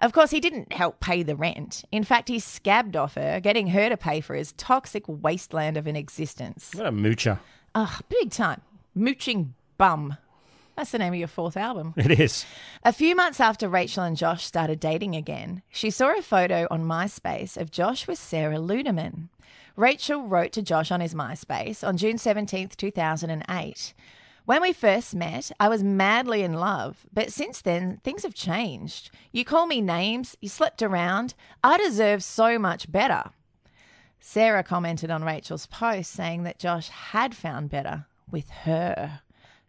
Of 0.00 0.12
course, 0.12 0.30
he 0.30 0.40
didn't 0.40 0.72
help 0.72 1.00
pay 1.00 1.22
the 1.22 1.36
rent. 1.36 1.84
In 1.92 2.04
fact, 2.04 2.28
he 2.28 2.38
scabbed 2.38 2.96
off 2.96 3.14
her, 3.14 3.40
getting 3.40 3.68
her 3.68 3.88
to 3.88 3.96
pay 3.96 4.20
for 4.20 4.34
his 4.34 4.52
toxic 4.52 5.04
wasteland 5.06 5.76
of 5.76 5.86
an 5.86 5.96
existence. 5.96 6.70
What 6.74 6.86
a 6.86 6.92
moocher. 6.92 7.38
Ugh, 7.74 8.02
big 8.08 8.30
time. 8.30 8.60
Mooching 8.94 9.54
bum. 9.76 10.16
That's 10.76 10.92
the 10.92 10.98
name 10.98 11.12
of 11.12 11.18
your 11.18 11.28
fourth 11.28 11.56
album. 11.56 11.94
It 11.96 12.20
is. 12.20 12.46
A 12.84 12.92
few 12.92 13.16
months 13.16 13.40
after 13.40 13.68
Rachel 13.68 14.04
and 14.04 14.16
Josh 14.16 14.44
started 14.44 14.78
dating 14.78 15.16
again, 15.16 15.62
she 15.70 15.90
saw 15.90 16.16
a 16.16 16.22
photo 16.22 16.68
on 16.70 16.84
MySpace 16.84 17.56
of 17.56 17.72
Josh 17.72 18.06
with 18.06 18.18
Sarah 18.18 18.58
Ludemann. 18.58 19.28
Rachel 19.78 20.26
wrote 20.26 20.50
to 20.54 20.60
Josh 20.60 20.90
on 20.90 21.00
his 21.00 21.14
MySpace 21.14 21.86
on 21.86 21.96
June 21.96 22.16
17th, 22.16 22.74
2008. 22.74 23.94
When 24.44 24.60
we 24.60 24.72
first 24.72 25.14
met, 25.14 25.52
I 25.60 25.68
was 25.68 25.84
madly 25.84 26.42
in 26.42 26.54
love, 26.54 27.06
but 27.12 27.30
since 27.30 27.62
then, 27.62 28.00
things 28.02 28.24
have 28.24 28.34
changed. 28.34 29.12
You 29.30 29.44
call 29.44 29.68
me 29.68 29.80
names, 29.80 30.34
you 30.40 30.48
slept 30.48 30.82
around. 30.82 31.34
I 31.62 31.78
deserve 31.78 32.24
so 32.24 32.58
much 32.58 32.90
better. 32.90 33.30
Sarah 34.18 34.64
commented 34.64 35.12
on 35.12 35.22
Rachel's 35.22 35.66
post 35.66 36.10
saying 36.10 36.42
that 36.42 36.58
Josh 36.58 36.88
had 36.88 37.36
found 37.36 37.70
better 37.70 38.06
with 38.28 38.50
her. 38.64 39.20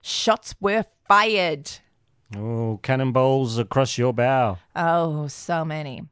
Shots 0.02 0.56
were 0.60 0.86
fired. 1.08 1.69
Oh, 2.35 2.79
cannonballs 2.83 3.57
across 3.57 3.97
your 3.97 4.13
bow. 4.13 4.59
Oh, 4.75 5.27
so 5.27 5.65
many. 5.65 6.03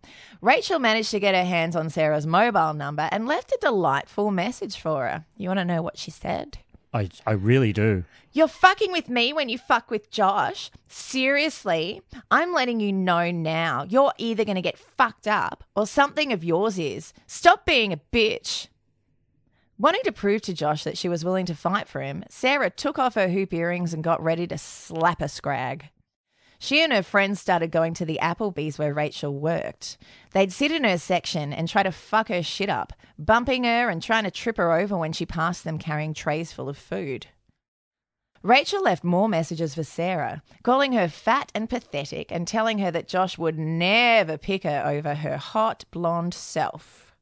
Rachel 0.41 0.79
managed 0.79 1.11
to 1.11 1.19
get 1.19 1.35
her 1.35 1.43
hands 1.43 1.75
on 1.75 1.89
Sarah's 1.89 2.25
mobile 2.25 2.73
number 2.73 3.07
and 3.11 3.27
left 3.27 3.51
a 3.51 3.57
delightful 3.61 4.31
message 4.31 4.77
for 4.77 5.05
her. 5.07 5.25
You 5.37 5.49
want 5.49 5.59
to 5.59 5.65
know 5.65 5.83
what 5.83 5.97
she 5.97 6.09
said? 6.09 6.57
I, 6.93 7.09
I 7.27 7.33
really 7.33 7.71
do. 7.71 8.03
You're 8.33 8.47
fucking 8.47 8.91
with 8.91 9.09
me 9.09 9.31
when 9.31 9.49
you 9.49 9.59
fuck 9.59 9.91
with 9.91 10.09
Josh? 10.09 10.71
Seriously? 10.87 12.01
I'm 12.31 12.53
letting 12.53 12.79
you 12.79 12.91
know 12.91 13.29
now. 13.29 13.85
You're 13.87 14.13
either 14.17 14.45
going 14.45 14.55
to 14.55 14.61
get 14.61 14.79
fucked 14.79 15.27
up 15.27 15.63
or 15.75 15.85
something 15.85 16.33
of 16.33 16.43
yours 16.43 16.79
is. 16.79 17.13
Stop 17.27 17.65
being 17.65 17.93
a 17.93 17.99
bitch. 18.11 18.67
Wanting 19.77 20.01
to 20.05 20.11
prove 20.11 20.41
to 20.43 20.53
Josh 20.53 20.83
that 20.83 20.97
she 20.97 21.07
was 21.09 21.23
willing 21.23 21.45
to 21.45 21.55
fight 21.55 21.87
for 21.87 22.01
him, 22.01 22.23
Sarah 22.29 22.71
took 22.71 22.97
off 22.97 23.13
her 23.13 23.29
hoop 23.29 23.53
earrings 23.53 23.93
and 23.93 24.03
got 24.03 24.23
ready 24.23 24.47
to 24.47 24.57
slap 24.57 25.21
a 25.21 25.27
scrag. 25.27 25.89
She 26.59 26.83
and 26.83 26.91
her 26.91 27.03
friends 27.03 27.39
started 27.39 27.71
going 27.71 27.93
to 27.95 28.05
the 28.05 28.19
Applebee's 28.21 28.79
where 28.79 28.93
Rachel 28.93 29.33
worked. 29.33 29.97
They'd 30.33 30.51
sit 30.51 30.71
in 30.71 30.83
her 30.83 30.97
section 30.97 31.53
and 31.53 31.67
try 31.67 31.83
to 31.83 31.91
fuck 31.91 32.29
her 32.29 32.41
shit 32.41 32.69
up, 32.69 32.93
bumping 33.19 33.63
her 33.63 33.89
and 33.89 34.01
trying 34.01 34.23
to 34.23 34.31
trip 34.31 34.57
her 34.57 34.73
over 34.73 34.97
when 34.97 35.13
she 35.13 35.25
passed 35.25 35.63
them 35.63 35.77
carrying 35.77 36.13
trays 36.13 36.51
full 36.51 36.67
of 36.67 36.77
food. 36.77 37.27
Rachel 38.43 38.81
left 38.81 39.03
more 39.03 39.27
messages 39.27 39.75
for 39.75 39.83
Sarah, 39.83 40.41
calling 40.63 40.93
her 40.93 41.07
fat 41.07 41.51
and 41.53 41.69
pathetic 41.69 42.31
and 42.31 42.47
telling 42.47 42.79
her 42.79 42.91
that 42.91 43.07
Josh 43.07 43.37
would 43.37 43.57
never 43.57 44.37
pick 44.37 44.63
her 44.63 44.83
over 44.85 45.15
her 45.15 45.37
hot 45.37 45.85
blonde 45.91 46.33
self. 46.33 47.15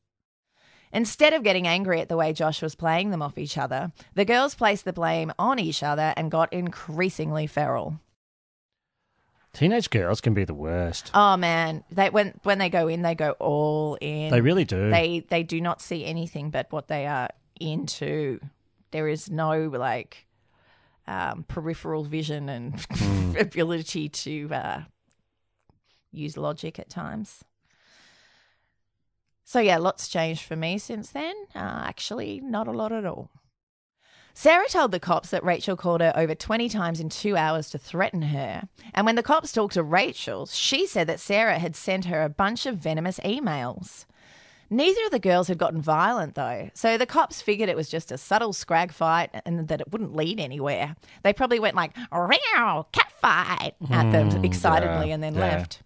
Instead 0.93 1.33
of 1.33 1.43
getting 1.43 1.67
angry 1.67 1.99
at 1.99 2.07
the 2.09 2.15
way 2.15 2.31
Josh 2.31 2.61
was 2.61 2.75
playing 2.75 3.09
them 3.09 3.21
off 3.21 3.37
each 3.37 3.57
other, 3.57 3.91
the 4.13 4.23
girls 4.23 4.55
placed 4.55 4.85
the 4.85 4.93
blame 4.93 5.33
on 5.37 5.59
each 5.59 5.83
other 5.83 6.13
and 6.15 6.31
got 6.31 6.53
increasingly 6.53 7.47
feral. 7.47 7.99
Teenage 9.55 9.89
girls 9.89 10.19
can 10.19 10.33
be 10.33 10.43
the 10.43 10.53
worst. 10.53 11.11
Oh 11.13 11.37
man, 11.37 11.85
they 11.89 12.09
when 12.09 12.37
when 12.43 12.57
they 12.57 12.69
go 12.69 12.89
in, 12.89 13.03
they 13.03 13.15
go 13.15 13.31
all 13.39 13.97
in. 14.01 14.29
They 14.31 14.41
really 14.41 14.65
do. 14.65 14.89
They 14.89 15.21
they 15.29 15.43
do 15.43 15.61
not 15.61 15.81
see 15.81 16.03
anything 16.03 16.49
but 16.49 16.69
what 16.71 16.89
they 16.89 17.07
are 17.07 17.29
into. 17.59 18.41
There 18.91 19.07
is 19.07 19.31
no 19.31 19.69
like 19.69 20.27
um, 21.07 21.45
peripheral 21.47 22.03
vision 22.03 22.49
and 22.49 22.85
ability 23.39 24.09
to 24.09 24.49
uh, 24.51 24.81
use 26.11 26.35
logic 26.35 26.77
at 26.77 26.89
times. 26.89 27.45
So 29.45 29.59
yeah, 29.59 29.77
lots 29.77 30.09
changed 30.09 30.43
for 30.43 30.57
me 30.57 30.77
since 30.79 31.11
then. 31.11 31.33
Uh, 31.55 31.83
actually, 31.85 32.41
not 32.43 32.67
a 32.67 32.71
lot 32.71 32.91
at 32.91 33.05
all. 33.05 33.29
Sarah 34.37 34.67
told 34.67 34.91
the 34.91 34.99
cops 34.99 35.29
that 35.29 35.45
Rachel 35.45 35.77
called 35.77 36.01
her 36.01 36.11
over 36.13 36.35
20 36.35 36.67
times 36.67 36.99
in 36.99 37.07
two 37.07 37.37
hours 37.37 37.69
to 37.69 37.77
threaten 37.77 38.21
her. 38.21 38.63
And 38.93 39.05
when 39.05 39.15
the 39.15 39.23
cops 39.23 39.53
talked 39.53 39.75
to 39.75 39.81
Rachel, 39.83 40.45
she 40.45 40.85
said 40.85 41.07
that 41.07 41.21
Sarah 41.21 41.57
had 41.57 41.73
sent 41.73 42.05
her 42.05 42.21
a 42.21 42.27
bunch 42.29 42.65
of 42.65 42.75
venomous 42.77 43.17
emails. 43.21 44.03
Neither 44.69 45.05
of 45.05 45.11
the 45.11 45.19
girls 45.19 45.47
had 45.47 45.57
gotten 45.57 45.81
violent, 45.81 46.35
though, 46.35 46.69
so 46.73 46.97
the 46.97 47.05
cops 47.05 47.41
figured 47.41 47.69
it 47.69 47.77
was 47.77 47.87
just 47.87 48.11
a 48.11 48.17
subtle 48.17 48.51
scrag 48.51 48.91
fight 48.91 49.29
and 49.45 49.69
that 49.69 49.79
it 49.79 49.91
wouldn't 49.93 50.15
lead 50.15 50.39
anywhere. 50.39 50.97
They 51.23 51.31
probably 51.31 51.59
went 51.59 51.75
like, 51.77 51.95
row, 52.11 52.85
cat 52.91 53.11
fight 53.21 53.73
at 53.89 54.11
them 54.11 54.31
Mm, 54.31 54.43
excitedly 54.43 55.07
yeah, 55.07 55.13
and 55.13 55.23
then 55.23 55.35
yeah. 55.35 55.39
left. 55.39 55.81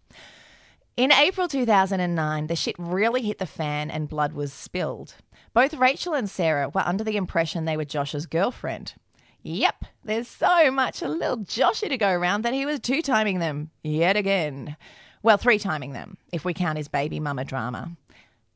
In 0.97 1.11
April 1.11 1.47
2009, 1.47 2.47
the 2.47 2.55
shit 2.55 2.75
really 2.79 3.21
hit 3.21 3.37
the 3.37 3.45
fan 3.45 3.91
and 3.91 4.09
blood 4.09 4.33
was 4.33 4.51
spilled. 4.51 5.13
Both 5.53 5.73
Rachel 5.73 6.13
and 6.13 6.29
Sarah 6.29 6.69
were 6.69 6.83
under 6.85 7.03
the 7.03 7.17
impression 7.17 7.65
they 7.65 7.77
were 7.77 7.85
Josh's 7.85 8.25
girlfriend. 8.25 8.93
Yep, 9.41 9.85
there's 10.03 10.27
so 10.27 10.69
much 10.69 11.01
a 11.01 11.07
little 11.07 11.37
Joshy 11.37 11.89
to 11.89 11.97
go 11.97 12.09
around 12.09 12.43
that 12.43 12.53
he 12.53 12.65
was 12.65 12.79
two 12.79 13.01
timing 13.01 13.39
them 13.39 13.71
yet 13.83 14.17
again. 14.17 14.75
Well, 15.23 15.37
three 15.37 15.59
timing 15.59 15.93
them, 15.93 16.17
if 16.31 16.45
we 16.45 16.53
count 16.53 16.77
his 16.77 16.87
baby 16.87 17.19
mama 17.19 17.45
drama. 17.45 17.91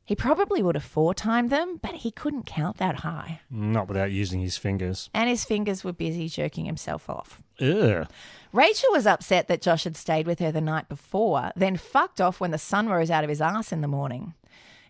He 0.06 0.14
probably 0.14 0.62
would 0.62 0.74
have 0.74 0.84
four 0.84 1.14
timed 1.14 1.48
them, 1.48 1.80
but 1.82 1.94
he 1.94 2.10
couldn't 2.10 2.44
count 2.44 2.76
that 2.76 2.96
high. 2.96 3.40
Not 3.50 3.88
without 3.88 4.12
using 4.12 4.40
his 4.40 4.58
fingers. 4.58 5.08
And 5.14 5.30
his 5.30 5.46
fingers 5.46 5.82
were 5.82 5.94
busy 5.94 6.28
jerking 6.28 6.66
himself 6.66 7.08
off. 7.08 7.42
Ugh. 7.58 8.06
Rachel 8.52 8.90
was 8.92 9.06
upset 9.06 9.48
that 9.48 9.62
Josh 9.62 9.84
had 9.84 9.96
stayed 9.96 10.26
with 10.26 10.40
her 10.40 10.52
the 10.52 10.60
night 10.60 10.90
before, 10.90 11.52
then 11.56 11.78
fucked 11.78 12.20
off 12.20 12.38
when 12.38 12.50
the 12.50 12.58
sun 12.58 12.88
rose 12.88 13.10
out 13.10 13.24
of 13.24 13.30
his 13.30 13.40
ass 13.40 13.72
in 13.72 13.80
the 13.80 13.88
morning. 13.88 14.34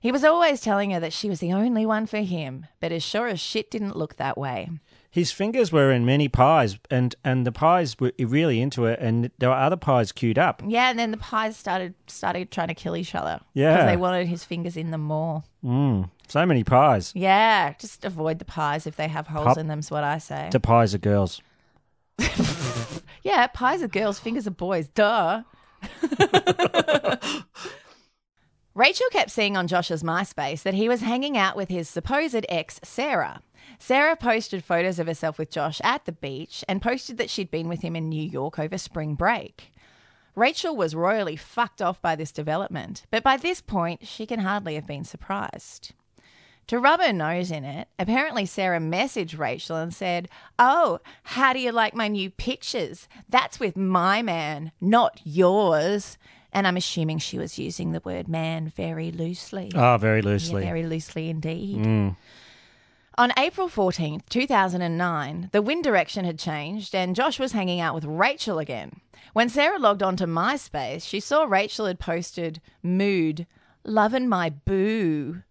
He 0.05 0.13
was 0.13 0.23
always 0.23 0.61
telling 0.61 0.91
her 0.91 1.01
that 1.01 1.15
she 1.15 1.31
was 1.31 1.41
the 1.41 1.55
only 1.55 1.87
one 1.87 2.05
for 2.05 2.19
him, 2.19 2.67
but 2.79 2.93
as 2.93 3.03
sure 3.03 3.27
as 3.27 3.41
shit 3.41 3.71
didn't 3.71 3.97
look 3.97 4.17
that 4.17 4.37
way. 4.37 4.69
His 5.11 5.33
fingers 5.33 5.73
were 5.73 5.91
in 5.91 6.05
many 6.05 6.29
pies, 6.29 6.79
and, 6.91 7.15
and 7.25 7.47
the 7.47 7.51
pies 7.51 7.99
were 7.99 8.13
really 8.19 8.61
into 8.61 8.85
it, 8.85 8.99
and 9.01 9.31
there 9.39 9.49
were 9.49 9.55
other 9.55 9.79
pies 9.79 10.13
queued 10.13 10.39
up. 10.39 10.63
Yeah, 10.67 10.91
and 10.91 10.99
then 10.99 11.11
the 11.11 11.17
pies 11.17 11.57
started 11.57 11.95
started 12.07 12.51
trying 12.51 12.69
to 12.69 12.75
kill 12.75 12.97
each 12.97 13.15
other. 13.15 13.41
Yeah. 13.55 13.77
Because 13.77 13.87
they 13.87 13.97
wanted 13.97 14.27
his 14.27 14.45
fingers 14.45 14.77
in 14.77 14.91
them 14.91 15.01
more. 15.01 15.43
Mm, 15.65 16.11
so 16.29 16.45
many 16.45 16.65
pies. 16.65 17.11
Yeah, 17.15 17.73
just 17.79 18.05
avoid 18.05 18.41
the 18.41 18.45
pies 18.45 18.87
if 18.87 18.97
they 18.97 19.09
have 19.09 19.29
holes 19.29 19.47
Pop- 19.47 19.57
in 19.59 19.69
them, 19.69 19.79
is 19.79 19.91
what 19.91 20.05
I 20.05 20.19
say. 20.19 20.51
The 20.53 20.61
pies 20.61 20.95
are 20.95 20.99
girls. 20.99 21.41
Yeah, 23.25 23.47
pies 23.47 23.83
are 23.83 23.89
girls, 23.89 24.19
fingers 24.19 24.47
are 24.47 24.51
boys. 24.51 24.89
Duh. 24.89 25.45
Rachel 28.75 29.07
kept 29.13 29.31
seeing 29.31 29.57
on 29.57 29.69
Josh's 29.69 30.03
MySpace 30.03 30.65
that 30.65 30.75
he 30.75 30.89
was 30.89 31.01
hanging 31.01 31.39
out 31.39 31.57
with 31.57 31.69
his 31.69 31.89
supposed 31.89 32.45
ex, 32.49 32.81
Sarah. 32.83 33.41
Sarah 33.79 34.17
posted 34.17 34.65
photos 34.65 34.99
of 34.99 35.07
herself 35.07 35.39
with 35.39 35.53
Josh 35.53 35.81
at 35.85 36.07
the 36.07 36.13
beach 36.13 36.65
and 36.67 36.83
posted 36.83 37.17
that 37.19 37.31
she'd 37.31 37.53
been 37.53 37.69
with 37.69 37.83
him 37.83 37.95
in 37.95 38.09
New 38.09 38.29
York 38.29 38.59
over 38.59 38.77
spring 38.77 39.15
break. 39.15 39.73
Rachel 40.35 40.75
was 40.75 40.97
royally 40.97 41.37
fucked 41.37 41.81
off 41.81 42.03
by 42.03 42.17
this 42.17 42.33
development, 42.33 43.07
but 43.13 43.23
by 43.23 43.37
this 43.37 43.61
point, 43.61 44.09
she 44.09 44.27
can 44.27 44.41
hardly 44.41 44.75
have 44.75 44.89
been 44.89 45.05
surprised. 45.05 45.93
To 46.69 46.81
rub 46.81 47.01
her 47.01 47.13
nose 47.13 47.53
in 47.53 47.63
it, 47.63 47.87
apparently 47.97 48.45
Sarah 48.45 48.81
messaged 48.81 49.39
Rachel 49.39 49.77
and 49.77 49.95
said, 49.95 50.29
Oh, 50.59 50.99
how 51.23 51.53
do 51.53 51.61
you 51.61 51.71
like 51.71 51.95
my 51.95 52.09
new 52.09 52.31
pictures? 52.31 53.07
That's 53.29 53.61
with 53.61 53.77
my 53.77 54.23
man, 54.23 54.73
not 54.81 55.21
yours. 55.23 56.19
And 56.55 56.67
I'm 56.67 56.77
assuming 56.77 57.19
she 57.19 57.37
was 57.37 57.59
using 57.59 57.91
the 57.91 58.01
word 58.05 58.29
man 58.29 58.73
very 58.75 59.11
loosely. 59.11 59.73
Oh, 59.75 59.99
very 59.99 60.23
loosely. 60.23 60.63
Yeah, 60.63 60.69
very 60.69 60.87
loosely 60.87 61.29
indeed. 61.29 61.79
Mm. 61.79 62.17
On 63.17 63.33
April 63.37 63.69
14th, 63.69 64.29
2009, 64.29 65.51
the 65.53 65.63
wind 65.63 65.85
direction 65.85 66.25
had 66.25 66.39
changed 66.39 66.95
and 66.95 67.15
Josh 67.15 67.39
was 67.39 67.53
hanging 67.53 67.81
out 67.81 67.95
with 67.95 68.05
Rachel 68.05 68.59
again. 68.59 69.01
When 69.33 69.49
Sarah 69.49 69.79
logged 69.79 70.03
onto 70.03 70.27
MySpace, 70.27 71.07
she 71.07 71.21
saw 71.21 71.45
Rachel 71.45 71.87
had 71.87 72.01
posted 72.01 72.61
mood, 72.83 73.47
lovin' 73.85 74.29
my 74.29 74.51
boo. 74.51 75.43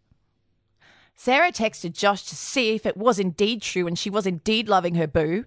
Sarah 1.16 1.52
texted 1.52 1.94
Josh 1.94 2.24
to 2.24 2.36
see 2.36 2.76
if 2.76 2.86
it 2.86 2.98
was 2.98 3.20
indeed 3.20 3.62
true 3.62 3.88
and 3.88 4.00
she 4.00 4.10
was 4.10 4.26
indeed 4.26 4.68
loving 4.68 4.96
her 4.96 5.08
boo. 5.08 5.46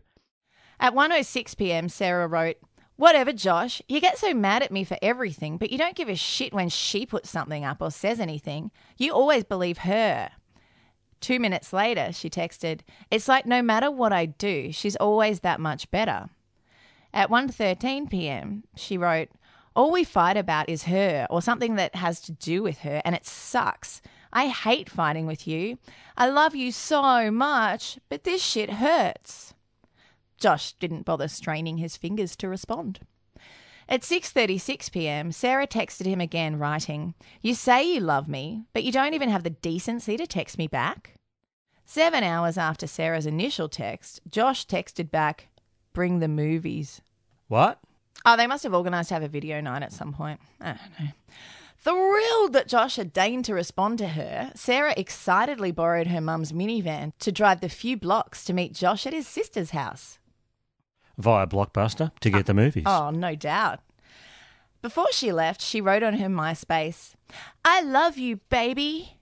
At 0.78 0.94
1:06 0.94 1.56
p.m., 1.56 1.88
Sarah 1.88 2.26
wrote, 2.28 2.56
"Whatever, 2.96 3.32
Josh. 3.32 3.82
You 3.88 4.00
get 4.00 4.18
so 4.18 4.32
mad 4.32 4.62
at 4.62 4.72
me 4.72 4.82
for 4.82 4.96
everything, 5.02 5.58
but 5.58 5.70
you 5.70 5.78
don't 5.78 5.94
give 5.94 6.08
a 6.08 6.16
shit 6.16 6.54
when 6.54 6.68
she 6.70 7.04
puts 7.04 7.28
something 7.30 7.64
up 7.64 7.82
or 7.82 7.90
says 7.90 8.20
anything. 8.20 8.70
You 8.96 9.12
always 9.12 9.44
believe 9.44 9.78
her." 9.78 10.30
2 11.20 11.38
minutes 11.40 11.72
later, 11.72 12.12
she 12.12 12.28
texted, 12.28 12.80
"It's 13.10 13.28
like 13.28 13.46
no 13.46 13.62
matter 13.62 13.90
what 13.90 14.12
I 14.12 14.26
do, 14.26 14.72
she's 14.72 14.96
always 14.96 15.40
that 15.40 15.60
much 15.60 15.90
better." 15.90 16.30
At 17.12 17.30
1:13 17.30 18.08
p.m., 18.08 18.64
she 18.76 18.98
wrote, 18.98 19.28
"All 19.74 19.90
we 19.90 20.04
fight 20.04 20.36
about 20.36 20.68
is 20.68 20.84
her 20.84 21.26
or 21.30 21.42
something 21.42 21.76
that 21.76 21.96
has 21.96 22.20
to 22.22 22.32
do 22.32 22.62
with 22.62 22.78
her, 22.78 23.02
and 23.04 23.14
it 23.14 23.26
sucks. 23.26 24.00
I 24.32 24.48
hate 24.48 24.90
fighting 24.90 25.26
with 25.26 25.46
you. 25.46 25.78
I 26.16 26.28
love 26.28 26.54
you 26.54 26.72
so 26.72 27.30
much, 27.30 27.98
but 28.08 28.24
this 28.24 28.42
shit 28.42 28.70
hurts." 28.70 29.54
Josh 30.38 30.72
didn't 30.74 31.04
bother 31.04 31.28
straining 31.28 31.78
his 31.78 31.96
fingers 31.96 32.36
to 32.36 32.48
respond. 32.48 33.00
At 33.88 34.02
6:36 34.02 34.90
p.m., 34.90 35.32
Sarah 35.32 35.66
texted 35.66 36.06
him 36.06 36.20
again 36.20 36.58
writing, 36.58 37.14
"You 37.40 37.54
say 37.54 37.84
you 37.94 38.00
love 38.00 38.28
me, 38.28 38.64
but 38.72 38.84
you 38.84 38.92
don't 38.92 39.14
even 39.14 39.28
have 39.28 39.44
the 39.44 39.50
decency 39.50 40.16
to 40.16 40.26
text 40.26 40.58
me 40.58 40.66
back." 40.66 41.14
7 41.84 42.24
hours 42.24 42.58
after 42.58 42.88
Sarah's 42.88 43.26
initial 43.26 43.68
text, 43.68 44.20
Josh 44.28 44.66
texted 44.66 45.10
back, 45.10 45.48
"Bring 45.92 46.18
the 46.18 46.28
movies." 46.28 47.00
What? 47.46 47.78
Oh, 48.24 48.36
they 48.36 48.48
must 48.48 48.64
have 48.64 48.74
organised 48.74 49.10
to 49.10 49.14
have 49.14 49.22
a 49.22 49.28
video 49.28 49.60
night 49.60 49.84
at 49.84 49.92
some 49.92 50.12
point. 50.12 50.40
I 50.60 50.72
don't 50.72 51.00
know. 51.00 51.12
Thrilled 51.78 52.54
that 52.54 52.66
Josh 52.66 52.96
had 52.96 53.12
deigned 53.12 53.44
to 53.44 53.54
respond 53.54 53.98
to 53.98 54.08
her, 54.08 54.50
Sarah 54.56 54.94
excitedly 54.96 55.70
borrowed 55.70 56.08
her 56.08 56.20
mum's 56.20 56.50
minivan 56.50 57.12
to 57.20 57.30
drive 57.30 57.60
the 57.60 57.68
few 57.68 57.96
blocks 57.96 58.44
to 58.46 58.52
meet 58.52 58.72
Josh 58.72 59.06
at 59.06 59.12
his 59.12 59.28
sister's 59.28 59.70
house. 59.70 60.18
Via 61.18 61.46
Blockbuster 61.46 62.12
to 62.20 62.30
get 62.30 62.46
the 62.46 62.54
movies. 62.54 62.84
Oh, 62.86 63.10
no 63.10 63.34
doubt. 63.34 63.80
Before 64.82 65.10
she 65.12 65.32
left, 65.32 65.60
she 65.60 65.80
wrote 65.80 66.02
on 66.02 66.14
her 66.14 66.28
MySpace, 66.28 67.14
I 67.64 67.80
love 67.80 68.18
you, 68.18 68.36
baby. 68.50 69.16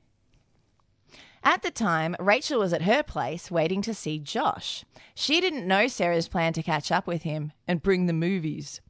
At 1.42 1.62
the 1.62 1.70
time, 1.70 2.16
Rachel 2.18 2.59
was 2.61 2.72
at 2.72 2.83
her 2.83 3.02
place 3.02 3.50
waiting 3.50 3.83
to 3.83 3.94
see 3.94 4.18
Josh. 4.18 4.85
She 5.14 5.40
didn't 5.40 5.68
know 5.68 5.88
Sarah's 5.88 6.28
plan 6.28 6.52
to 6.54 6.62
catch 6.62 6.90
up 6.90 7.07
with 7.07 7.22
him 7.22 7.52
and 7.68 7.83
bring 7.83 8.07
the 8.07 8.12
movies. 8.12 8.80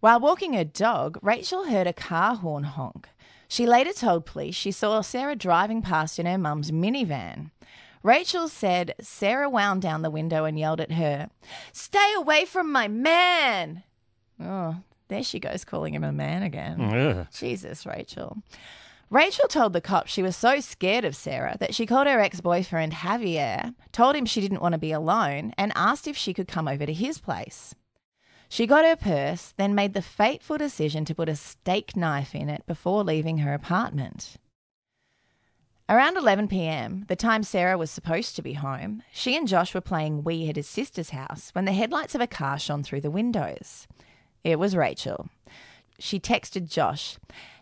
While 0.00 0.20
walking 0.20 0.54
her 0.54 0.64
dog, 0.64 1.18
Rachel 1.22 1.64
heard 1.64 1.86
a 1.86 1.92
car 1.92 2.36
horn 2.36 2.64
honk. 2.64 3.08
She 3.46 3.66
later 3.66 3.92
told 3.92 4.26
police 4.26 4.54
she 4.54 4.72
saw 4.72 5.00
Sarah 5.02 5.36
driving 5.36 5.82
past 5.82 6.18
in 6.18 6.26
her 6.26 6.38
mum's 6.38 6.70
minivan. 6.70 7.50
Rachel 8.02 8.48
said 8.48 8.94
Sarah 9.00 9.48
wound 9.48 9.82
down 9.82 10.02
the 10.02 10.10
window 10.10 10.44
and 10.44 10.58
yelled 10.58 10.80
at 10.80 10.92
her, 10.92 11.30
Stay 11.72 12.12
away 12.16 12.44
from 12.44 12.70
my 12.72 12.88
man! 12.88 13.84
Oh, 14.40 14.76
there 15.08 15.22
she 15.22 15.38
goes 15.38 15.64
calling 15.64 15.94
him 15.94 16.04
a 16.04 16.12
man 16.12 16.42
again. 16.42 16.78
Mm, 16.78 17.20
Ugh. 17.20 17.26
Jesus, 17.32 17.86
Rachel. 17.86 18.38
Rachel 19.10 19.46
told 19.46 19.74
the 19.74 19.80
cops 19.82 20.10
she 20.10 20.22
was 20.22 20.34
so 20.34 20.58
scared 20.60 21.04
of 21.04 21.14
Sarah 21.14 21.56
that 21.60 21.74
she 21.74 21.84
called 21.84 22.06
her 22.06 22.18
ex 22.18 22.40
boyfriend 22.40 22.94
Javier, 22.94 23.74
told 23.92 24.16
him 24.16 24.24
she 24.24 24.40
didn't 24.40 24.62
want 24.62 24.72
to 24.72 24.78
be 24.78 24.90
alone, 24.90 25.52
and 25.58 25.70
asked 25.74 26.08
if 26.08 26.16
she 26.16 26.32
could 26.32 26.48
come 26.48 26.66
over 26.66 26.86
to 26.86 26.94
his 26.94 27.18
place. 27.18 27.74
She 28.48 28.66
got 28.66 28.84
her 28.84 28.96
purse, 28.96 29.54
then 29.56 29.74
made 29.74 29.94
the 29.94 30.02
fateful 30.02 30.58
decision 30.58 31.04
to 31.04 31.14
put 31.14 31.28
a 31.28 31.36
steak 31.36 31.94
knife 31.94 32.34
in 32.34 32.48
it 32.48 32.66
before 32.66 33.04
leaving 33.04 33.38
her 33.38 33.54
apartment. 33.54 34.36
Around 35.92 36.16
11 36.16 36.48
pm, 36.48 37.04
the 37.08 37.16
time 37.16 37.42
Sarah 37.42 37.76
was 37.76 37.90
supposed 37.90 38.34
to 38.36 38.42
be 38.42 38.54
home, 38.54 39.02
she 39.12 39.36
and 39.36 39.46
Josh 39.46 39.74
were 39.74 39.82
playing 39.82 40.22
Wii 40.22 40.48
at 40.48 40.56
his 40.56 40.66
sister's 40.66 41.10
house 41.10 41.50
when 41.52 41.66
the 41.66 41.72
headlights 41.74 42.14
of 42.14 42.22
a 42.22 42.26
car 42.26 42.58
shone 42.58 42.82
through 42.82 43.02
the 43.02 43.10
windows. 43.10 43.86
It 44.42 44.58
was 44.58 44.74
Rachel. 44.74 45.28
She 45.98 46.18
texted 46.18 46.70
Josh, 46.70 47.18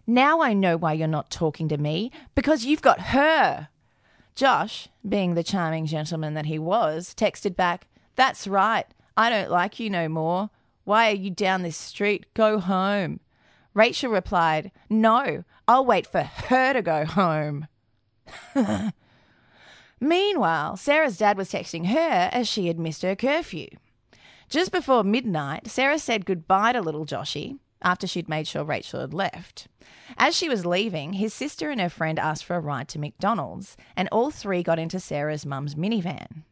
Now 0.07 0.43
I 0.43 0.53
know 0.53 0.77
why 0.77 0.93
you're 0.93 1.09
not 1.09 1.33
talking 1.33 1.67
to 1.71 1.77
me, 1.77 2.13
because 2.37 2.65
you've 2.65 2.83
got 2.83 3.01
her. 3.01 3.67
Josh, 4.37 4.87
being 5.09 5.35
the 5.35 5.43
charming 5.43 5.87
gentleman 5.87 6.35
that 6.35 6.47
he 6.47 6.57
was, 6.57 7.13
texted 7.17 7.57
back, 7.57 7.89
That's 8.15 8.47
right, 8.47 8.87
I 9.17 9.29
don't 9.29 9.51
like 9.51 9.81
you 9.81 9.91
no 9.91 10.09
more. 10.09 10.51
Why 10.85 11.11
are 11.11 11.17
you 11.17 11.31
down 11.31 11.63
this 11.63 11.77
street? 11.77 12.27
Go 12.35 12.61
home. 12.61 13.19
Rachel 13.75 14.13
replied, 14.13 14.71
No, 14.89 15.43
I'll 15.67 15.85
wait 15.85 16.07
for 16.07 16.23
her 16.23 16.73
to 16.75 16.81
go 16.81 17.05
home. 17.05 17.67
Meanwhile, 20.01 20.77
Sarah's 20.77 21.19
dad 21.19 21.37
was 21.37 21.51
texting 21.51 21.87
her 21.87 22.31
as 22.33 22.49
she 22.49 22.69
had 22.69 22.79
missed 22.79 23.03
her 23.03 23.15
curfew. 23.15 23.69
Just 24.49 24.73
before 24.73 25.05
midnight, 25.05 25.69
Sarah 25.69 25.99
said 25.99 26.27
goodbye 26.27 26.73
to 26.73 26.81
little 26.81 27.07
Joshy 27.07 27.59
after 27.83 28.07
she'd 28.07 28.29
made 28.29 28.47
sure 28.47 28.65
Rachel 28.65 29.01
had 29.01 29.15
left. 29.15 29.69
As 30.17 30.37
she 30.37 30.49
was 30.49 30.67
leaving, 30.67 31.15
his 31.15 31.33
sister 31.33 31.71
and 31.71 31.81
her 31.81 31.89
friend 31.89 32.19
asked 32.19 32.45
for 32.45 32.57
a 32.57 32.61
ride 32.61 32.89
to 32.89 32.99
McDonald's, 32.99 33.77
and 33.97 34.09
all 34.11 34.31
three 34.31 34.63
got 34.63 34.79
into 34.79 35.01
Sarah's 35.01 35.47
mum's 35.47 35.75
minivan. 35.75 36.43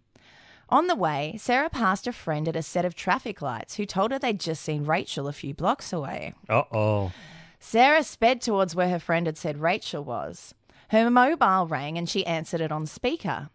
On 0.70 0.86
the 0.86 0.94
way, 0.94 1.34
Sarah 1.38 1.70
passed 1.70 2.06
a 2.06 2.12
friend 2.12 2.46
at 2.46 2.56
a 2.56 2.62
set 2.62 2.84
of 2.84 2.94
traffic 2.94 3.40
lights 3.40 3.76
who 3.76 3.86
told 3.86 4.10
her 4.10 4.18
they'd 4.18 4.40
just 4.40 4.62
seen 4.62 4.84
Rachel 4.84 5.26
a 5.26 5.32
few 5.32 5.54
blocks 5.54 5.92
away. 5.92 6.34
Uh 6.48 6.62
oh. 6.72 7.12
Sarah 7.58 8.04
sped 8.04 8.40
towards 8.40 8.74
where 8.74 8.90
her 8.90 8.98
friend 8.98 9.26
had 9.26 9.38
said 9.38 9.58
Rachel 9.58 10.04
was. 10.04 10.54
Her 10.88 11.10
mobile 11.10 11.66
rang 11.66 11.98
and 11.98 12.08
she 12.08 12.24
answered 12.26 12.60
it 12.60 12.72
on 12.72 12.86
speaker. 12.86 13.50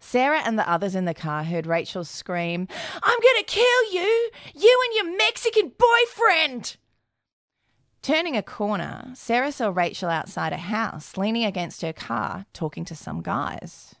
Sarah 0.00 0.42
and 0.44 0.58
the 0.58 0.70
others 0.70 0.94
in 0.94 1.04
the 1.04 1.14
car 1.14 1.44
heard 1.44 1.66
Rachel 1.66 2.04
scream, 2.04 2.68
I'm 3.02 3.20
going 3.20 3.36
to 3.38 3.44
kill 3.44 3.92
you! 3.92 4.30
You 4.54 4.80
and 4.86 4.94
your 4.96 5.16
Mexican 5.16 5.72
boyfriend! 5.76 6.76
Turning 8.00 8.36
a 8.36 8.42
corner, 8.42 9.10
Sarah 9.14 9.52
saw 9.52 9.68
Rachel 9.68 10.08
outside 10.08 10.52
a 10.52 10.56
house, 10.56 11.16
leaning 11.16 11.44
against 11.44 11.82
her 11.82 11.92
car, 11.92 12.46
talking 12.54 12.84
to 12.86 12.94
some 12.94 13.22
guys. 13.22 13.96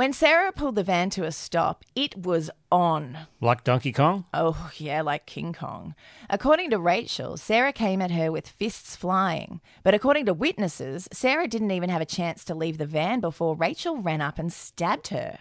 When 0.00 0.14
Sarah 0.14 0.50
pulled 0.50 0.76
the 0.76 0.82
van 0.82 1.10
to 1.10 1.26
a 1.26 1.30
stop, 1.30 1.84
it 1.94 2.16
was 2.16 2.50
on. 2.72 3.18
Like 3.38 3.64
Donkey 3.64 3.92
Kong? 3.92 4.24
Oh, 4.32 4.70
yeah, 4.78 5.02
like 5.02 5.26
King 5.26 5.52
Kong. 5.52 5.94
According 6.30 6.70
to 6.70 6.78
Rachel, 6.78 7.36
Sarah 7.36 7.74
came 7.74 8.00
at 8.00 8.10
her 8.10 8.32
with 8.32 8.48
fists 8.48 8.96
flying. 8.96 9.60
But 9.82 9.92
according 9.92 10.24
to 10.24 10.32
witnesses, 10.32 11.06
Sarah 11.12 11.46
didn't 11.46 11.72
even 11.72 11.90
have 11.90 12.00
a 12.00 12.06
chance 12.06 12.46
to 12.46 12.54
leave 12.54 12.78
the 12.78 12.86
van 12.86 13.20
before 13.20 13.54
Rachel 13.54 13.98
ran 13.98 14.22
up 14.22 14.38
and 14.38 14.50
stabbed 14.50 15.08
her. 15.08 15.40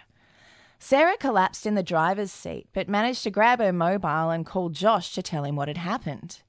Sarah 0.77 1.15
collapsed 1.15 1.65
in 1.65 1.75
the 1.75 1.81
driver's 1.81 2.29
seat, 2.29 2.67
but 2.73 2.89
managed 2.89 3.23
to 3.23 3.31
grab 3.31 3.59
her 3.59 3.71
mobile 3.71 4.29
and 4.29 4.45
call 4.45 4.67
Josh 4.67 5.13
to 5.13 5.23
tell 5.23 5.45
him 5.45 5.55
what 5.55 5.69
had 5.69 5.77
happened. 5.77 6.41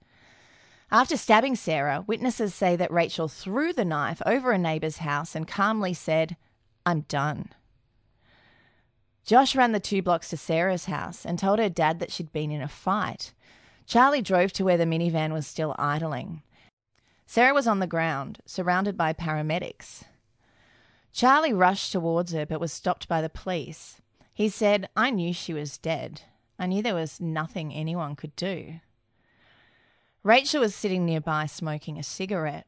After 0.90 1.16
stabbing 1.16 1.54
Sarah, 1.54 2.02
witnesses 2.08 2.56
say 2.56 2.74
that 2.74 2.90
Rachel 2.90 3.28
threw 3.28 3.72
the 3.72 3.84
knife 3.84 4.20
over 4.26 4.50
a 4.50 4.58
neighbour's 4.58 4.96
house 4.96 5.36
and 5.36 5.46
calmly 5.46 5.94
said, 5.94 6.36
I'm 6.84 7.02
done. 7.02 7.50
Josh 9.24 9.54
ran 9.54 9.72
the 9.72 9.80
two 9.80 10.02
blocks 10.02 10.30
to 10.30 10.36
Sarah's 10.36 10.86
house 10.86 11.24
and 11.24 11.38
told 11.38 11.58
her 11.58 11.68
dad 11.68 11.98
that 11.98 12.10
she'd 12.10 12.32
been 12.32 12.50
in 12.50 12.62
a 12.62 12.68
fight. 12.68 13.32
Charlie 13.86 14.22
drove 14.22 14.52
to 14.54 14.64
where 14.64 14.76
the 14.76 14.86
minivan 14.86 15.32
was 15.32 15.46
still 15.46 15.74
idling. 15.78 16.42
Sarah 17.26 17.54
was 17.54 17.66
on 17.66 17.78
the 17.78 17.86
ground, 17.86 18.40
surrounded 18.44 18.96
by 18.96 19.12
paramedics. 19.12 20.04
Charlie 21.12 21.52
rushed 21.52 21.92
towards 21.92 22.32
her 22.32 22.46
but 22.46 22.60
was 22.60 22.72
stopped 22.72 23.08
by 23.08 23.20
the 23.20 23.28
police. 23.28 24.00
He 24.32 24.48
said, 24.48 24.88
I 24.96 25.10
knew 25.10 25.32
she 25.32 25.52
was 25.52 25.78
dead. 25.78 26.22
I 26.58 26.66
knew 26.66 26.82
there 26.82 26.94
was 26.94 27.20
nothing 27.20 27.72
anyone 27.72 28.16
could 28.16 28.34
do. 28.36 28.80
Rachel 30.22 30.60
was 30.60 30.74
sitting 30.74 31.06
nearby 31.06 31.46
smoking 31.46 31.98
a 31.98 32.02
cigarette. 32.02 32.66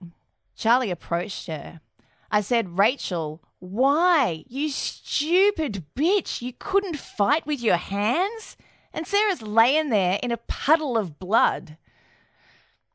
Charlie 0.57 0.91
approached 0.91 1.47
her. 1.49 1.81
I 2.33 2.41
said, 2.41 2.79
Rachel, 2.79 3.43
why? 3.59 4.45
You 4.49 4.71
stupid 4.71 5.85
bitch. 5.95 6.41
You 6.41 6.55
couldn't 6.59 6.97
fight 6.97 7.47
with 7.47 7.61
your 7.61 7.77
hands? 7.77 8.57
And 8.95 9.07
Sarah's 9.07 9.43
laying 9.43 9.91
there 9.91 10.19
in 10.23 10.33
a 10.33 10.39
puddle 10.39 10.97
of 10.97 11.19
blood. 11.19 11.77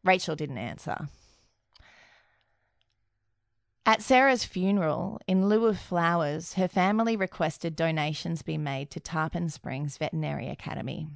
Rachel 0.04 0.36
didn't 0.36 0.58
answer. 0.58 1.08
At 3.86 4.02
Sarah's 4.02 4.43
funeral, 4.43 5.21
in 5.28 5.47
lieu 5.47 5.65
of 5.67 5.80
flowers, 5.80 6.56
her 6.56 6.67
family 6.67 7.15
requested 7.15 7.76
donations 7.76 8.41
be 8.41 8.58
made 8.58 8.91
to 8.91 9.00
Tarpon 9.00 9.50
Springs 9.50 9.97
Veterinary 9.97 10.50
Academy. 10.50 11.08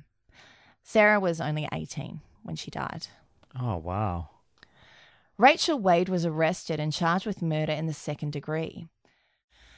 Sarah 0.84 1.20
was 1.20 1.42
only 1.42 1.68
18 1.74 2.22
when 2.44 2.56
she 2.56 2.72
died. 2.72 3.08
Oh, 3.60 3.78
wow. 3.78 4.30
Rachel 5.42 5.80
Wade 5.80 6.08
was 6.08 6.24
arrested 6.24 6.80
and 6.80 6.94
charged 6.94 7.26
with 7.26 7.42
murder 7.42 7.72
in 7.72 7.88
the 7.88 7.94
second 7.94 8.32
degree. 8.32 8.86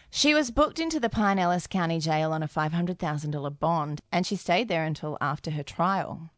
She 0.10 0.34
was 0.34 0.52
booked 0.52 0.78
into 0.78 1.00
the 1.00 1.08
Pinellas 1.08 1.70
County 1.70 2.02
Jail 2.02 2.34
on 2.34 2.44
a 2.44 2.50
$500,000 2.50 3.60
bond, 3.60 4.02
and 4.12 4.28
she 4.28 4.36
stayed 4.36 4.68
there 4.68 4.84
until 4.84 5.18
after 5.22 5.52
her 5.52 5.64
trial. 5.64 6.32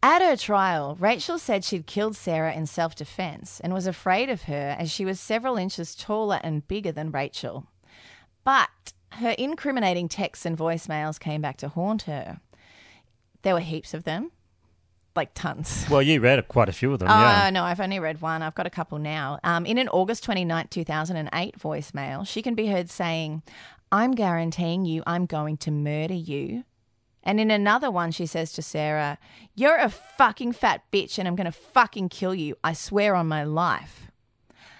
At 0.00 0.22
her 0.22 0.36
trial, 0.36 0.94
Rachel 1.00 1.40
said 1.40 1.64
she'd 1.64 1.88
killed 1.88 2.14
Sarah 2.14 2.54
in 2.54 2.66
self 2.66 2.94
defense 2.94 3.58
and 3.58 3.74
was 3.74 3.88
afraid 3.88 4.30
of 4.30 4.42
her 4.42 4.76
as 4.78 4.92
she 4.92 5.04
was 5.04 5.18
several 5.18 5.56
inches 5.56 5.96
taller 5.96 6.38
and 6.44 6.68
bigger 6.68 6.92
than 6.92 7.10
Rachel. 7.10 7.66
But 8.44 8.92
her 9.14 9.30
incriminating 9.30 10.08
texts 10.08 10.46
and 10.46 10.56
voicemails 10.56 11.18
came 11.18 11.40
back 11.40 11.56
to 11.56 11.68
haunt 11.68 12.02
her. 12.02 12.38
There 13.42 13.54
were 13.54 13.60
heaps 13.60 13.92
of 13.92 14.04
them, 14.04 14.30
like 15.16 15.30
tons. 15.34 15.86
Well, 15.90 16.02
you 16.02 16.20
read 16.20 16.46
quite 16.48 16.68
a 16.68 16.72
few 16.72 16.92
of 16.92 16.98
them, 16.98 17.08
Oh, 17.08 17.12
yeah. 17.20 17.50
no, 17.50 17.64
I've 17.64 17.80
only 17.80 17.98
read 17.98 18.20
one. 18.20 18.42
I've 18.42 18.54
got 18.54 18.66
a 18.66 18.70
couple 18.70 18.98
now. 18.98 19.38
Um, 19.44 19.64
in 19.66 19.78
an 19.78 19.88
August 19.88 20.24
29, 20.24 20.68
2008 20.68 21.58
voicemail, 21.58 22.26
she 22.26 22.42
can 22.42 22.54
be 22.54 22.66
heard 22.66 22.90
saying, 22.90 23.42
I'm 23.92 24.12
guaranteeing 24.12 24.84
you 24.84 25.02
I'm 25.06 25.26
going 25.26 25.56
to 25.58 25.70
murder 25.70 26.14
you. 26.14 26.64
And 27.22 27.40
in 27.40 27.50
another 27.50 27.90
one, 27.90 28.12
she 28.12 28.26
says 28.26 28.52
to 28.52 28.62
Sarah, 28.62 29.18
You're 29.54 29.78
a 29.78 29.88
fucking 29.90 30.52
fat 30.52 30.82
bitch 30.92 31.18
and 31.18 31.26
I'm 31.26 31.34
going 31.34 31.46
to 31.46 31.52
fucking 31.52 32.08
kill 32.08 32.34
you. 32.34 32.56
I 32.62 32.72
swear 32.72 33.14
on 33.16 33.26
my 33.26 33.42
life. 33.42 34.10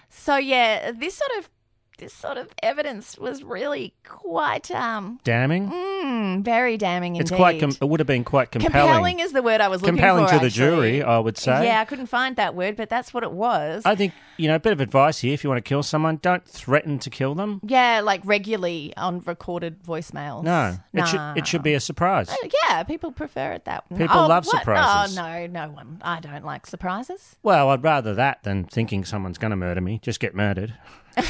So, 0.09 0.37
yeah, 0.37 0.93
this 0.93 1.17
sort 1.17 1.31
of. 1.39 1.51
This 1.99 2.13
sort 2.13 2.37
of 2.37 2.49
evidence 2.63 3.17
was 3.17 3.43
really 3.43 3.95
quite 4.05 4.71
um 4.71 5.19
Damning? 5.25 5.71
mm, 5.71 6.43
very 6.45 6.77
damning 6.77 7.17
It's 7.17 7.31
quite. 7.31 7.59
Com- 7.59 7.71
it 7.81 7.89
would 7.89 8.01
have 8.01 8.07
been 8.07 8.23
quite 8.23 8.51
compelling. 8.51 8.87
Compelling 8.87 9.21
is 9.21 9.33
the 9.33 9.43
word 9.43 9.63
I 9.63 9.69
was 9.69 9.81
looking 9.81 9.97
Compelling 9.97 10.25
for. 10.27 10.31
Compelling 10.33 10.51
to 10.51 10.55
the 10.55 10.55
jury, 10.55 11.03
I 11.03 11.19
would 11.19 11.39
say. 11.39 11.65
Yeah, 11.65 11.81
I 11.81 11.87
couldn't 11.87 12.09
find 12.09 12.37
that 12.37 12.55
word, 12.55 12.77
but 12.77 12.91
that's 12.91 13.15
what 13.15 13.23
it 13.23 13.33
was. 13.33 13.83
I 13.87 13.95
think 13.95 14.13
you 14.37 14.47
know 14.49 14.57
a 14.57 14.61
bit 14.61 14.73
of 14.75 14.81
advice 14.81 15.21
here. 15.21 15.33
If 15.33 15.43
you 15.43 15.49
want 15.49 15.65
to 15.65 15.67
kill 15.67 15.83
someone, 15.83 16.19
don't 16.21 16.47
threaten 16.47 16.99
to 16.99 17.09
kill 17.09 17.35
them. 17.35 17.61
yeah, 17.65 18.01
like 18.05 18.21
regularly 18.25 18.93
on 18.99 19.21
recorded 19.21 19.83
voicemails. 19.83 20.43
No, 20.45 20.77
Nah. 20.93 21.03
it 21.05 21.09
should 21.09 21.39
it 21.39 21.47
should 21.47 21.63
be 21.63 21.73
a 21.73 21.81
surprise. 21.81 22.29
Uh, 22.29 22.35
Yeah, 22.69 22.83
people 22.83 23.11
prefer 23.11 23.53
it 23.53 23.65
that 23.65 23.91
way. 23.91 24.01
People 24.01 24.19
oh, 24.19 24.27
love 24.29 24.45
what? 24.47 24.59
surprises. 24.59 25.17
Oh, 25.19 25.23
no, 25.23 25.47
no 25.47 25.71
one. 25.71 26.03
I 26.03 26.21
don't 26.21 26.45
like 26.45 26.67
surprises. 26.67 27.37
Well, 27.43 27.71
I'd 27.71 27.83
rather 27.83 28.13
that 28.15 28.43
than 28.43 28.65
thinking 28.65 29.05
someone's 29.07 29.39
going 29.39 29.51
to 29.53 29.57
murder 29.57 29.81
me. 29.81 29.99
Just 30.03 30.21
get 30.21 30.35
murdered. 30.35 30.75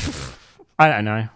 I 0.79 0.89
don't 0.89 1.05
know. 1.05 1.29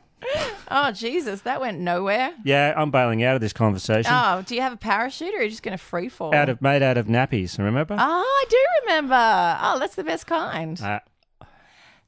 Oh, 0.72 0.92
Jesus, 0.92 1.40
that 1.42 1.60
went 1.60 1.80
nowhere. 1.80 2.32
Yeah, 2.44 2.74
I'm 2.76 2.90
bailing 2.92 3.24
out 3.24 3.34
of 3.34 3.40
this 3.40 3.52
conversation. 3.52 4.12
Oh, 4.14 4.42
do 4.46 4.54
you 4.54 4.60
have 4.60 4.72
a 4.72 4.76
parachute 4.76 5.34
or 5.34 5.38
are 5.38 5.42
you 5.42 5.50
just 5.50 5.64
going 5.64 5.76
to 5.76 5.82
free 5.82 6.08
fall? 6.08 6.32
Out 6.34 6.48
of 6.48 6.62
made 6.62 6.82
out 6.82 6.96
of 6.96 7.06
nappies. 7.06 7.58
Remember? 7.58 7.96
Oh, 7.98 7.98
I 7.98 8.44
do 8.48 8.64
remember. 8.86 9.58
Oh, 9.60 9.78
that's 9.80 9.96
the 9.96 10.04
best 10.04 10.26
kind. 10.28 10.80
Uh, 10.80 11.00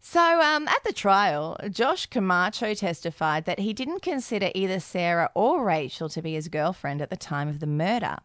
So, 0.01 0.41
um, 0.41 0.69
at 0.69 0.85
the 0.85 0.93
trial, 0.93 1.57
Josh 1.71 2.07
Camacho 2.07 2.75
testified 2.75 3.47
that 3.47 3.59
he 3.61 3.73
didn't 3.73 4.03
consider 4.03 4.51
either 4.55 4.79
Sarah 4.79 5.31
or 5.35 5.65
Rachel 5.65 6.09
to 6.11 6.23
be 6.23 6.35
his 6.35 6.49
girlfriend 6.49 7.03
at 7.03 7.11
the 7.11 7.17
time 7.17 7.49
of 7.49 7.59
the 7.61 7.67
murder. 7.67 8.19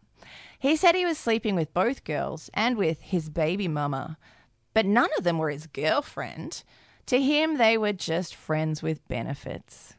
He 0.58 0.76
said 0.76 0.94
he 0.94 1.04
was 1.06 1.18
sleeping 1.18 1.54
with 1.56 1.72
both 1.74 2.04
girls 2.04 2.48
and 2.54 2.76
with 2.76 3.00
his 3.00 3.28
baby 3.28 3.66
mama, 3.68 4.18
but 4.74 4.86
none 4.86 5.10
of 5.18 5.24
them 5.24 5.38
were 5.38 5.50
his 5.50 5.66
girlfriend. 5.66 6.62
To 7.08 7.18
him, 7.20 7.56
they 7.56 7.78
were 7.78 7.94
just 7.94 8.34
friends 8.34 8.82
with 8.82 9.06
benefits. 9.08 9.94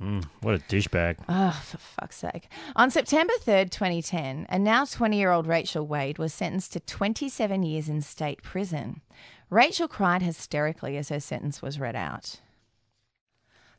mm, 0.00 0.24
what 0.40 0.54
a 0.54 0.58
douchebag. 0.58 1.18
Oh, 1.28 1.62
for 1.62 1.76
fuck's 1.76 2.16
sake. 2.16 2.48
On 2.74 2.90
September 2.90 3.34
3rd, 3.40 3.70
2010, 3.70 4.46
a 4.48 4.58
now 4.58 4.86
20 4.86 5.18
year 5.18 5.30
old 5.30 5.46
Rachel 5.46 5.86
Wade 5.86 6.16
was 6.16 6.32
sentenced 6.32 6.72
to 6.72 6.80
27 6.80 7.62
years 7.62 7.90
in 7.90 8.00
state 8.00 8.42
prison. 8.42 9.02
Rachel 9.50 9.86
cried 9.86 10.22
hysterically 10.22 10.96
as 10.96 11.10
her 11.10 11.20
sentence 11.20 11.60
was 11.60 11.78
read 11.78 11.94
out. 11.94 12.40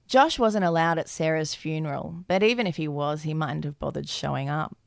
Josh 0.08 0.38
wasn't 0.38 0.66
allowed 0.66 1.00
at 1.00 1.10
Sarah's 1.10 1.56
funeral, 1.56 2.26
but 2.28 2.44
even 2.44 2.68
if 2.68 2.76
he 2.76 2.88
was, 2.88 3.24
he 3.24 3.34
mightn't 3.34 3.66
have 3.66 3.80
bothered 3.80 4.08
showing 4.08 4.50
up. 4.50 4.78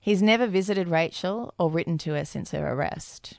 He's 0.00 0.20
never 0.20 0.48
visited 0.48 0.88
Rachel 0.88 1.54
or 1.60 1.70
written 1.70 1.96
to 1.98 2.14
her 2.14 2.24
since 2.24 2.50
her 2.50 2.72
arrest. 2.72 3.38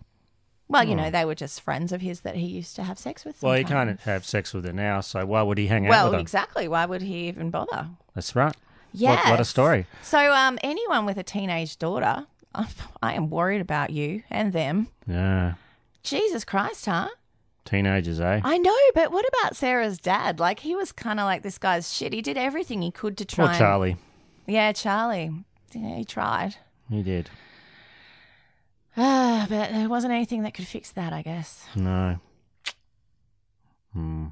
Well, 0.70 0.84
you 0.84 0.96
know, 0.96 1.10
they 1.10 1.26
were 1.26 1.34
just 1.36 1.62
friends 1.62 1.92
of 1.92 2.00
his 2.02 2.22
that 2.22 2.36
he 2.36 2.46
used 2.46 2.76
to 2.76 2.84
have 2.84 3.00
sex 3.00 3.26
with. 3.26 3.42
Well, 3.42 3.54
he 3.56 3.64
sometimes. 3.64 3.88
can't 3.90 4.02
have 4.02 4.26
sex 4.26 4.54
with 4.54 4.66
her 4.66 4.74
now, 4.74 5.02
so 5.02 5.26
why 5.26 5.42
would 5.42 5.58
he 5.58 5.66
hang 5.68 5.88
out 5.88 5.90
Well, 5.90 6.06
with 6.06 6.12
her? 6.14 6.18
Well, 6.18 6.22
exactly. 6.22 6.68
Why 6.68 6.86
would 6.86 7.02
he 7.02 7.28
even 7.28 7.50
bother? 7.50 7.88
That's 8.14 8.36
right. 8.36 8.56
Yeah. 8.94 9.16
What, 9.16 9.30
what 9.32 9.40
a 9.40 9.46
story. 9.46 9.88
So, 10.04 10.32
um, 10.32 10.60
anyone 10.64 11.06
with 11.08 11.18
a 11.18 11.24
teenage 11.24 11.78
daughter, 11.80 12.28
I 13.02 13.14
am 13.14 13.30
worried 13.32 13.62
about 13.62 13.90
you 13.90 14.24
and 14.30 14.54
them. 14.54 14.88
Yeah. 15.08 15.56
Jesus 16.04 16.46
Christ, 16.46 16.86
huh? 16.86 17.10
Teenagers, 17.66 18.20
eh? 18.20 18.42
I 18.44 18.58
know, 18.58 18.76
but 18.96 19.12
what 19.12 19.26
about 19.28 19.56
Sarah's 19.56 20.00
dad? 20.00 20.40
Like, 20.40 20.60
he 20.60 20.76
was 20.76 20.92
kind 20.92 21.20
of 21.20 21.26
like 21.26 21.42
this 21.44 21.58
guy's 21.58 21.92
shit. 21.94 22.14
He 22.14 22.22
did 22.22 22.38
everything 22.38 22.82
he 22.82 22.92
could 22.92 23.18
to 23.18 23.26
try. 23.26 23.46
Poor 23.46 23.50
and- 23.54 23.60
Charlie. 23.60 23.98
Yeah, 24.48 24.72
Charlie. 24.72 25.32
Yeah, 25.74 25.96
he 25.98 26.06
tried. 26.06 26.56
He 26.90 27.04
did. 27.04 27.30
Ah, 29.02 29.46
but 29.48 29.72
there 29.72 29.88
wasn't 29.88 30.12
anything 30.12 30.44
that 30.44 30.54
could 30.54 30.68
fix 30.68 30.92
that, 30.92 31.14
I 31.14 31.22
guess. 31.22 31.64
No. 31.74 32.20
Hmm. 33.94 34.26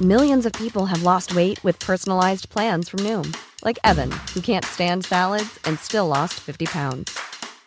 Millions 0.00 0.46
of 0.46 0.52
people 0.52 0.86
have 0.86 1.02
lost 1.02 1.34
weight 1.34 1.62
with 1.64 1.78
personalized 1.80 2.48
plans 2.48 2.88
from 2.88 3.00
Noom, 3.00 3.36
like 3.64 3.80
Evan, 3.82 4.12
who 4.34 4.40
can't 4.40 4.64
stand 4.64 5.04
salads 5.04 5.58
and 5.64 5.78
still 5.80 6.06
lost 6.06 6.34
50 6.34 6.66
pounds. 6.66 7.18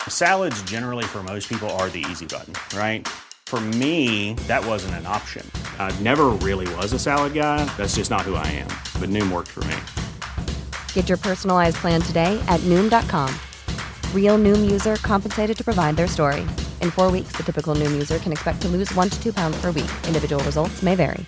Salads, 0.07 0.61
generally, 0.63 1.03
for 1.03 1.21
most 1.21 1.49
people, 1.49 1.69
are 1.71 1.89
the 1.89 2.05
easy 2.09 2.25
button, 2.25 2.53
right? 2.77 3.05
For 3.45 3.59
me, 3.59 4.35
that 4.47 4.65
wasn't 4.65 4.95
an 4.95 5.05
option. 5.05 5.49
I 5.79 5.91
never 5.99 6.27
really 6.41 6.73
was 6.75 6.93
a 6.93 6.99
salad 6.99 7.33
guy. 7.33 7.65
That's 7.75 7.95
just 7.95 8.09
not 8.09 8.21
who 8.21 8.35
I 8.35 8.47
am. 8.47 8.67
But 9.01 9.09
Noom 9.09 9.31
worked 9.31 9.51
for 9.51 9.63
me. 9.65 9.75
Get 10.93 11.09
your 11.09 11.17
personalized 11.17 11.77
plan 11.77 12.01
today 12.01 12.41
at 12.47 12.59
Noom.com. 12.61 13.33
Real 14.13 14.37
Noom 14.37 14.69
user 14.69 14.97
compensated 14.97 15.55
to 15.55 15.63
provide 15.63 15.95
their 15.95 16.07
story. 16.07 16.41
In 16.81 16.91
four 16.91 17.09
weeks, 17.09 17.31
the 17.37 17.43
typical 17.43 17.73
Noom 17.73 17.93
user 17.93 18.19
can 18.19 18.33
expect 18.33 18.61
to 18.63 18.67
lose 18.67 18.93
one 18.95 19.09
to 19.09 19.23
two 19.23 19.31
pounds 19.31 19.55
per 19.61 19.71
week. 19.71 19.89
Individual 20.05 20.43
results 20.43 20.83
may 20.83 20.95
vary. 20.95 21.25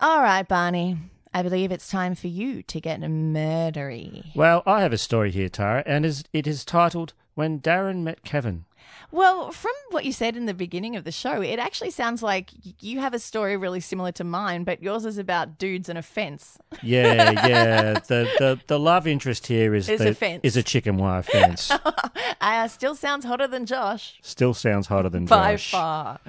All 0.00 0.22
right, 0.22 0.48
Barney. 0.48 0.96
I 1.32 1.42
believe 1.42 1.70
it's 1.70 1.88
time 1.88 2.14
for 2.16 2.26
you 2.26 2.62
to 2.64 2.80
get 2.80 3.00
murdery. 3.00 4.34
Well, 4.34 4.64
I 4.66 4.80
have 4.80 4.92
a 4.92 4.98
story 4.98 5.30
here, 5.30 5.48
Tara, 5.48 5.84
and 5.86 6.04
is, 6.04 6.24
it 6.32 6.46
is 6.46 6.64
titled 6.64 7.12
When 7.34 7.60
Darren 7.60 8.02
Met 8.02 8.24
Kevin. 8.24 8.64
Well, 9.10 9.50
from 9.52 9.72
what 9.90 10.04
you 10.04 10.12
said 10.12 10.36
in 10.36 10.46
the 10.46 10.54
beginning 10.54 10.96
of 10.96 11.04
the 11.04 11.12
show, 11.12 11.40
it 11.42 11.58
actually 11.58 11.90
sounds 11.90 12.22
like 12.22 12.50
you 12.80 13.00
have 13.00 13.14
a 13.14 13.18
story 13.18 13.56
really 13.56 13.80
similar 13.80 14.12
to 14.12 14.24
mine, 14.24 14.64
but 14.64 14.82
yours 14.82 15.04
is 15.04 15.18
about 15.18 15.58
dudes 15.58 15.88
and 15.88 15.98
a 15.98 16.02
fence. 16.02 16.58
Yeah, 16.82 17.30
yeah. 17.46 17.92
the, 17.94 18.28
the, 18.38 18.60
the 18.66 18.78
love 18.78 19.06
interest 19.06 19.46
here 19.46 19.74
is, 19.74 19.88
Is 19.88 20.00
the, 20.00 20.10
a 20.10 20.14
fence. 20.14 20.40
is 20.42 20.56
a 20.56 20.62
chicken 20.62 20.96
wire 20.96 21.22
fence. 21.22 21.70
uh, 22.40 22.68
still 22.68 22.94
sounds 22.94 23.24
hotter 23.24 23.46
than 23.46 23.66
Josh. 23.66 24.18
Still 24.22 24.54
sounds 24.54 24.86
hotter 24.86 25.08
than 25.08 25.26
By 25.26 25.54
Josh. 25.54 25.70
far. 25.72 26.20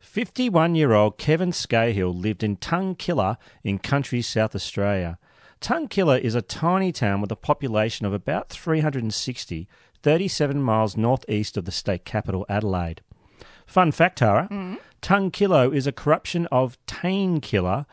51 0.00 0.74
year 0.74 0.92
old 0.92 1.18
Kevin 1.18 1.50
Scahill 1.50 2.18
lived 2.18 2.42
in 2.42 2.56
Tungkillo 2.56 3.36
in 3.62 3.78
country 3.78 4.22
South 4.22 4.54
Australia. 4.54 5.18
Tungkillo 5.60 6.18
is 6.20 6.34
a 6.34 6.42
tiny 6.42 6.92
town 6.92 7.20
with 7.20 7.32
a 7.32 7.36
population 7.36 8.06
of 8.06 8.12
about 8.12 8.48
360, 8.50 9.68
37 10.02 10.60
miles 10.62 10.96
northeast 10.96 11.56
of 11.56 11.64
the 11.64 11.72
state 11.72 12.04
capital, 12.04 12.46
Adelaide. 12.48 13.00
Fun 13.66 13.92
fact, 13.92 14.18
Tara 14.18 14.48
Tungkillo 15.02 15.74
is 15.74 15.86
a 15.86 15.92
corruption 15.92 16.46
of 16.46 16.78
Tain 16.86 17.40
Killer, 17.40 17.86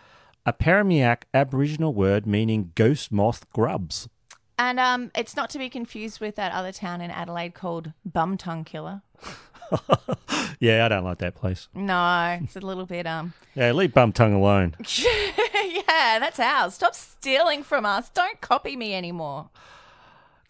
a 0.45 0.53
Peramangk 0.53 1.23
Aboriginal 1.33 1.93
word 1.93 2.27
meaning 2.27 2.71
ghost 2.75 3.11
moth 3.11 3.49
grubs. 3.51 4.07
And 4.59 4.79
um, 4.79 5.11
it's 5.15 5.35
not 5.35 5.49
to 5.51 5.57
be 5.57 5.69
confused 5.69 6.19
with 6.19 6.35
that 6.35 6.51
other 6.51 6.71
town 6.71 7.01
in 7.01 7.09
Adelaide 7.09 7.55
called 7.55 7.93
Bum 8.05 8.37
Tongue 8.37 8.63
Killer. 8.63 9.01
Yeah, 10.63 10.85
I 10.85 10.87
don't 10.87 11.03
like 11.03 11.17
that 11.17 11.35
place. 11.35 11.67
No, 11.73 12.39
it's 12.41 12.55
a 12.55 12.61
little 12.61 12.85
bit 12.85 13.05
um. 13.05 13.33
Yeah, 13.55 13.73
leave 13.73 13.93
bum 13.93 14.13
tongue 14.13 14.33
alone. 14.33 14.75
yeah, 14.97 16.19
that's 16.19 16.39
ours. 16.39 16.75
Stop 16.75 16.95
stealing 16.95 17.63
from 17.63 17.85
us. 17.85 18.09
Don't 18.09 18.39
copy 18.39 18.77
me 18.77 18.95
anymore. 18.95 19.49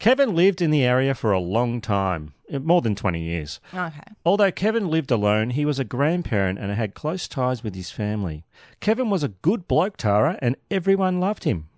Kevin 0.04 0.36
lived 0.36 0.62
in 0.62 0.70
the 0.70 0.84
area 0.84 1.16
for 1.16 1.32
a 1.32 1.40
long 1.40 1.80
time, 1.80 2.34
eh, 2.50 2.58
more 2.58 2.82
than 2.82 2.94
20 2.94 3.22
years. 3.22 3.62
Okay. 3.74 4.02
Although 4.26 4.52
Kevin 4.52 4.90
lived 4.90 5.12
alone, 5.12 5.52
he 5.52 5.64
was 5.64 5.80
a 5.80 5.86
grandparent 5.86 6.60
and 6.60 6.70
had 6.74 6.94
close 6.94 7.26
ties 7.26 7.64
with 7.64 7.74
his 7.74 7.90
family. 7.90 8.44
Kevin 8.82 9.10
was 9.10 9.24
a 9.24 9.30
good 9.30 9.66
bloke, 9.66 9.96
Tara, 9.96 10.38
and 10.42 10.58
everyone 10.70 11.22
loved 11.22 11.46
him. 11.46 11.70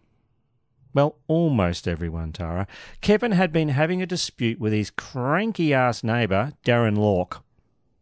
Well, 0.91 1.17
almost 1.27 1.87
everyone, 1.87 2.31
Tara. 2.31 2.65
Kevin 2.99 3.33
had 3.33 3.53
been 3.53 3.69
having 3.69 4.01
a 4.01 4.07
dispute 4.07 4.59
with 4.59 4.73
his 4.73 4.89
cranky 4.89 5.71
ass 5.71 6.03
neighbour, 6.03 6.53
Darren 6.65 6.97
Lork. 6.97 7.43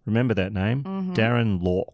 Remember 0.06 0.34
that 0.36 0.54
name? 0.54 0.84
Mhm. 0.86 1.16
Darren 1.16 1.62
Lork. 1.62 1.94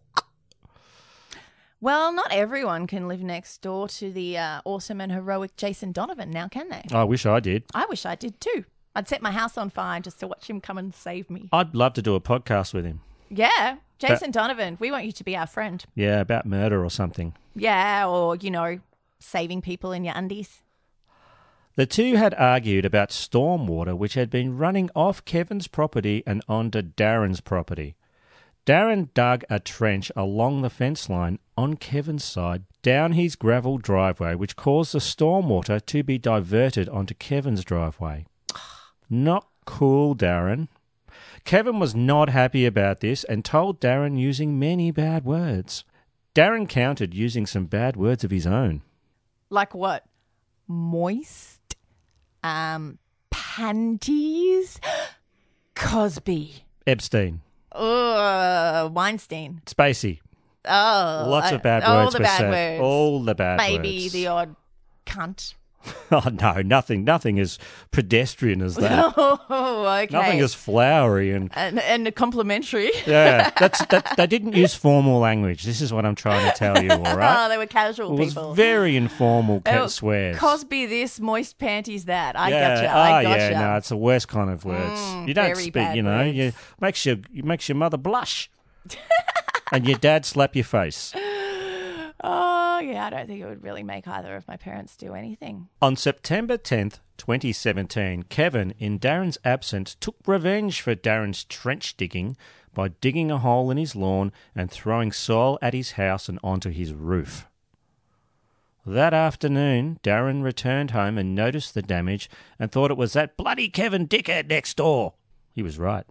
Well, 1.82 2.12
not 2.12 2.30
everyone 2.30 2.86
can 2.86 3.08
live 3.08 3.22
next 3.22 3.62
door 3.62 3.88
to 3.88 4.12
the 4.12 4.36
uh, 4.36 4.60
awesome 4.66 5.00
and 5.00 5.10
heroic 5.10 5.56
Jason 5.56 5.92
Donovan 5.92 6.30
now, 6.30 6.46
can 6.46 6.68
they? 6.68 6.84
I 6.92 7.04
wish 7.04 7.24
I 7.24 7.40
did. 7.40 7.64
I 7.72 7.86
wish 7.86 8.04
I 8.04 8.16
did 8.16 8.38
too. 8.38 8.66
I'd 8.94 9.08
set 9.08 9.22
my 9.22 9.30
house 9.30 9.56
on 9.56 9.70
fire 9.70 9.98
just 10.00 10.20
to 10.20 10.28
watch 10.28 10.50
him 10.50 10.60
come 10.60 10.76
and 10.76 10.94
save 10.94 11.30
me. 11.30 11.48
I'd 11.52 11.74
love 11.74 11.94
to 11.94 12.02
do 12.02 12.14
a 12.14 12.20
podcast 12.20 12.74
with 12.74 12.84
him. 12.84 13.00
Yeah, 13.30 13.76
Jason 13.98 14.30
Donovan, 14.30 14.76
we 14.78 14.90
want 14.90 15.06
you 15.06 15.12
to 15.12 15.24
be 15.24 15.34
our 15.34 15.46
friend. 15.46 15.82
Yeah, 15.94 16.20
about 16.20 16.44
murder 16.44 16.84
or 16.84 16.90
something. 16.90 17.32
Yeah, 17.54 18.06
or, 18.06 18.36
you 18.36 18.50
know, 18.50 18.80
saving 19.18 19.62
people 19.62 19.92
in 19.92 20.04
your 20.04 20.14
undies. 20.14 20.60
The 21.76 21.86
two 21.86 22.16
had 22.16 22.34
argued 22.34 22.84
about 22.84 23.08
stormwater 23.08 23.96
which 23.96 24.14
had 24.14 24.28
been 24.28 24.58
running 24.58 24.90
off 24.94 25.24
Kevin's 25.24 25.66
property 25.66 26.22
and 26.26 26.42
onto 26.46 26.82
Darren's 26.82 27.40
property. 27.40 27.94
Darren 28.66 29.12
dug 29.14 29.44
a 29.48 29.58
trench 29.58 30.12
along 30.14 30.62
the 30.62 30.70
fence 30.70 31.08
line 31.08 31.38
on 31.56 31.76
Kevin's 31.76 32.24
side 32.24 32.64
down 32.82 33.12
his 33.12 33.36
gravel 33.36 33.78
driveway, 33.78 34.34
which 34.34 34.56
caused 34.56 34.92
the 34.92 34.98
stormwater 34.98 35.84
to 35.86 36.02
be 36.02 36.18
diverted 36.18 36.88
onto 36.88 37.14
Kevin's 37.14 37.64
driveway. 37.64 38.26
Not 39.10 39.46
cool, 39.64 40.14
Darren. 40.14 40.68
Kevin 41.44 41.78
was 41.78 41.94
not 41.94 42.28
happy 42.28 42.66
about 42.66 43.00
this 43.00 43.24
and 43.24 43.44
told 43.44 43.80
Darren 43.80 44.18
using 44.18 44.58
many 44.58 44.90
bad 44.90 45.24
words. 45.24 45.84
Darren 46.34 46.68
countered 46.68 47.14
using 47.14 47.46
some 47.46 47.66
bad 47.66 47.96
words 47.96 48.24
of 48.24 48.30
his 48.30 48.46
own. 48.46 48.82
Like 49.48 49.74
what? 49.74 50.04
Moist? 50.68 51.76
Um, 52.42 52.98
panties? 53.30 54.80
Cosby. 55.74 56.64
Epstein, 56.86 57.40
Ugh, 57.72 58.92
Weinstein. 58.92 59.62
Spacey. 59.66 60.20
Oh, 60.66 61.24
Lots 61.28 61.52
I- 61.52 61.54
of 61.54 61.62
bad 61.62 61.82
words. 61.82 61.88
all 61.88 61.96
words 62.04 62.12
the 62.12 62.18
were 62.18 62.24
bad 62.24 62.38
said. 62.38 62.50
words. 62.50 62.80
All 62.82 63.22
the 63.22 63.34
bad 63.34 63.56
Maybe 63.58 64.00
words. 64.02 64.12
the 64.12 64.26
odd 64.26 64.56
cunt. 65.06 65.54
Oh 66.12 66.28
no, 66.28 66.60
nothing. 66.62 67.04
Nothing 67.04 67.38
as 67.38 67.56
pedestrian 67.92 68.62
as 68.62 68.74
that. 68.74 69.14
oh, 69.16 70.00
okay. 70.02 70.12
Nothing 70.12 70.40
as 70.40 70.54
flowery 70.54 71.30
and 71.30 71.50
and, 71.54 71.78
and 71.78 72.12
complimentary. 72.16 72.90
yeah. 73.06 73.50
That's 73.56 73.86
that. 73.86 74.16
They 74.16 74.26
didn't 74.26 74.54
use 74.54 74.74
formal 74.74 75.20
language. 75.20 75.62
This 75.62 75.80
is 75.80 75.92
what 75.92 76.04
I'm 76.04 76.16
trying 76.16 76.50
to 76.50 76.58
tell 76.58 76.82
you. 76.82 76.90
All 76.90 77.16
right. 77.16 77.46
oh, 77.46 77.48
they 77.48 77.56
were 77.58 77.66
casual 77.66 78.12
It 78.14 78.18
was 78.18 78.34
people. 78.34 78.54
very 78.54 78.96
informal. 78.96 79.62
Oh, 79.66 79.86
swears. 79.86 80.36
Cosby 80.36 80.86
this, 80.86 81.20
moist 81.20 81.58
panties 81.58 82.06
that. 82.06 82.36
I 82.36 82.50
yeah. 82.50 82.74
gotcha. 82.74 82.92
Oh 82.92 82.98
I 82.98 83.22
gotcha. 83.22 83.50
yeah. 83.52 83.60
No, 83.60 83.76
it's 83.76 83.90
the 83.90 83.96
worst 83.96 84.26
kind 84.26 84.50
of 84.50 84.64
words. 84.64 85.00
Mm, 85.00 85.28
you 85.28 85.34
don't 85.34 85.56
speak. 85.56 85.94
You 85.94 86.02
know. 86.02 86.24
You 86.24 86.52
makes 86.80 87.06
your 87.06 87.18
you 87.32 87.44
makes 87.44 87.68
your 87.68 87.76
mother 87.76 87.96
blush. 87.96 88.50
and 89.70 89.86
your 89.86 89.98
dad 89.98 90.26
slap 90.26 90.56
your 90.56 90.64
face. 90.64 91.14
Oh, 92.22 92.80
yeah, 92.80 93.06
I 93.06 93.10
don't 93.10 93.26
think 93.26 93.40
it 93.40 93.46
would 93.46 93.62
really 93.62 93.82
make 93.82 94.06
either 94.06 94.36
of 94.36 94.46
my 94.46 94.56
parents 94.56 94.96
do 94.96 95.14
anything. 95.14 95.68
On 95.80 95.96
September 95.96 96.58
10th, 96.58 96.98
2017, 97.16 98.24
Kevin, 98.24 98.74
in 98.78 98.98
Darren's 98.98 99.38
absence, 99.44 99.94
took 99.94 100.16
revenge 100.26 100.80
for 100.80 100.94
Darren's 100.94 101.44
trench 101.44 101.96
digging 101.96 102.36
by 102.74 102.88
digging 102.88 103.30
a 103.30 103.38
hole 103.38 103.70
in 103.70 103.76
his 103.76 103.96
lawn 103.96 104.32
and 104.54 104.70
throwing 104.70 105.12
soil 105.12 105.58
at 105.62 105.74
his 105.74 105.92
house 105.92 106.28
and 106.28 106.38
onto 106.44 106.70
his 106.70 106.92
roof. 106.92 107.46
That 108.86 109.12
afternoon, 109.12 109.98
Darren 110.02 110.42
returned 110.42 110.92
home 110.92 111.18
and 111.18 111.34
noticed 111.34 111.74
the 111.74 111.82
damage 111.82 112.30
and 112.58 112.72
thought 112.72 112.90
it 112.90 112.96
was 112.96 113.12
that 113.12 113.36
bloody 113.36 113.68
Kevin 113.68 114.06
dickhead 114.08 114.48
next 114.48 114.76
door. 114.78 115.14
He 115.52 115.62
was 115.62 115.78
right. 115.78 116.04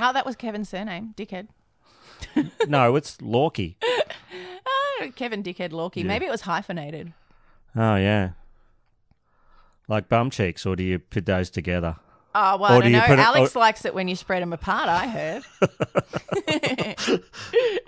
Oh, 0.00 0.12
that 0.12 0.26
was 0.26 0.36
Kevin's 0.36 0.68
surname, 0.68 1.14
Dickhead. 1.16 1.48
No, 2.68 2.96
it's 2.96 3.20
Lorky. 3.20 3.76
Kevin 5.16 5.42
Dickhead 5.42 5.72
Lorky. 5.72 6.00
Yeah. 6.00 6.06
Maybe 6.06 6.26
it 6.26 6.30
was 6.30 6.42
hyphenated. 6.42 7.12
Oh, 7.74 7.96
yeah. 7.96 8.30
Like 9.88 10.08
bum 10.08 10.30
cheeks, 10.30 10.64
or 10.66 10.74
do 10.76 10.82
you 10.82 10.98
put 10.98 11.26
those 11.26 11.50
together? 11.50 11.96
Oh, 12.34 12.56
well, 12.58 12.72
Or 12.72 12.74
I 12.74 12.76
do 12.78 12.82
don't 12.82 12.92
you 12.92 12.98
know. 12.98 13.06
put 13.06 13.18
it- 13.18 13.22
Alex 13.22 13.56
or- 13.56 13.60
likes 13.60 13.84
it 13.84 13.94
when 13.94 14.08
you 14.08 14.16
spread 14.16 14.42
them 14.42 14.52
apart, 14.52 14.88
I 14.88 15.06
heard. 15.06 15.42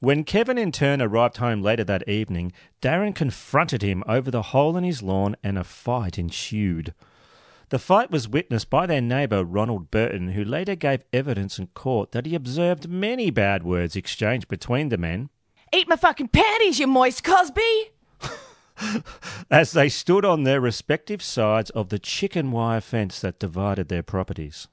When 0.00 0.24
Kevin 0.24 0.58
in 0.58 0.70
turn 0.70 1.00
arrived 1.00 1.38
home 1.38 1.62
later 1.62 1.84
that 1.84 2.06
evening, 2.06 2.52
Darren 2.82 3.14
confronted 3.14 3.80
him 3.80 4.04
over 4.06 4.30
the 4.30 4.42
hole 4.42 4.76
in 4.76 4.84
his 4.84 5.02
lawn 5.02 5.34
and 5.42 5.56
a 5.56 5.64
fight 5.64 6.18
ensued. 6.18 6.92
The 7.74 7.80
fight 7.80 8.12
was 8.12 8.28
witnessed 8.28 8.70
by 8.70 8.86
their 8.86 9.00
neighbour 9.00 9.42
Ronald 9.42 9.90
Burton, 9.90 10.28
who 10.28 10.44
later 10.44 10.76
gave 10.76 11.02
evidence 11.12 11.58
in 11.58 11.66
court 11.74 12.12
that 12.12 12.24
he 12.24 12.36
observed 12.36 12.88
many 12.88 13.30
bad 13.32 13.64
words 13.64 13.96
exchanged 13.96 14.46
between 14.46 14.90
the 14.90 14.96
men 14.96 15.28
Eat 15.74 15.88
my 15.88 15.96
fucking 15.96 16.28
panties, 16.28 16.78
you 16.78 16.86
moist 16.86 17.24
Cosby! 17.24 17.90
as 19.50 19.72
they 19.72 19.88
stood 19.88 20.24
on 20.24 20.44
their 20.44 20.60
respective 20.60 21.20
sides 21.20 21.70
of 21.70 21.88
the 21.88 21.98
chicken 21.98 22.52
wire 22.52 22.80
fence 22.80 23.20
that 23.22 23.40
divided 23.40 23.88
their 23.88 24.04
properties. 24.04 24.68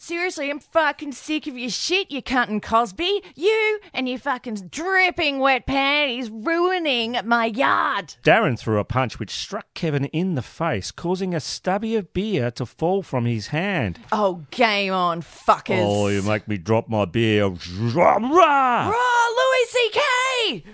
Seriously, 0.00 0.48
I'm 0.48 0.60
fucking 0.60 1.10
sick 1.10 1.48
of 1.48 1.58
your 1.58 1.70
shit, 1.70 2.12
you 2.12 2.22
cunt 2.22 2.48
and 2.50 2.62
Cosby. 2.62 3.20
You 3.34 3.80
and 3.92 4.08
your 4.08 4.20
fucking 4.20 4.68
dripping 4.70 5.40
wet 5.40 5.66
panties 5.66 6.30
ruining 6.30 7.16
my 7.24 7.46
yard. 7.46 8.14
Darren 8.22 8.56
threw 8.56 8.78
a 8.78 8.84
punch 8.84 9.18
which 9.18 9.32
struck 9.32 9.66
Kevin 9.74 10.04
in 10.06 10.36
the 10.36 10.40
face, 10.42 10.92
causing 10.92 11.34
a 11.34 11.40
stubby 11.40 11.96
of 11.96 12.12
beer 12.12 12.52
to 12.52 12.64
fall 12.64 13.02
from 13.02 13.24
his 13.26 13.48
hand. 13.48 13.98
Oh, 14.12 14.44
game 14.52 14.92
on, 14.92 15.20
fuckers. 15.20 15.82
Oh, 15.84 16.06
you 16.06 16.22
make 16.22 16.46
me 16.46 16.58
drop 16.58 16.88
my 16.88 17.04
beer. 17.04 17.48
Rah, 17.48 18.18
rah! 18.18 18.88
Raw 18.88 19.26
Louis 19.36 19.66
C.K. 19.66 20.64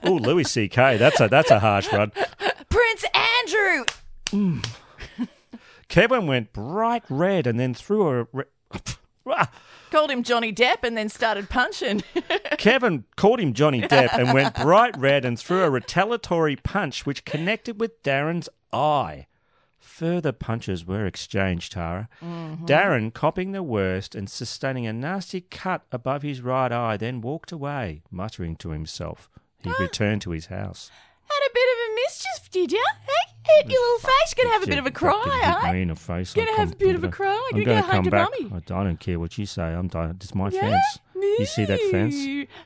Oh, 0.04 0.14
Louis 0.14 0.44
C.K. 0.44 0.96
That's 0.96 1.20
a 1.20 1.28
that's 1.28 1.50
a 1.50 1.58
harsh 1.58 1.92
one. 1.92 2.12
Prince 2.70 3.04
Andrew. 3.14 3.84
Mm. 4.30 4.64
Kevin 5.88 6.26
went 6.26 6.52
bright 6.52 7.02
red 7.08 7.46
and 7.46 7.58
then 7.58 7.74
threw 7.74 8.08
a. 8.08 8.26
Re- 8.32 8.44
Ah! 9.30 9.50
Called 9.90 10.10
him 10.10 10.22
Johnny 10.22 10.54
Depp 10.54 10.84
and 10.84 10.96
then 10.96 11.10
started 11.10 11.50
punching. 11.50 12.02
Kevin 12.58 13.04
called 13.16 13.40
him 13.40 13.52
Johnny 13.52 13.82
Depp 13.82 14.18
and 14.18 14.32
went 14.32 14.54
bright 14.62 14.96
red 14.96 15.26
and 15.26 15.38
threw 15.38 15.62
a 15.64 15.70
retaliatory 15.70 16.56
punch 16.56 17.04
which 17.04 17.26
connected 17.26 17.78
with 17.78 18.02
Darren's 18.02 18.48
eye. 18.72 19.26
Further 19.78 20.32
punches 20.32 20.86
were 20.86 21.04
exchanged, 21.06 21.72
Tara. 21.72 22.08
Darren, 22.22 23.12
copping 23.12 23.52
the 23.52 23.62
worst 23.62 24.14
and 24.14 24.30
sustaining 24.30 24.86
a 24.86 24.92
nasty 24.92 25.40
cut 25.42 25.82
above 25.92 26.22
his 26.22 26.40
right 26.40 26.70
eye, 26.72 26.96
then 26.96 27.20
walked 27.20 27.52
away, 27.52 28.02
muttering 28.10 28.56
to 28.56 28.70
himself. 28.70 29.28
He 29.62 29.70
returned 29.80 30.22
to 30.22 30.30
his 30.30 30.46
house. 30.46 30.90
Had 31.28 31.46
a 31.46 31.52
bit 31.52 31.68
of 31.72 31.78
a 31.78 31.87
did 32.50 32.72
you? 32.72 32.84
Hey, 33.06 33.34
hit 33.62 33.70
your 33.70 33.80
little 33.80 34.08
face. 34.10 34.34
Gonna 34.34 34.50
have 34.50 34.62
a 34.62 34.66
bit 34.66 34.78
of 34.78 34.86
a 34.86 34.90
cry, 34.90 35.40
eh? 35.64 35.94
face. 35.94 36.32
Gonna 36.34 36.56
have 36.56 36.72
a 36.72 36.76
bit 36.76 36.94
of 36.94 37.04
a 37.04 37.08
cry. 37.08 37.50
I'm 37.52 37.64
Gonna 37.64 37.64
go 37.64 37.82
home 37.82 37.90
come 37.90 38.04
to 38.04 38.10
back. 38.10 38.28
mummy. 38.40 38.52
I, 38.70 38.84
don't 38.84 39.00
care 39.00 39.18
what 39.18 39.36
you 39.38 39.46
say. 39.46 39.62
I'm 39.62 39.88
done. 39.88 40.10
It's 40.20 40.34
my 40.34 40.48
Yeah? 40.50 40.60
fence. 40.60 40.98
You 41.20 41.46
see 41.46 41.64
that 41.64 41.80
fence? 41.90 42.14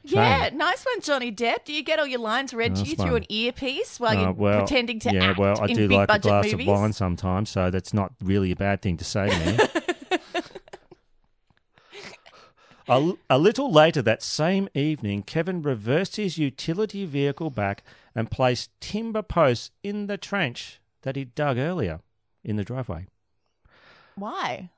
Yeah, 0.05 0.51
nice 0.53 0.85
one, 0.85 1.01
Johnny 1.01 1.33
Depp. 1.33 1.65
Do 1.65 1.73
you 1.73 1.83
get 1.83 1.99
all 1.99 2.07
your 2.07 2.21
lines 2.21 2.53
read 2.53 2.75
to 2.77 2.83
Nice 2.83 2.91
you 2.91 2.97
through 2.97 3.13
one. 3.13 3.23
an 3.23 3.33
earpiece 3.33 3.99
while 3.99 4.17
Uh, 4.17 4.35
you're 4.39 4.59
pretending 4.59 4.99
to 5.01 5.13
yeah, 5.13 5.31
act 5.31 5.39
well, 5.39 5.59
I 5.61 5.67
in 5.67 5.77
do 5.77 5.89
big 5.89 5.97
like 5.97 6.05
a 6.05 6.13
budget 6.13 6.23
glass 6.23 6.45
movies? 6.53 6.69
of 6.69 6.73
wine 6.75 6.93
sometimes, 6.93 7.49
so 7.51 7.71
that's 7.71 7.95
not 7.95 8.13
really 8.23 8.51
a 8.53 8.57
bad 8.57 8.83
thing 8.83 8.99
to 8.99 9.05
say 9.05 9.29
to 9.31 9.39
me. 9.47 9.59
a, 12.89 13.13
a 13.31 13.39
little 13.39 13.71
later 13.73 14.03
that 14.03 14.23
same 14.23 14.69
evening, 14.75 15.23
Kevin 15.23 15.63
reversed 15.63 16.17
his 16.17 16.39
utility 16.39 17.07
vehicle 17.07 17.51
back 17.51 17.83
and 18.15 18.31
placed 18.31 18.71
timber 18.81 19.23
posts 19.23 19.71
in 19.83 20.07
the 20.07 20.19
trench 20.19 20.81
that 21.03 21.17
he 21.17 21.25
dug 21.25 21.59
earlier 21.59 22.01
in 22.45 22.57
the 22.57 22.65
driveway. 22.65 23.07
Why? 24.15 24.71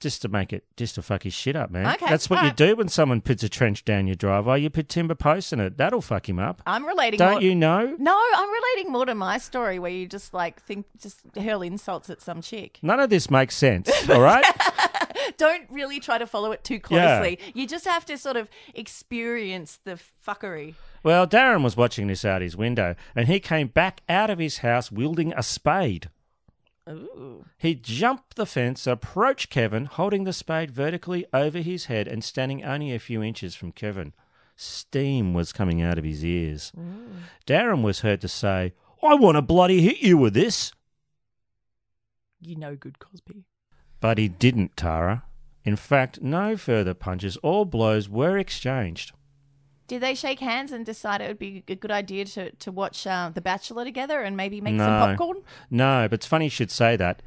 Just 0.00 0.22
to 0.22 0.28
make 0.28 0.52
it, 0.52 0.64
just 0.76 0.94
to 0.94 1.02
fuck 1.02 1.24
his 1.24 1.34
shit 1.34 1.56
up, 1.56 1.72
man. 1.72 1.84
Okay, 1.94 2.06
That's 2.08 2.30
what 2.30 2.36
you 2.36 2.40
alright. 2.42 2.56
do 2.56 2.76
when 2.76 2.86
someone 2.88 3.20
puts 3.20 3.42
a 3.42 3.48
trench 3.48 3.84
down 3.84 4.06
your 4.06 4.14
driveway. 4.14 4.60
You 4.60 4.70
put 4.70 4.88
timber 4.88 5.16
posts 5.16 5.52
in 5.52 5.58
it. 5.58 5.76
That'll 5.76 6.00
fuck 6.00 6.28
him 6.28 6.38
up. 6.38 6.62
I'm 6.66 6.86
relating. 6.86 7.18
Don't 7.18 7.32
more- 7.32 7.42
you 7.42 7.56
know? 7.56 7.96
No, 7.98 8.16
I'm 8.36 8.48
relating 8.48 8.92
more 8.92 9.06
to 9.06 9.16
my 9.16 9.38
story 9.38 9.80
where 9.80 9.90
you 9.90 10.06
just 10.06 10.32
like 10.32 10.62
think, 10.62 10.86
just 11.02 11.20
hurl 11.36 11.62
insults 11.62 12.10
at 12.10 12.22
some 12.22 12.42
chick. 12.42 12.78
None 12.80 13.00
of 13.00 13.10
this 13.10 13.28
makes 13.28 13.56
sense, 13.56 13.90
all 14.08 14.20
right? 14.20 14.44
Don't 15.38 15.70
really 15.70 15.98
try 16.00 16.18
to 16.18 16.26
follow 16.26 16.52
it 16.52 16.62
too 16.64 16.74
Yeah. 16.74 16.80
closely. 17.20 17.38
You 17.54 17.66
just 17.66 17.86
have 17.86 18.04
to 18.06 18.18
sort 18.18 18.36
of 18.36 18.50
experience 18.74 19.78
the 19.84 19.98
fuckery. 20.26 20.74
Well, 21.02 21.26
Darren 21.26 21.62
was 21.62 21.76
watching 21.76 22.08
this 22.08 22.24
out 22.24 22.42
his 22.42 22.56
window, 22.56 22.94
and 23.14 23.28
he 23.28 23.40
came 23.40 23.68
back 23.68 24.02
out 24.08 24.28
of 24.30 24.38
his 24.38 24.58
house 24.58 24.92
wielding 24.92 25.32
a 25.32 25.42
spade. 25.42 26.10
Ooh. 26.88 27.44
He 27.58 27.74
jumped 27.74 28.34
the 28.36 28.46
fence, 28.46 28.86
approached 28.86 29.50
Kevin, 29.50 29.84
holding 29.86 30.24
the 30.24 30.32
spade 30.32 30.70
vertically 30.70 31.24
over 31.32 31.58
his 31.58 31.84
head 31.86 32.08
and 32.08 32.24
standing 32.24 32.64
only 32.64 32.92
a 32.94 32.98
few 32.98 33.22
inches 33.22 33.54
from 33.54 33.72
Kevin. 33.72 34.12
Steam 34.56 35.34
was 35.34 35.52
coming 35.52 35.80
out 35.80 35.98
of 35.98 36.04
his 36.04 36.24
ears. 36.24 36.72
Darren 37.46 37.82
was 37.82 38.00
heard 38.00 38.20
to 38.22 38.28
say, 38.28 38.72
I 39.02 39.14
want 39.14 39.36
to 39.36 39.42
bloody 39.42 39.82
hit 39.82 39.98
you 40.00 40.18
with 40.18 40.34
this. 40.34 40.72
You 42.40 42.56
know 42.56 42.74
good 42.74 42.98
Cosby. 42.98 43.44
But 44.00 44.18
he 44.18 44.28
didn't, 44.28 44.76
Tara. 44.76 45.24
In 45.68 45.76
fact, 45.76 46.22
no 46.22 46.56
further 46.56 46.94
punches 46.94 47.36
or 47.42 47.66
blows 47.66 48.08
were 48.08 48.38
exchanged. 48.38 49.12
Did 49.86 50.00
they 50.00 50.14
shake 50.14 50.40
hands 50.40 50.72
and 50.72 50.86
decide 50.86 51.20
it 51.20 51.28
would 51.28 51.38
be 51.38 51.62
a 51.68 51.74
good 51.74 51.90
idea 51.90 52.24
to, 52.24 52.52
to 52.52 52.72
watch 52.72 53.06
uh, 53.06 53.30
The 53.34 53.42
Bachelor 53.42 53.84
together 53.84 54.22
and 54.22 54.34
maybe 54.34 54.62
make 54.62 54.76
no. 54.76 54.86
some 54.86 54.98
popcorn? 54.98 55.42
No, 55.70 56.06
but 56.08 56.20
it's 56.20 56.26
funny 56.26 56.46
you 56.46 56.50
should 56.50 56.70
say 56.70 56.96
that. 56.96 57.20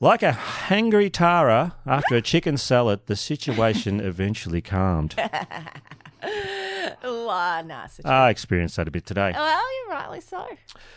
Like 0.00 0.22
a 0.22 0.32
hangry 0.32 1.12
Tara 1.12 1.74
after 1.84 2.14
a 2.16 2.22
chicken 2.22 2.56
salad, 2.56 3.00
the 3.04 3.16
situation 3.16 4.00
eventually 4.12 4.62
calmed. 4.62 5.16
La, 7.04 7.60
nah, 7.60 7.88
I 8.06 8.30
experienced 8.30 8.76
that 8.76 8.88
a 8.88 8.90
bit 8.90 9.04
today. 9.04 9.32
Well, 9.34 9.62
you're 9.84 9.94
rightly 9.94 10.22
so. 10.22 10.46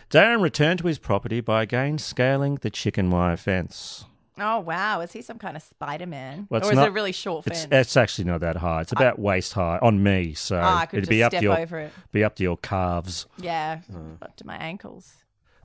Darren 0.10 0.42
returned 0.42 0.80
to 0.80 0.88
his 0.88 0.98
property 0.98 1.42
by 1.42 1.62
again 1.62 1.98
scaling 1.98 2.56
the 2.62 2.70
chicken 2.70 3.10
wire 3.10 3.36
fence. 3.36 4.06
Oh 4.42 4.60
wow, 4.60 5.02
is 5.02 5.12
he 5.12 5.22
some 5.22 5.38
kind 5.40 5.56
of 5.58 5.64
Spider 5.64 6.06
Man, 6.06 6.48
Well, 6.50 6.64
or 6.66 6.72
is 6.72 6.76
not- 6.76 6.88
it 6.88 6.92
really 6.92 7.12
short 7.12 7.46
It's, 7.48 7.68
it's 7.72 7.98
actually 7.98 8.26
not 8.26 8.42
that 8.42 8.58
high. 8.58 8.82
It's 8.82 8.92
about 8.92 9.20
waist 9.20 9.54
high 9.54 9.80
on 9.82 10.02
me, 10.04 10.34
so 10.34 10.58
Oh, 10.58 10.62
I 10.62 10.86
could 10.86 11.00
it'd 11.00 11.10
be 11.10 11.24
up 11.24 11.32
step 11.32 11.42
to 11.42 11.44
your 11.46 11.58
over 11.60 11.80
it. 11.80 11.92
be 12.12 12.24
up 12.24 12.36
to 12.36 12.44
your 12.44 12.58
calves. 12.58 13.26
yeah, 13.38 13.82
uh. 13.94 14.24
up 14.26 14.36
to 14.38 14.46
my 14.48 14.58
ankles. 14.58 15.14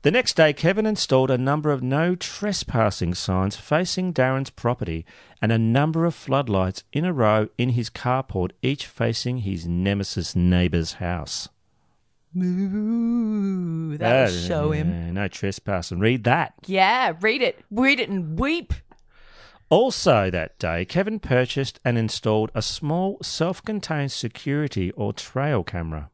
The 0.02 0.10
next 0.10 0.36
day, 0.36 0.52
Kevin 0.52 0.84
installed 0.84 1.30
a 1.30 1.38
number 1.38 1.70
of 1.72 1.82
no 1.82 2.14
trespassing 2.14 3.14
signs 3.14 3.56
facing 3.56 4.12
Darren's 4.12 4.50
property 4.50 5.06
and 5.40 5.50
a 5.50 5.56
number 5.56 6.04
of 6.04 6.14
floodlights 6.14 6.84
in 6.92 7.06
a 7.06 7.12
row 7.12 7.48
in 7.56 7.70
his 7.70 7.88
carport, 7.88 8.50
each 8.60 8.86
facing 8.86 9.38
his 9.38 9.66
nemesis 9.66 10.36
neighbour's 10.36 10.94
house. 10.94 11.48
Ooh, 12.36 13.96
that 13.98 14.28
will 14.30 14.36
Uh, 14.36 14.40
show 14.48 14.70
him. 14.72 14.90
yeah, 14.90 15.10
No 15.12 15.28
trespassing. 15.28 15.98
Read 16.00 16.24
that. 16.24 16.54
Yeah, 16.66 17.12
read 17.20 17.42
it, 17.42 17.64
read 17.70 18.00
it, 18.00 18.08
and 18.08 18.38
weep. 18.38 18.72
Also, 19.70 20.30
that 20.30 20.58
day, 20.58 20.84
Kevin 20.84 21.18
purchased 21.18 21.80
and 21.84 21.96
installed 21.98 22.50
a 22.54 22.62
small 22.62 23.18
self 23.22 23.62
contained 23.62 24.12
security 24.12 24.90
or 24.92 25.12
trail 25.12 25.64
camera. 25.64 26.10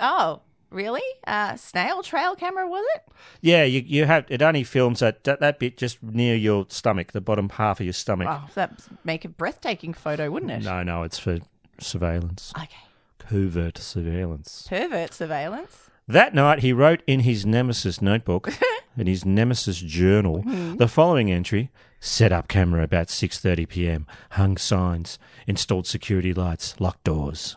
Oh, 0.00 0.40
really? 0.70 1.02
Uh, 1.26 1.56
snail 1.56 2.02
trail 2.02 2.34
camera 2.36 2.66
was 2.68 2.84
it? 2.94 3.02
Yeah, 3.40 3.64
you, 3.64 3.82
you 3.84 4.04
have 4.06 4.26
it 4.28 4.42
only 4.42 4.64
films 4.64 5.00
that, 5.00 5.24
that 5.24 5.40
that 5.40 5.58
bit 5.58 5.76
just 5.76 6.02
near 6.02 6.36
your 6.36 6.66
stomach, 6.68 7.12
the 7.12 7.20
bottom 7.20 7.48
half 7.50 7.80
of 7.80 7.86
your 7.86 7.92
stomach. 7.92 8.28
Oh, 8.30 8.48
that 8.54 8.80
make 9.04 9.24
a 9.24 9.28
breathtaking 9.28 9.92
photo, 9.92 10.30
wouldn't 10.30 10.52
it? 10.52 10.62
No, 10.62 10.82
no, 10.82 11.02
it's 11.02 11.18
for 11.18 11.38
surveillance. 11.80 12.52
Okay. 12.56 12.68
Covert 13.28 13.78
surveillance. 13.78 14.66
Pervert 14.68 15.12
surveillance. 15.12 15.90
That 16.06 16.34
night, 16.34 16.58
he 16.60 16.72
wrote 16.72 17.02
in 17.06 17.20
his 17.20 17.46
Nemesis 17.46 18.02
notebook, 18.02 18.50
in 18.98 19.06
his 19.06 19.24
Nemesis 19.24 19.78
journal, 19.80 20.42
Mhm. 20.42 20.76
the 20.78 20.88
following 20.88 21.30
entry: 21.30 21.70
"Set 22.00 22.30
up 22.32 22.48
camera 22.48 22.82
about 22.82 23.08
6:30 23.08 23.64
p.m. 23.66 24.06
Hung 24.32 24.58
signs, 24.58 25.18
installed 25.46 25.86
security 25.86 26.34
lights, 26.34 26.78
locked 26.78 27.04
doors." 27.04 27.56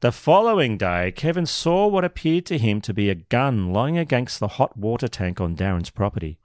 The 0.00 0.12
following 0.12 0.78
day, 0.78 1.12
Kevin 1.14 1.44
saw 1.44 1.86
what 1.88 2.04
appeared 2.04 2.46
to 2.46 2.56
him 2.58 2.80
to 2.82 2.94
be 2.94 3.10
a 3.10 3.14
gun 3.16 3.72
lying 3.72 3.98
against 3.98 4.40
the 4.40 4.48
hot 4.56 4.76
water 4.76 5.08
tank 5.08 5.40
on 5.40 5.54
Darren's 5.56 5.90
property. 5.90 6.38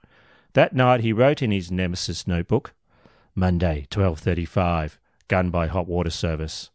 That 0.52 0.74
night, 0.74 1.00
he 1.00 1.12
wrote 1.12 1.40
in 1.40 1.52
his 1.52 1.70
Nemesis 1.70 2.26
notebook: 2.26 2.74
"Monday, 3.34 3.86
12:35, 3.90 4.98
gun 5.28 5.50
by 5.50 5.68
hot 5.68 5.86
water 5.86 6.10
service." 6.10 6.70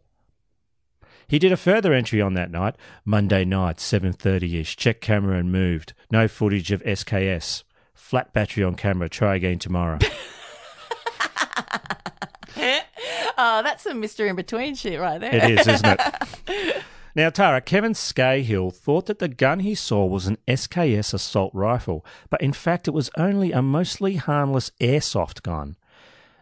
He 1.32 1.40
did 1.40 1.54
a 1.54 1.58
further 1.58 1.94
entry 1.94 2.20
on 2.20 2.34
that 2.34 2.52
night, 2.52 2.76
Monday 3.06 3.46
night, 3.46 3.78
7.30ish. 3.78 4.76
Check 4.76 5.00
camera 5.00 5.38
and 5.38 5.50
moved. 5.50 5.94
No 6.12 6.28
footage 6.28 6.74
of 6.74 6.84
SKS. 6.84 7.64
Flat 7.94 8.34
battery 8.34 8.66
on 8.66 8.76
camera. 8.76 9.08
Try 9.08 9.38
again 9.38 9.58
tomorrow. 9.58 10.00
oh, 12.58 13.62
that's 13.64 13.84
some 13.84 14.02
mystery 14.02 14.28
in 14.28 14.36
between 14.36 14.76
shit 14.76 15.00
right 15.00 15.22
there. 15.22 15.34
it 15.34 15.58
is, 15.58 15.68
isn't 15.70 16.02
it? 16.48 16.84
Now, 17.14 17.30
Tara, 17.30 17.60
Kevin 17.60 17.92
Scahill 17.92 18.74
thought 18.74 19.08
that 19.08 19.20
the 19.20 19.28
gun 19.28 19.60
he 19.60 19.76
saw 19.76 20.06
was 20.06 20.28
an 20.28 20.38
SKS 20.48 21.14
assault 21.14 21.54
rifle, 21.54 22.06
but 22.30 22.42
in 22.42 22.54
fact 22.54 22.88
it 22.88 22.92
was 22.92 23.10
only 23.18 23.52
a 23.52 23.62
mostly 23.62 24.16
harmless 24.16 24.72
airsoft 24.80 25.42
gun. 25.42 25.76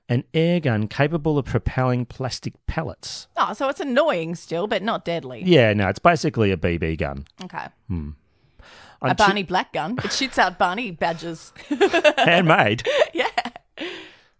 An 0.09 0.23
air 0.33 0.59
gun 0.59 0.87
capable 0.87 1.37
of 1.37 1.45
propelling 1.45 2.05
plastic 2.05 2.53
pellets. 2.67 3.27
Oh, 3.37 3.53
so 3.53 3.69
it's 3.69 3.79
annoying 3.79 4.35
still, 4.35 4.67
but 4.67 4.81
not 4.83 5.05
deadly. 5.05 5.43
Yeah, 5.45 5.71
no, 5.73 5.87
it's 5.87 5.99
basically 5.99 6.51
a 6.51 6.57
BB 6.57 6.97
gun. 6.97 7.25
Okay. 7.43 7.67
Hmm. 7.87 8.09
A 9.01 9.05
On 9.05 9.09
Tu- 9.11 9.15
Barney 9.15 9.43
black 9.43 9.71
gun. 9.71 9.97
It 10.03 10.11
shoots 10.11 10.37
out 10.37 10.57
Barney 10.59 10.91
badges. 10.91 11.53
handmade. 12.17 12.85
yeah. 13.13 13.29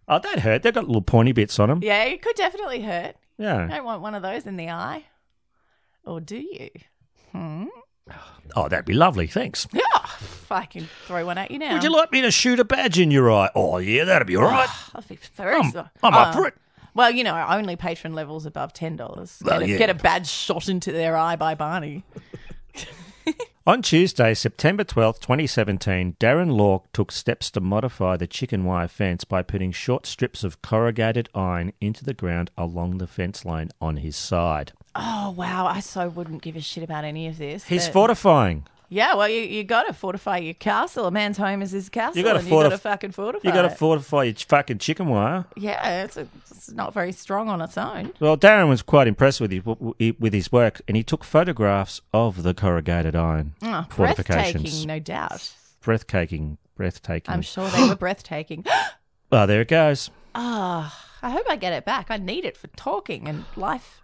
Oh, 0.06 0.18
that 0.18 0.40
hurt. 0.40 0.62
They've 0.62 0.74
got 0.74 0.86
little 0.86 1.00
pointy 1.02 1.32
bits 1.32 1.58
on 1.58 1.68
them. 1.70 1.80
Yeah, 1.82 2.02
it 2.04 2.20
could 2.20 2.36
definitely 2.36 2.82
hurt. 2.82 3.14
Yeah. 3.38 3.62
You 3.62 3.68
don't 3.70 3.84
want 3.84 4.02
one 4.02 4.14
of 4.14 4.22
those 4.22 4.44
in 4.46 4.56
the 4.56 4.68
eye. 4.68 5.04
Or 6.04 6.20
do 6.20 6.36
you? 6.36 6.68
Hmm? 7.32 7.66
Oh, 8.56 8.68
that'd 8.68 8.84
be 8.84 8.92
lovely. 8.92 9.28
Thanks. 9.28 9.66
Yeah. 9.72 9.80
If 10.50 10.56
I 10.56 10.64
can 10.64 10.88
throw 11.06 11.24
one 11.26 11.38
at 11.38 11.52
you 11.52 11.60
now. 11.60 11.74
Would 11.74 11.84
you 11.84 11.92
like 11.92 12.10
me 12.10 12.22
to 12.22 12.32
shoot 12.32 12.58
a 12.58 12.64
badge 12.64 12.98
in 12.98 13.12
your 13.12 13.30
eye? 13.30 13.50
Oh, 13.54 13.78
yeah, 13.78 14.02
that'd 14.02 14.26
be 14.26 14.34
all 14.36 14.42
right. 14.42 14.68
That'd 14.92 15.08
be 15.08 15.16
very 15.36 15.54
I'm- 15.54 15.72
I'm 16.02 16.12
up 16.12 16.28
Uh, 16.28 16.32
for 16.32 16.46
it. 16.48 16.54
Well, 16.92 17.12
you 17.12 17.22
know, 17.22 17.36
only 17.48 17.76
patron 17.76 18.14
levels 18.14 18.46
above 18.46 18.72
ten 18.72 18.96
dollars. 18.96 19.40
Well, 19.44 19.60
get, 19.60 19.68
a- 19.68 19.70
yeah. 19.70 19.78
get 19.78 19.90
a 19.90 19.94
badge 19.94 20.26
shot 20.28 20.68
into 20.68 20.90
their 20.90 21.16
eye 21.16 21.36
by 21.36 21.54
Barney. 21.54 22.02
On 23.66 23.80
Tuesday, 23.80 24.34
September 24.34 24.82
12th, 24.82 25.20
2017, 25.20 26.16
Darren 26.18 26.50
Lork 26.56 26.90
took 26.92 27.12
steps 27.12 27.48
to 27.52 27.60
modify 27.60 28.16
the 28.16 28.26
chicken 28.26 28.64
wire 28.64 28.88
fence 28.88 29.22
by 29.22 29.42
putting 29.42 29.70
short 29.70 30.04
strips 30.06 30.42
of 30.42 30.60
corrugated 30.62 31.28
iron 31.32 31.72
into 31.80 32.02
the 32.02 32.14
ground 32.14 32.50
along 32.58 32.98
the 32.98 33.06
fence 33.06 33.44
line 33.44 33.70
on 33.80 33.98
his 33.98 34.16
side. 34.16 34.72
Oh 34.96 35.30
wow, 35.36 35.66
I 35.66 35.78
so 35.78 36.08
wouldn't 36.08 36.42
give 36.42 36.56
a 36.56 36.60
shit 36.60 36.82
about 36.82 37.04
any 37.04 37.28
of 37.28 37.38
this. 37.38 37.66
He's 37.66 37.86
but- 37.86 37.92
fortifying. 37.92 38.66
Yeah, 38.92 39.14
well, 39.14 39.28
you 39.28 39.40
you 39.42 39.62
got 39.62 39.84
to 39.84 39.92
fortify 39.92 40.38
your 40.38 40.54
castle. 40.54 41.06
A 41.06 41.10
man's 41.12 41.36
home 41.38 41.62
is 41.62 41.70
his 41.70 41.88
castle. 41.88 42.18
You 42.18 42.24
gotta 42.24 42.40
and 42.40 42.48
you 42.48 42.50
got 42.52 42.72
fortif- 42.72 42.80
fucking 42.80 43.12
fortify. 43.12 43.48
You 43.48 43.54
got 43.54 43.62
to 43.62 43.68
it. 43.68 43.78
fortify 43.78 44.24
your 44.24 44.34
fucking 44.34 44.78
chicken 44.78 45.06
wire. 45.06 45.44
Yeah, 45.56 46.02
it's, 46.02 46.16
a, 46.16 46.26
it's 46.50 46.72
not 46.72 46.92
very 46.92 47.12
strong 47.12 47.48
on 47.48 47.60
its 47.62 47.78
own. 47.78 48.12
Well, 48.18 48.36
Darren 48.36 48.68
was 48.68 48.82
quite 48.82 49.06
impressed 49.06 49.40
with 49.40 49.52
his, 49.52 49.62
with 50.18 50.32
his 50.32 50.50
work, 50.50 50.80
and 50.88 50.96
he 50.96 51.04
took 51.04 51.22
photographs 51.22 52.00
of 52.12 52.42
the 52.42 52.52
corrugated 52.52 53.14
iron 53.14 53.54
Oh, 53.62 53.86
fortifications. 53.90 54.62
breathtaking, 54.64 54.88
no 54.88 54.98
doubt. 54.98 55.54
Breathtaking, 55.82 56.58
breathtaking. 56.74 57.32
I'm 57.32 57.42
sure 57.42 57.68
they 57.68 57.88
were 57.88 57.94
breathtaking. 57.96 58.64
Well, 59.30 59.46
there 59.46 59.60
it 59.60 59.68
goes. 59.68 60.10
Ah, 60.34 61.08
I 61.22 61.30
hope 61.30 61.46
I 61.48 61.54
get 61.54 61.72
it 61.72 61.84
back. 61.84 62.06
I 62.10 62.16
need 62.16 62.44
it 62.44 62.56
for 62.56 62.66
talking 62.68 63.28
and 63.28 63.44
life. 63.56 63.99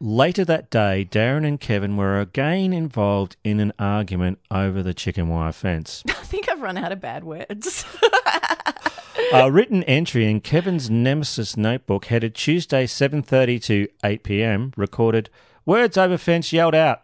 Later 0.00 0.44
that 0.44 0.70
day, 0.70 1.08
Darren 1.10 1.44
and 1.44 1.58
Kevin 1.58 1.96
were 1.96 2.20
again 2.20 2.72
involved 2.72 3.36
in 3.42 3.58
an 3.58 3.72
argument 3.80 4.38
over 4.48 4.80
the 4.80 4.94
chicken 4.94 5.28
wire 5.28 5.50
fence. 5.50 6.04
I 6.08 6.12
think 6.12 6.48
I've 6.48 6.62
run 6.62 6.76
out 6.76 6.92
of 6.92 7.00
bad 7.00 7.24
words. 7.24 7.84
A 9.32 9.50
written 9.50 9.82
entry 9.82 10.30
in 10.30 10.40
Kevin's 10.40 10.88
Nemesis 10.88 11.56
notebook 11.56 12.04
headed 12.06 12.36
Tuesday 12.36 12.86
7:30 12.86 13.62
to 13.64 13.88
8 14.04 14.22
p.m. 14.22 14.72
recorded 14.76 15.28
words 15.66 15.98
over 15.98 16.16
fence 16.16 16.52
yelled 16.52 16.76
out 16.76 17.02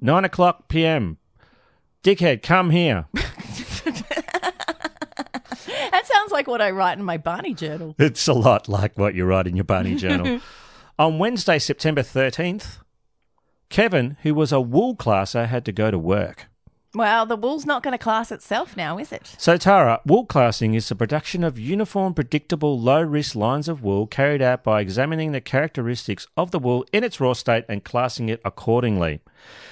9 0.00 0.24
o'clock 0.24 0.68
p.m. 0.68 1.18
Dickhead, 2.04 2.42
come 2.42 2.70
here. 2.70 3.06
that 3.14 4.06
sounds 6.04 6.30
like 6.30 6.46
what 6.46 6.62
I 6.62 6.70
write 6.70 6.96
in 6.98 7.04
my 7.04 7.18
Barney 7.18 7.54
journal. 7.54 7.96
It's 7.98 8.28
a 8.28 8.32
lot 8.32 8.68
like 8.68 8.96
what 8.96 9.14
you 9.14 9.24
write 9.24 9.48
in 9.48 9.56
your 9.56 9.64
Barney 9.64 9.96
journal. 9.96 10.40
On 11.00 11.18
Wednesday, 11.18 11.58
September 11.58 12.02
13th, 12.02 12.76
Kevin, 13.70 14.18
who 14.22 14.34
was 14.34 14.52
a 14.52 14.60
wool 14.60 14.94
classer, 14.94 15.46
had 15.46 15.64
to 15.64 15.72
go 15.72 15.90
to 15.90 15.98
work. 15.98 16.44
Well, 16.94 17.24
the 17.24 17.36
wool's 17.36 17.64
not 17.64 17.82
going 17.82 17.92
to 17.92 18.04
class 18.04 18.30
itself 18.30 18.76
now, 18.76 18.98
is 18.98 19.10
it? 19.10 19.34
So, 19.38 19.56
Tara, 19.56 20.02
wool 20.04 20.26
classing 20.26 20.74
is 20.74 20.90
the 20.90 20.94
production 20.94 21.42
of 21.42 21.58
uniform, 21.58 22.12
predictable, 22.12 22.78
low 22.78 23.00
risk 23.00 23.34
lines 23.34 23.66
of 23.66 23.82
wool 23.82 24.06
carried 24.06 24.42
out 24.42 24.62
by 24.62 24.82
examining 24.82 25.32
the 25.32 25.40
characteristics 25.40 26.26
of 26.36 26.50
the 26.50 26.58
wool 26.58 26.84
in 26.92 27.02
its 27.02 27.18
raw 27.18 27.32
state 27.32 27.64
and 27.66 27.82
classing 27.82 28.28
it 28.28 28.42
accordingly. 28.44 29.20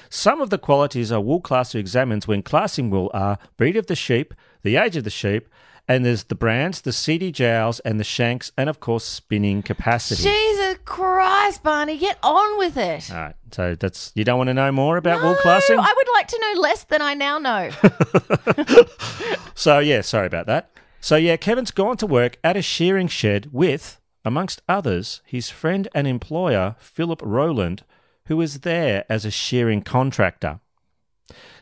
Some 0.09 0.41
of 0.41 0.49
the 0.49 0.57
qualities 0.57 1.11
a 1.11 1.21
wool 1.21 1.43
classer 1.43 1.77
examines 1.77 2.27
when 2.27 2.43
classing 2.43 2.89
wool 2.89 3.11
are 3.13 3.37
breed 3.59 3.77
of 3.77 3.87
the 3.87 3.97
sheep, 3.97 4.33
the 4.63 4.77
age 4.77 4.97
of 4.97 5.05
the 5.05 5.11
sheep, 5.11 5.47
and 5.89 6.05
there's 6.05 6.25
the 6.25 6.35
brands, 6.35 6.83
the 6.83 6.93
seedy 6.93 7.33
jowls, 7.33 7.81
and 7.81 7.99
the 7.99 8.05
shanks, 8.05 8.53
and 8.57 8.69
of 8.69 8.79
course, 8.79 9.05
spinning 9.05 9.63
capacity. 9.63 10.23
Jesus 10.23 10.79
Christ, 10.85 11.63
Barney, 11.63 11.97
get 11.97 12.19
on 12.23 12.59
with 12.59 12.77
it. 12.77 13.11
All 13.11 13.17
right, 13.17 13.35
so 13.51 13.75
that's 13.75 14.13
you 14.15 14.25
don't 14.25 14.39
want 14.39 14.49
to 14.49 14.55
know 14.55 14.71
more 14.71 14.97
about 14.97 15.23
wool 15.23 15.35
classing. 15.37 15.79
I 15.79 15.93
would 15.97 16.09
like 16.15 16.29
to 16.29 16.39
know 16.41 16.61
less 16.61 16.85
than 16.85 17.03
I 17.03 17.15
now 17.15 17.39
know. 17.39 17.71
So 19.59 19.81
yeah, 19.81 20.03
sorry 20.03 20.29
about 20.29 20.47
that. 20.47 20.71
So 21.01 21.17
yeah, 21.17 21.37
Kevin's 21.37 21.73
gone 21.73 21.97
to 21.97 22.07
work 22.07 22.39
at 22.45 22.57
a 22.57 22.63
shearing 22.63 23.09
shed 23.09 23.49
with, 23.51 24.01
amongst 24.25 24.63
others, 24.69 25.21
his 25.27 25.51
friend 25.51 25.89
and 25.97 26.07
employer 26.07 26.77
Philip 26.79 27.21
Rowland, 27.25 27.83
who 28.27 28.41
is 28.41 28.61
there 28.61 29.05
as 29.09 29.25
a 29.25 29.33
shearing 29.33 29.83
contractor. 29.83 30.61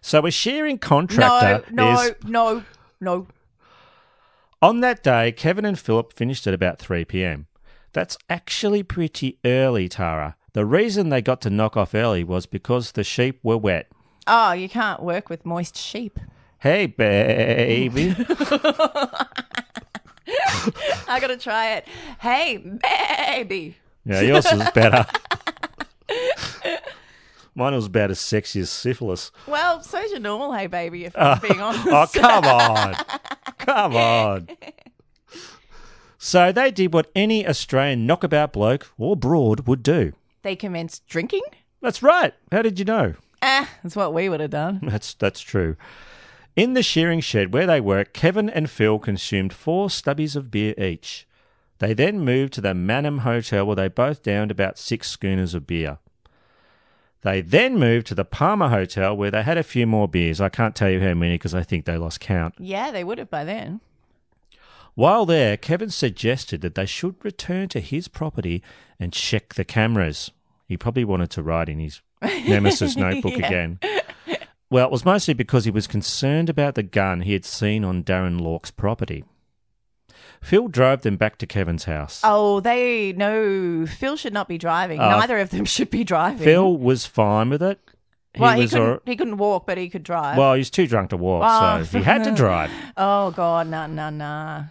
So 0.02 0.26
a 0.26 0.30
shearing 0.30 0.76
contractor 0.76 1.64
no, 1.72 1.94
no, 1.94 2.00
is 2.02 2.14
no, 2.24 2.64
no. 3.00 3.26
On 4.62 4.80
that 4.80 5.02
day. 5.02 5.32
Kevin 5.32 5.64
and 5.64 5.78
Philip 5.78 6.12
finished 6.12 6.46
at 6.46 6.54
about 6.54 6.78
three 6.78 7.04
p.m. 7.04 7.46
That's 7.92 8.18
actually 8.28 8.82
pretty 8.82 9.38
early, 9.44 9.88
Tara. 9.88 10.36
The 10.52 10.64
reason 10.64 11.08
they 11.08 11.22
got 11.22 11.40
to 11.42 11.50
knock 11.50 11.76
off 11.76 11.94
early 11.94 12.24
was 12.24 12.46
because 12.46 12.92
the 12.92 13.04
sheep 13.04 13.40
were 13.42 13.58
wet. 13.58 13.88
Oh, 14.26 14.52
you 14.52 14.68
can't 14.68 15.02
work 15.02 15.28
with 15.28 15.46
moist 15.46 15.76
sheep. 15.76 16.18
Hey, 16.58 16.86
baby. 16.86 18.14
I 21.08 21.20
got 21.20 21.28
to 21.28 21.36
try 21.36 21.74
it. 21.74 21.86
Hey, 22.20 22.56
baby. 22.56 23.76
Yeah, 24.04 24.20
yours 24.22 24.46
was 24.50 24.70
better. 24.72 25.06
Mine 27.56 27.74
was 27.74 27.86
about 27.86 28.10
as 28.10 28.20
sexy 28.20 28.60
as 28.60 28.68
syphilis. 28.68 29.32
Well, 29.46 29.82
so's 29.82 30.10
your 30.10 30.20
normal 30.20 30.52
hey, 30.52 30.66
baby, 30.66 31.06
if 31.06 31.16
I'm 31.16 31.40
being 31.40 31.60
honest. 31.60 31.86
oh, 31.90 32.06
come 32.12 32.44
on. 32.44 32.94
Come 33.58 33.96
on. 33.96 34.48
So 36.18 36.50
they 36.50 36.72
did 36.72 36.92
what 36.92 37.10
any 37.14 37.46
Australian 37.46 38.04
knockabout 38.04 38.52
bloke 38.52 38.90
or 38.98 39.16
broad 39.16 39.68
would 39.68 39.84
do. 39.84 40.12
They 40.42 40.56
commenced 40.56 41.06
drinking? 41.06 41.42
That's 41.80 42.02
right. 42.02 42.34
How 42.50 42.62
did 42.62 42.80
you 42.80 42.84
know? 42.84 43.14
Eh, 43.42 43.66
that's 43.82 43.94
what 43.94 44.12
we 44.12 44.28
would 44.28 44.40
have 44.40 44.50
done. 44.50 44.80
That's 44.82 45.14
that's 45.14 45.40
true. 45.40 45.76
In 46.56 46.72
the 46.72 46.82
shearing 46.82 47.20
shed 47.20 47.52
where 47.52 47.66
they 47.66 47.80
work, 47.80 48.12
Kevin 48.12 48.50
and 48.50 48.68
Phil 48.68 48.98
consumed 48.98 49.52
four 49.52 49.86
stubbies 49.86 50.34
of 50.34 50.50
beer 50.50 50.74
each. 50.78 51.28
They 51.78 51.94
then 51.94 52.24
moved 52.24 52.54
to 52.54 52.60
the 52.60 52.74
Mannum 52.74 53.18
Hotel 53.20 53.64
where 53.64 53.76
they 53.76 53.88
both 53.88 54.24
downed 54.24 54.50
about 54.50 54.78
six 54.78 55.08
schooners 55.08 55.54
of 55.54 55.66
beer. 55.66 55.98
They 57.26 57.40
then 57.40 57.76
moved 57.76 58.06
to 58.06 58.14
the 58.14 58.24
Palmer 58.24 58.68
Hotel 58.68 59.16
where 59.16 59.32
they 59.32 59.42
had 59.42 59.58
a 59.58 59.64
few 59.64 59.84
more 59.84 60.06
beers. 60.06 60.40
I 60.40 60.48
can't 60.48 60.76
tell 60.76 60.88
you 60.88 61.00
how 61.00 61.12
many 61.12 61.34
because 61.34 61.56
I 61.56 61.64
think 61.64 61.84
they 61.84 61.96
lost 61.98 62.20
count. 62.20 62.54
Yeah, 62.56 62.92
they 62.92 63.02
would 63.02 63.18
have 63.18 63.28
by 63.30 63.42
then. 63.42 63.80
While 64.94 65.26
there, 65.26 65.56
Kevin 65.56 65.90
suggested 65.90 66.60
that 66.60 66.76
they 66.76 66.86
should 66.86 67.16
return 67.24 67.68
to 67.70 67.80
his 67.80 68.06
property 68.06 68.62
and 69.00 69.12
check 69.12 69.54
the 69.54 69.64
cameras. 69.64 70.30
He 70.68 70.76
probably 70.76 71.04
wanted 71.04 71.30
to 71.30 71.42
write 71.42 71.68
in 71.68 71.80
his 71.80 72.00
Nemesis 72.22 72.94
notebook 72.96 73.36
Yeah. 73.36 73.46
again. 73.48 73.80
Well, 74.70 74.86
it 74.86 74.92
was 74.92 75.04
mostly 75.04 75.34
because 75.34 75.64
he 75.64 75.72
was 75.72 75.88
concerned 75.88 76.48
about 76.48 76.76
the 76.76 76.84
gun 76.84 77.22
he 77.22 77.32
had 77.32 77.44
seen 77.44 77.84
on 77.84 78.04
Darren 78.04 78.40
Lork's 78.40 78.70
property. 78.70 79.24
Phil 80.40 80.68
drove 80.68 81.02
them 81.02 81.16
back 81.16 81.38
to 81.38 81.46
Kevin's 81.46 81.84
house. 81.84 82.20
Oh, 82.24 82.60
they 82.60 83.12
no. 83.12 83.86
Phil 83.86 84.16
should 84.16 84.32
not 84.32 84.48
be 84.48 84.58
driving. 84.58 85.00
Oh. 85.00 85.08
Neither 85.10 85.38
of 85.38 85.50
them 85.50 85.64
should 85.74 85.90
be 85.90 86.04
driving. 86.04 86.44
Phil 86.44 86.76
was 86.76 87.06
fine 87.06 87.50
with 87.50 87.62
it. 87.62 87.80
He 88.34 88.40
well, 88.42 88.60
he 88.60 88.68
couldn't. 88.68 89.02
He 89.06 89.16
couldn't 89.16 89.38
walk, 89.38 89.66
but 89.66 89.78
he 89.78 89.88
could 89.88 90.02
drive. 90.02 90.36
well, 90.36 90.54
he's 90.54 90.68
too 90.70 90.86
drunk 90.86 91.10
to 91.10 91.16
walk, 91.16 91.42
Oh. 91.46 91.82
so 91.84 91.98
he 91.98 92.04
had 92.04 92.22
to 92.24 92.32
drive. 92.32 92.70
oh 92.96 93.30
God, 93.30 93.66
nah, 93.68 93.86
nah, 93.86 94.10
nah. 94.10 94.64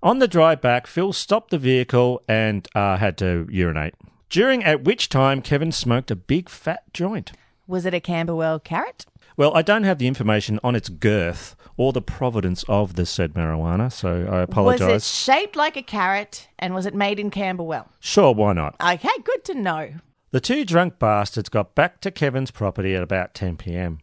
On 0.00 0.20
the 0.20 0.28
drive 0.28 0.60
back, 0.60 0.86
Phil 0.86 1.12
stopped 1.12 1.50
the 1.50 1.58
vehicle 1.58 2.22
and 2.28 2.68
uh, 2.74 2.96
had 2.98 3.18
to 3.18 3.48
urinate. 3.50 3.94
During 4.30 4.62
at 4.62 4.84
which 4.84 5.08
time 5.08 5.42
Kevin 5.42 5.72
smoked 5.72 6.10
a 6.12 6.16
big 6.16 6.48
fat 6.48 6.82
joint. 6.92 7.32
Was 7.66 7.84
it 7.84 7.94
a 7.94 8.00
Camberwell 8.00 8.60
carrot? 8.60 9.06
Well, 9.38 9.56
I 9.56 9.62
don't 9.62 9.84
have 9.84 9.98
the 9.98 10.08
information 10.08 10.58
on 10.64 10.74
its 10.74 10.88
girth 10.88 11.54
or 11.76 11.92
the 11.92 12.02
providence 12.02 12.64
of 12.68 12.94
the 12.94 13.06
said 13.06 13.34
marijuana, 13.34 13.92
so 13.92 14.28
I 14.28 14.40
apologise. 14.40 14.88
Was 14.88 15.04
it 15.04 15.06
shaped 15.06 15.54
like 15.54 15.76
a 15.76 15.82
carrot, 15.82 16.48
and 16.58 16.74
was 16.74 16.86
it 16.86 16.94
made 16.94 17.20
in 17.20 17.30
Camberwell? 17.30 17.88
Sure, 18.00 18.34
why 18.34 18.52
not? 18.52 18.74
Okay, 18.80 19.08
good 19.22 19.44
to 19.44 19.54
know. 19.54 19.94
The 20.32 20.40
two 20.40 20.64
drunk 20.64 20.98
bastards 20.98 21.48
got 21.48 21.76
back 21.76 22.00
to 22.00 22.10
Kevin's 22.10 22.50
property 22.50 22.96
at 22.96 23.02
about 23.04 23.32
10 23.34 23.58
pm. 23.58 24.00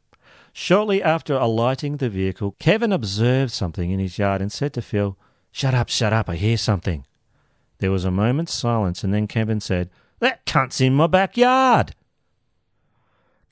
Shortly 0.53 1.03
after 1.03 1.33
alighting 1.33 1.97
the 1.97 2.07
vehicle, 2.07 2.55
Kevin 2.57 2.93
observed 2.93 3.51
something 3.51 3.91
in 3.91 3.99
his 3.99 4.17
yard 4.17 4.41
and 4.41 4.53
said 4.53 4.71
to 4.75 4.81
Phil, 4.81 5.17
Shut 5.51 5.73
up, 5.73 5.89
shut 5.89 6.13
up, 6.13 6.29
I 6.29 6.37
hear 6.37 6.55
something. 6.55 7.05
There 7.79 7.91
was 7.91 8.05
a 8.05 8.09
moment's 8.09 8.53
silence, 8.53 9.03
and 9.03 9.13
then 9.13 9.27
Kevin 9.27 9.59
said, 9.59 9.89
That 10.19 10.45
cunt's 10.45 10.79
in 10.79 10.93
my 10.95 11.07
backyard. 11.07 11.93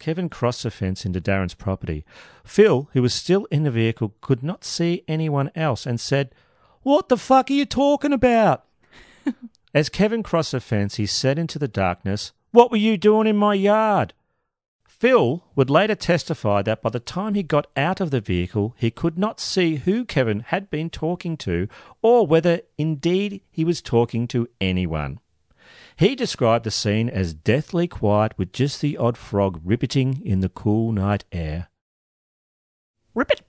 Kevin 0.04 0.28
crossed 0.28 0.64
the 0.64 0.70
fence 0.70 1.06
into 1.06 1.22
Darren's 1.22 1.54
property. 1.54 2.04
Phil, 2.44 2.90
who 2.92 3.02
was 3.02 3.14
still 3.14 3.46
in 3.46 3.64
the 3.64 3.72
vehicle, 3.72 4.14
could 4.20 4.44
not 4.44 4.66
see 4.66 5.06
anyone 5.08 5.50
else 5.56 5.86
and 5.86 5.98
said, 5.98 6.36
What 6.82 7.08
the 7.08 7.16
fuck 7.16 7.50
are 7.50 7.54
you 7.54 7.66
talking 7.66 8.12
about? 8.12 8.66
As 9.74 9.88
Kevin 9.88 10.22
crossed 10.22 10.52
the 10.52 10.60
fence, 10.60 10.96
he 10.96 11.06
said 11.06 11.40
into 11.40 11.58
the 11.58 11.70
darkness, 11.70 12.34
What 12.52 12.70
were 12.70 12.76
you 12.76 12.98
doing 12.98 13.28
in 13.28 13.38
my 13.38 13.54
yard? 13.54 14.14
Phil 14.84 15.46
would 15.56 15.70
later 15.70 15.96
testify 15.96 16.62
that 16.64 16.82
by 16.82 16.90
the 16.90 17.00
time 17.00 17.34
he 17.34 17.42
got 17.42 17.68
out 17.78 18.02
of 18.02 18.12
the 18.12 18.20
vehicle, 18.20 18.76
he 18.78 18.92
could 18.92 19.18
not 19.18 19.40
see 19.40 19.78
who 19.78 20.04
Kevin 20.04 20.42
had 20.42 20.70
been 20.70 20.90
talking 20.90 21.38
to 21.38 21.70
or 22.02 22.28
whether 22.28 22.60
indeed 22.78 23.40
he 23.50 23.64
was 23.64 23.82
talking 23.82 24.28
to 24.28 24.50
anyone. 24.60 25.22
He 25.96 26.16
described 26.16 26.66
the 26.66 26.72
scene 26.72 27.10
as 27.10 27.34
deathly 27.34 27.88
quiet 27.88 28.34
with 28.38 28.52
just 28.52 28.82
the 28.82 28.98
odd 28.98 29.18
frog 29.18 29.62
rippeting 29.64 30.22
in 30.26 30.40
the 30.40 30.50
cool 30.50 30.92
night 30.92 31.24
air. 31.32 31.70
Rippet. 33.16 33.42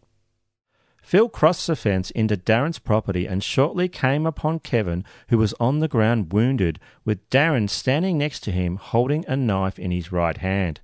Phil 1.03 1.28
crossed 1.28 1.66
the 1.66 1.76
fence 1.76 2.11
into 2.11 2.36
Darren's 2.36 2.78
property 2.78 3.26
and 3.26 3.45
shortly 3.45 3.88
came 3.88 4.26
upon 4.26 4.59
Kevin, 4.59 5.05
who 5.28 5.36
was 5.36 5.55
on 5.61 5.80
the 5.80 5.88
ground 5.88 6.32
wounded, 6.32 6.80
with 7.05 7.28
Darren 7.28 7.68
standing 7.68 8.16
next 8.16 8.40
to 8.40 8.53
him 8.53 8.76
holding 8.76 9.24
a 9.28 9.36
knife 9.36 9.78
in 9.78 9.90
his 9.90 10.12
right 10.12 10.38
hand. 10.38 10.80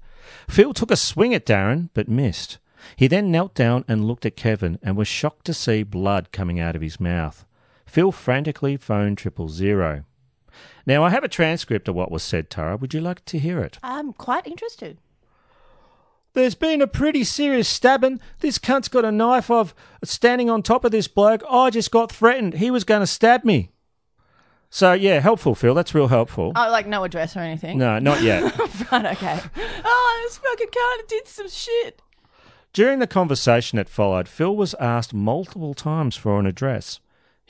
Phil 0.49 0.75
took 0.75 0.91
a 0.91 0.97
swing 0.97 1.35
at 1.35 1.47
Darren, 1.47 1.89
but 1.95 2.09
missed. 2.09 2.59
He 2.97 3.07
then 3.07 3.31
knelt 3.31 3.55
down 3.55 3.85
and 3.89 4.07
looked 4.07 4.27
at 4.27 4.37
Kevin 4.37 4.79
and 4.83 4.97
was 4.97 5.09
shocked 5.09 5.47
to 5.47 5.55
see 5.55 5.83
blood 5.83 6.33
coming 6.33 6.61
out 6.61 6.77
of 6.77 6.83
his 6.83 7.01
mouth. 7.01 7.47
Phil 7.87 8.13
frantically 8.13 8.77
phoned 8.77 9.19
triple 9.19 9.49
zero. 9.49 10.05
Now, 10.87 11.05
I 11.05 11.11
have 11.11 11.25
a 11.25 11.29
transcript 11.29 11.89
of 11.89 11.95
what 11.95 12.11
was 12.11 12.23
said, 12.23 12.51
Tara. 12.51 12.77
Would 12.77 12.95
you 12.95 13.01
like 13.01 13.25
to 13.27 13.39
hear 13.39 13.61
it? 13.61 13.79
I'm 13.83 14.13
quite 14.13 14.47
interested. 14.47 14.99
There's 16.33 16.55
been 16.55 16.81
a 16.81 16.87
pretty 16.87 17.25
serious 17.25 17.69
stabbing. 17.69 18.21
This 18.39 18.59
cunt's 18.59 18.89
got 18.89 19.05
a 19.05 19.11
knife 19.11 19.51
of 19.51 19.75
standing 20.05 20.49
on 20.49 20.63
top 20.63 20.85
of 20.85 20.93
this 20.93 21.09
bloke. 21.09 21.43
I 21.51 21.71
just 21.71 21.91
got 21.91 22.13
threatened. 22.13 22.55
He 22.55 22.71
was 22.71 22.85
going 22.85 23.01
to 23.01 23.07
stab 23.07 23.45
me. 23.45 23.71
So, 24.73 24.93
yeah, 24.93 25.19
helpful, 25.19 25.57
Phil. 25.57 25.75
That's 25.75 25.95
real 25.95 26.07
helpful. 26.07 26.53
Oh, 26.55 26.71
like 26.71 26.87
no 26.87 27.03
address 27.03 27.37
or 27.37 27.41
anything? 27.41 27.79
No, 27.79 27.99
not 27.99 28.23
yet. 28.23 28.43
right, 28.93 29.07
okay. 29.07 29.41
Oh, 29.85 30.23
this 30.25 30.39
fucking 30.39 30.69
cunt 30.69 31.09
did 31.09 31.27
some 31.27 31.49
shit. 31.49 32.01
During 32.73 33.01
the 33.01 33.09
conversation 33.09 33.79
that 33.79 33.89
followed, 33.89 34.29
Phil 34.29 34.55
was 34.55 34.75
asked 34.75 35.13
multiple 35.13 35.75
times 35.75 36.15
for 36.15 36.39
an 36.39 36.47
address. 36.47 37.01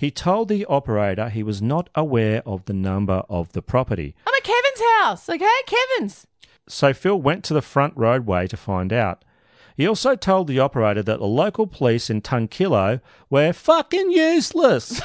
He 0.00 0.10
told 0.10 0.48
the 0.48 0.64
operator 0.64 1.28
he 1.28 1.42
was 1.42 1.60
not 1.60 1.90
aware 1.94 2.42
of 2.46 2.64
the 2.64 2.72
number 2.72 3.22
of 3.28 3.52
the 3.52 3.60
property. 3.60 4.14
I'm 4.26 4.34
at 4.34 4.42
Kevin's 4.42 4.80
house, 4.98 5.28
okay? 5.28 5.60
Kevin's. 5.66 6.26
So 6.66 6.94
Phil 6.94 7.20
went 7.20 7.44
to 7.44 7.52
the 7.52 7.60
front 7.60 7.92
roadway 7.98 8.46
to 8.46 8.56
find 8.56 8.94
out. 8.94 9.26
He 9.76 9.86
also 9.86 10.16
told 10.16 10.46
the 10.46 10.58
operator 10.58 11.02
that 11.02 11.18
the 11.18 11.26
local 11.26 11.66
police 11.66 12.08
in 12.08 12.22
Tungkillo 12.22 13.02
were 13.28 13.52
fucking 13.52 14.10
useless. 14.10 15.02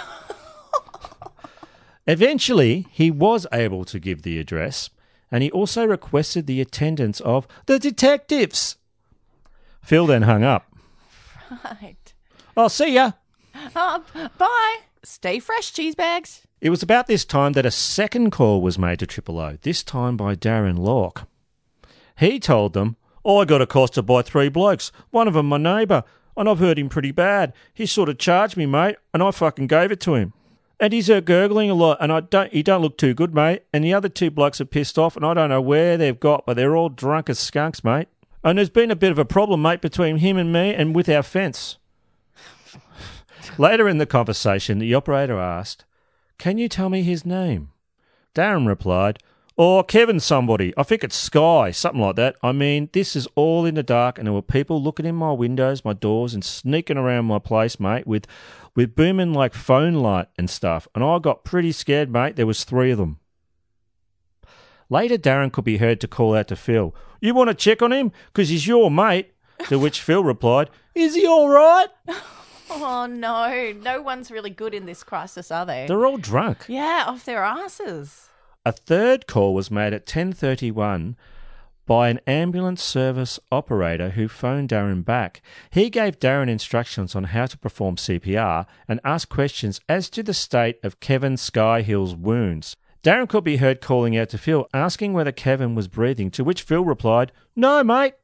Eventually, 2.08 2.88
he 2.90 3.12
was 3.12 3.46
able 3.52 3.84
to 3.84 4.00
give 4.00 4.22
the 4.22 4.40
address, 4.40 4.92
and 5.30 5.44
he 5.44 5.52
also 5.52 5.84
requested 5.86 6.48
the 6.48 6.62
attendance 6.62 7.20
of 7.20 7.50
the 7.66 7.80
detectives. 7.80 8.78
Phil 9.82 10.08
then 10.08 10.22
hung 10.22 10.46
up. 10.46 10.74
Right. 11.66 12.14
I'll 12.56 12.70
see 12.70 12.94
ya. 12.94 13.12
Oh, 13.76 14.04
bye. 14.38 14.78
Stay 15.04 15.40
fresh, 15.40 15.72
cheese 15.72 15.96
bags. 15.96 16.42
It 16.62 16.70
was 16.70 16.82
about 16.82 17.08
this 17.08 17.26
time 17.26 17.54
that 17.54 17.66
a 17.66 17.72
second 17.72 18.32
call 18.32 18.62
was 18.62 18.80
made 18.80 19.00
to 19.00 19.08
Triple 19.08 19.40
O, 19.40 19.58
this 19.62 19.84
time 19.84 20.18
by 20.18 20.36
Darren 20.36 20.80
Lork. 20.80 21.24
He 22.18 22.40
told 22.40 22.74
them, 22.74 22.96
I 23.26 23.46
got 23.46 23.62
accosted 23.62 24.06
by 24.06 24.22
three 24.22 24.50
blokes, 24.50 24.92
one 25.12 25.28
of 25.28 25.36
'em 25.36 25.48
my 25.48 25.58
neighbour, 25.58 26.04
and 26.38 26.50
I've 26.50 26.60
hurt 26.60 26.80
him 26.80 26.90
pretty 26.90 27.12
bad. 27.12 27.54
He 27.74 27.86
sort 27.86 28.10
of 28.10 28.18
charged 28.18 28.58
me, 28.58 28.66
mate, 28.66 28.98
and 29.14 29.22
I 29.22 29.32
fucking 29.32 29.68
gave 29.68 29.92
it 29.92 30.00
to 30.02 30.16
him. 30.16 30.34
And 30.80 30.92
he's 30.92 31.10
uh, 31.10 31.22
gurgling 31.22 31.70
a 31.70 31.74
lot, 31.74 31.98
and 32.02 32.12
I 32.12 32.20
don't. 32.20 32.52
He 32.52 32.62
don't 32.62 32.82
look 32.82 32.98
too 32.98 33.14
good, 33.14 33.34
mate. 33.34 33.64
And 33.72 33.84
the 33.84 33.94
other 33.94 34.10
two 34.10 34.30
blokes 34.30 34.60
are 34.60 34.66
pissed 34.66 35.00
off, 35.00 35.16
and 35.16 35.26
I 35.26 35.34
don't 35.34 35.50
know 35.50 35.62
where 35.62 35.98
they've 35.98 36.20
got, 36.20 36.46
but 36.46 36.56
they're 36.56 36.76
all 36.76 36.90
drunk 36.90 37.30
as 37.30 37.40
skunks, 37.40 37.84
mate. 37.84 38.10
And 38.44 38.58
there's 38.58 38.70
been 38.70 38.92
a 38.92 38.96
bit 38.96 39.12
of 39.12 39.18
a 39.20 39.26
problem, 39.26 39.62
mate, 39.62 39.82
between 39.82 40.18
him 40.18 40.36
and 40.38 40.52
me, 40.52 40.74
and 40.74 40.94
with 40.96 41.08
our 41.08 41.24
fence. 41.24 41.78
Later 43.58 43.88
in 43.88 43.98
the 43.98 44.06
conversation, 44.06 44.80
the 44.80 44.94
operator 44.94 45.40
asked, 45.40 45.86
"Can 46.38 46.58
you 46.58 46.68
tell 46.70 46.90
me 46.90 47.04
his 47.04 47.26
name?" 47.26 47.70
Darren 48.34 48.68
replied, 48.68 49.20
"Or 49.56 49.84
Kevin 49.84 50.20
somebody. 50.20 50.74
I 50.78 50.84
think 50.84 51.04
it's 51.04 51.16
Sky, 51.16 51.72
something 51.72 52.02
like 52.02 52.16
that. 52.18 52.36
I 52.44 52.52
mean, 52.52 52.90
this 52.92 53.16
is 53.16 53.28
all 53.36 53.66
in 53.66 53.76
the 53.76 53.84
dark, 53.84 54.18
and 54.18 54.28
there 54.28 54.34
were 54.34 54.42
people 54.42 54.82
looking 54.82 55.06
in 55.06 55.16
my 55.16 55.32
windows, 55.32 55.86
my 55.86 55.94
doors, 55.94 56.34
and 56.34 56.44
sneaking 56.44 56.98
around 56.98 57.26
my 57.26 57.40
place, 57.40 57.80
mate, 57.80 58.06
with 58.06 58.28
with 58.76 58.96
booming 58.96 59.34
like 59.34 59.54
phone 59.54 59.94
light 59.96 60.28
and 60.38 60.50
stuff. 60.50 60.88
And 60.94 61.04
I 61.04 61.20
got 61.20 61.46
pretty 61.46 61.72
scared, 61.72 62.12
mate. 62.12 62.36
There 62.36 62.48
was 62.48 62.64
three 62.64 62.92
of 62.92 62.98
them." 62.98 63.20
Later, 64.90 65.18
Darren 65.18 65.52
could 65.52 65.64
be 65.64 65.78
heard 65.78 66.00
to 66.02 66.08
call 66.08 66.36
out 66.36 66.48
to 66.50 66.56
Phil, 66.56 66.94
You 67.20 67.34
want 67.34 67.50
to 67.50 67.56
check 67.56 67.82
on 67.82 67.92
him? 67.92 68.12
Because 68.28 68.50
he's 68.50 68.68
your 68.68 68.92
mate. 68.92 69.32
To 69.70 69.80
which 69.80 70.02
Phil 70.02 70.24
replied, 70.24 70.70
Is 70.94 71.16
he 71.16 71.26
all 71.26 71.50
right? 71.50 71.88
Oh 72.70 73.06
no, 73.06 73.74
no 73.82 74.02
one's 74.02 74.32
really 74.32 74.50
good 74.50 74.74
in 74.74 74.86
this 74.86 75.04
crisis, 75.04 75.52
are 75.52 75.66
they? 75.66 75.86
They're 75.88 76.06
all 76.06 76.18
drunk. 76.18 76.66
Yeah, 76.68 77.04
off 77.08 77.26
their 77.26 77.44
asses. 77.44 78.30
A 78.66 78.72
third 78.72 79.28
call 79.28 79.54
was 79.54 79.70
made 79.70 79.94
at 79.94 80.06
10:31 80.06 81.16
by 81.86 82.10
an 82.10 82.20
ambulance 82.26 82.82
service 82.82 83.40
operator 83.52 84.12
who 84.12 84.28
phoned 84.28 84.70
Darren 84.70 85.06
back. 85.06 85.42
He 85.70 85.90
gave 85.90 86.20
Darren 86.20 86.50
instructions 86.50 87.16
on 87.16 87.26
how 87.26 87.46
to 87.46 87.58
perform 87.58 87.98
CPR 87.98 88.66
and 88.88 89.00
asked 89.04 89.30
questions 89.30 89.80
as 89.88 90.10
to 90.10 90.24
the 90.24 90.34
state 90.34 90.80
of 90.84 91.00
Kevin 91.00 91.36
Scahill's 91.36 92.16
wounds. 92.16 92.76
Darren 93.04 93.30
could 93.30 93.44
be 93.44 93.58
heard 93.58 93.82
calling 93.82 94.18
out 94.18 94.30
to 94.30 94.40
Phil, 94.40 94.68
asking 94.74 95.14
whether 95.14 95.32
Kevin 95.32 95.76
was 95.76 95.88
breathing, 95.88 96.32
to 96.32 96.44
which 96.44 96.64
Phil 96.64 96.84
replied, 96.84 97.32
No, 97.56 97.84
mate. 97.84 98.16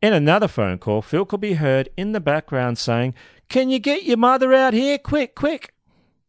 In 0.00 0.14
another 0.14 0.48
phone 0.48 0.78
call, 0.78 1.02
Phil 1.02 1.26
could 1.26 1.40
be 1.40 1.54
heard 1.54 1.90
in 1.96 2.12
the 2.12 2.20
background 2.20 2.78
saying, 2.78 3.14
Can 3.48 3.68
you 3.70 3.78
get 3.78 4.04
your 4.04 4.16
mother 4.16 4.52
out 4.52 4.74
here? 4.74 4.98
Quick, 4.98 5.34
quick. 5.34 5.72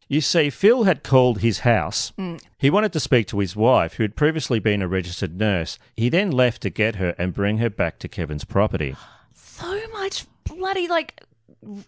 You 0.08 0.22
see, 0.22 0.50
Phil 0.52 0.84
had 0.84 1.02
called 1.04 1.40
his 1.40 1.60
house. 1.60 2.12
Mm. 2.20 2.40
He 2.60 2.70
wanted 2.70 2.94
to 2.94 3.00
speak 3.00 3.26
to 3.28 3.40
his 3.40 3.56
wife, 3.56 3.96
who 3.96 4.04
had 4.04 4.16
previously 4.16 4.60
been 4.60 4.84
a 4.84 4.88
registered 4.88 5.36
nurse. 5.40 5.80
He 5.96 6.10
then 6.10 6.30
left 6.30 6.62
to 6.62 6.70
get 6.70 6.98
her 6.98 7.16
and 7.18 7.34
bring 7.34 7.58
her 7.58 7.70
back 7.72 7.98
to 8.00 8.08
Kevin's 8.08 8.46
property. 8.46 8.96
So 9.34 9.80
much 9.94 10.26
bloody 10.44 10.90
like 10.90 11.22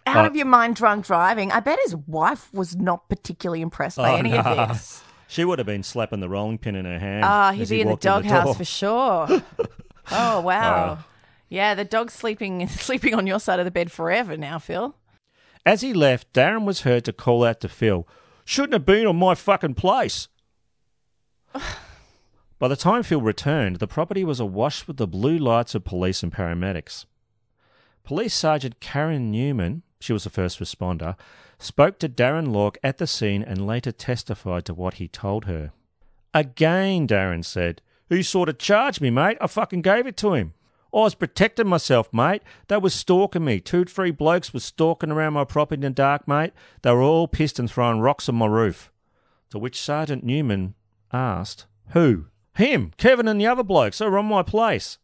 out 0.05 0.23
Uh, 0.23 0.27
of 0.27 0.37
your 0.37 0.45
mind 0.45 0.77
drunk 0.77 1.05
driving. 1.05 1.51
I 1.51 1.59
bet 1.59 1.77
his 1.83 1.97
wife 1.97 2.47
was 2.53 2.77
not 2.77 3.09
particularly 3.09 3.59
impressed 3.61 3.97
by 3.97 4.13
Oh, 4.13 4.15
any 4.15 4.31
no. 4.31 4.37
of 4.39 4.69
this. 4.69 5.03
She 5.27 5.43
would 5.43 5.59
have 5.59 5.65
been 5.65 5.83
slapping 5.83 6.21
the 6.21 6.29
rolling 6.29 6.57
pin 6.59 6.75
in 6.77 6.85
her 6.85 6.97
hand. 6.97 7.25
Ah, 7.25 7.49
as 7.51 7.57
he'd 7.57 7.67
he 7.69 7.75
be 7.75 7.81
in 7.81 7.89
the 7.89 7.97
doghouse 7.97 8.55
for 8.55 8.63
sure. 8.63 9.27
oh 10.11 10.39
wow. 10.39 10.97
Oh. 11.01 11.03
Yeah, 11.49 11.75
the 11.75 11.83
dog's 11.83 12.13
sleeping 12.13 12.65
sleeping 12.69 13.13
on 13.13 13.27
your 13.27 13.41
side 13.41 13.59
of 13.59 13.65
the 13.65 13.71
bed 13.71 13.91
forever 13.91 14.37
now, 14.37 14.57
Phil. 14.59 14.95
As 15.67 15.81
he 15.81 15.91
left, 15.91 16.31
Darren 16.31 16.63
was 16.63 16.83
heard 16.83 17.03
to 17.03 17.11
call 17.11 17.43
out 17.43 17.59
to 17.59 17.67
Phil, 17.67 18.07
Shouldn't 18.45 18.71
have 18.71 18.85
been 18.85 19.05
on 19.05 19.17
my 19.17 19.35
fucking 19.35 19.73
place. 19.73 20.29
By 22.57 22.69
the 22.69 22.77
time 22.77 23.03
Phil 23.03 23.19
returned, 23.19 23.79
the 23.79 23.85
property 23.85 24.23
was 24.23 24.39
awash 24.39 24.87
with 24.87 24.95
the 24.95 25.05
blue 25.05 25.37
lights 25.37 25.75
of 25.75 25.83
police 25.83 26.23
and 26.23 26.31
paramedics. 26.31 27.03
Police 28.05 28.33
Sergeant 28.33 28.79
Karen 28.79 29.29
Newman, 29.29 29.83
she 29.99 30.13
was 30.13 30.23
the 30.23 30.29
first 30.29 30.61
responder, 30.61 31.17
spoke 31.59 31.99
to 31.99 32.07
Darren 32.07 32.53
Lork 32.53 32.77
at 32.81 32.97
the 32.97 33.05
scene 33.05 33.43
and 33.43 33.67
later 33.67 33.91
testified 33.91 34.63
to 34.67 34.73
what 34.73 34.93
he 34.93 35.09
told 35.09 35.43
her. 35.45 35.73
Again, 36.33 37.09
Darren 37.09 37.43
said, 37.43 37.81
Who 38.07 38.23
sort 38.23 38.47
of 38.47 38.57
charged 38.57 39.01
me, 39.01 39.09
mate. 39.09 39.37
I 39.41 39.47
fucking 39.47 39.81
gave 39.81 40.07
it 40.07 40.15
to 40.17 40.33
him. 40.33 40.53
I 40.97 41.01
was 41.01 41.13
protecting 41.13 41.67
myself, 41.67 42.11
mate. 42.11 42.41
They 42.69 42.77
was 42.77 42.91
stalking 42.91 43.45
me. 43.45 43.59
Two, 43.59 43.85
three 43.85 44.09
blokes 44.09 44.51
was 44.51 44.63
stalking 44.63 45.11
around 45.11 45.33
my 45.33 45.43
property 45.43 45.77
in 45.77 45.81
the 45.81 45.89
dark, 45.91 46.27
mate. 46.27 46.53
They 46.81 46.91
were 46.91 47.03
all 47.03 47.27
pissed 47.27 47.59
and 47.59 47.69
throwing 47.69 47.99
rocks 47.99 48.27
on 48.27 48.35
my 48.35 48.47
roof. 48.47 48.91
To 49.51 49.59
which 49.59 49.79
Sergeant 49.79 50.23
Newman 50.23 50.73
asked, 51.13 51.67
Who? 51.89 52.25
Him, 52.55 52.93
Kevin, 52.97 53.27
and 53.27 53.39
the 53.39 53.45
other 53.45 53.61
blokes. 53.61 53.99
They 53.99 54.07
were 54.07 54.17
on 54.17 54.25
my 54.25 54.41
place. 54.41 54.97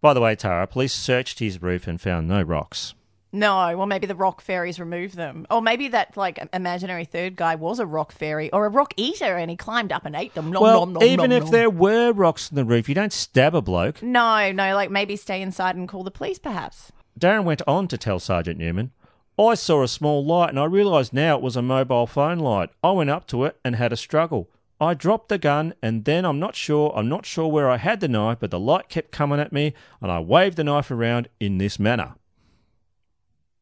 By 0.00 0.14
the 0.14 0.22
way, 0.22 0.34
Tara, 0.34 0.66
police 0.66 0.94
searched 0.94 1.40
his 1.40 1.60
roof 1.60 1.86
and 1.86 2.00
found 2.00 2.26
no 2.26 2.40
rocks. 2.40 2.94
No, 3.34 3.76
well 3.76 3.86
maybe 3.86 4.06
the 4.06 4.14
rock 4.14 4.40
fairies 4.40 4.78
removed 4.78 5.16
them. 5.16 5.44
Or 5.50 5.60
maybe 5.60 5.88
that 5.88 6.16
like 6.16 6.38
imaginary 6.52 7.04
third 7.04 7.34
guy 7.34 7.56
was 7.56 7.80
a 7.80 7.86
rock 7.86 8.12
fairy 8.12 8.50
or 8.52 8.64
a 8.64 8.68
rock 8.68 8.94
eater 8.96 9.36
and 9.36 9.50
he 9.50 9.56
climbed 9.56 9.90
up 9.90 10.06
and 10.06 10.14
ate 10.14 10.34
them. 10.34 10.52
Nom, 10.52 10.62
well, 10.62 10.86
nom, 10.86 10.92
nom, 10.92 11.02
even 11.02 11.32
if 11.32 11.50
there 11.50 11.68
were 11.68 12.12
rocks 12.12 12.52
on 12.52 12.56
the 12.56 12.64
roof, 12.64 12.88
you 12.88 12.94
don't 12.94 13.12
stab 13.12 13.56
a 13.56 13.60
bloke. 13.60 14.00
No, 14.02 14.52
no, 14.52 14.74
like 14.76 14.90
maybe 14.90 15.16
stay 15.16 15.42
inside 15.42 15.74
and 15.74 15.88
call 15.88 16.04
the 16.04 16.12
police 16.12 16.38
perhaps. 16.38 16.92
Darren 17.18 17.42
went 17.42 17.60
on 17.66 17.88
to 17.88 17.98
tell 17.98 18.20
Sergeant 18.20 18.58
Newman, 18.58 18.92
I 19.36 19.54
saw 19.54 19.82
a 19.82 19.88
small 19.88 20.24
light 20.24 20.50
and 20.50 20.60
I 20.60 20.64
realised 20.66 21.12
now 21.12 21.36
it 21.36 21.42
was 21.42 21.56
a 21.56 21.62
mobile 21.62 22.06
phone 22.06 22.38
light. 22.38 22.70
I 22.84 22.92
went 22.92 23.10
up 23.10 23.26
to 23.28 23.44
it 23.44 23.58
and 23.64 23.74
had 23.74 23.92
a 23.92 23.96
struggle. 23.96 24.48
I 24.80 24.94
dropped 24.94 25.28
the 25.28 25.38
gun 25.38 25.74
and 25.82 26.04
then 26.04 26.24
I'm 26.24 26.38
not 26.38 26.54
sure, 26.54 26.92
I'm 26.94 27.08
not 27.08 27.26
sure 27.26 27.48
where 27.48 27.68
I 27.68 27.78
had 27.78 27.98
the 27.98 28.06
knife, 28.06 28.38
but 28.38 28.52
the 28.52 28.60
light 28.60 28.88
kept 28.88 29.10
coming 29.10 29.40
at 29.40 29.52
me 29.52 29.74
and 30.00 30.12
I 30.12 30.20
waved 30.20 30.56
the 30.56 30.62
knife 30.62 30.92
around 30.92 31.28
in 31.40 31.58
this 31.58 31.80
manner. 31.80 32.14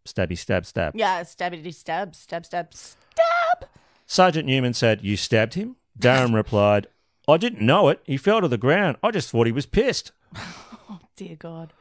Stabby, 0.06 0.36
stab, 0.36 0.66
stab. 0.66 0.94
Yeah, 0.96 1.22
stabby 1.22 1.72
stab, 1.72 2.14
stab, 2.14 2.44
stab, 2.44 2.74
stab. 2.74 3.68
Sergeant 4.06 4.46
Newman 4.46 4.74
said, 4.74 5.02
You 5.02 5.16
stabbed 5.16 5.54
him? 5.54 5.76
Darren 5.98 6.34
replied, 6.34 6.88
I 7.28 7.36
didn't 7.36 7.64
know 7.64 7.88
it. 7.88 8.00
He 8.04 8.16
fell 8.16 8.40
to 8.40 8.48
the 8.48 8.58
ground. 8.58 8.96
I 9.02 9.10
just 9.10 9.30
thought 9.30 9.46
he 9.46 9.52
was 9.52 9.66
pissed. 9.66 10.12
Oh, 10.90 10.98
dear 11.16 11.36
God. 11.36 11.72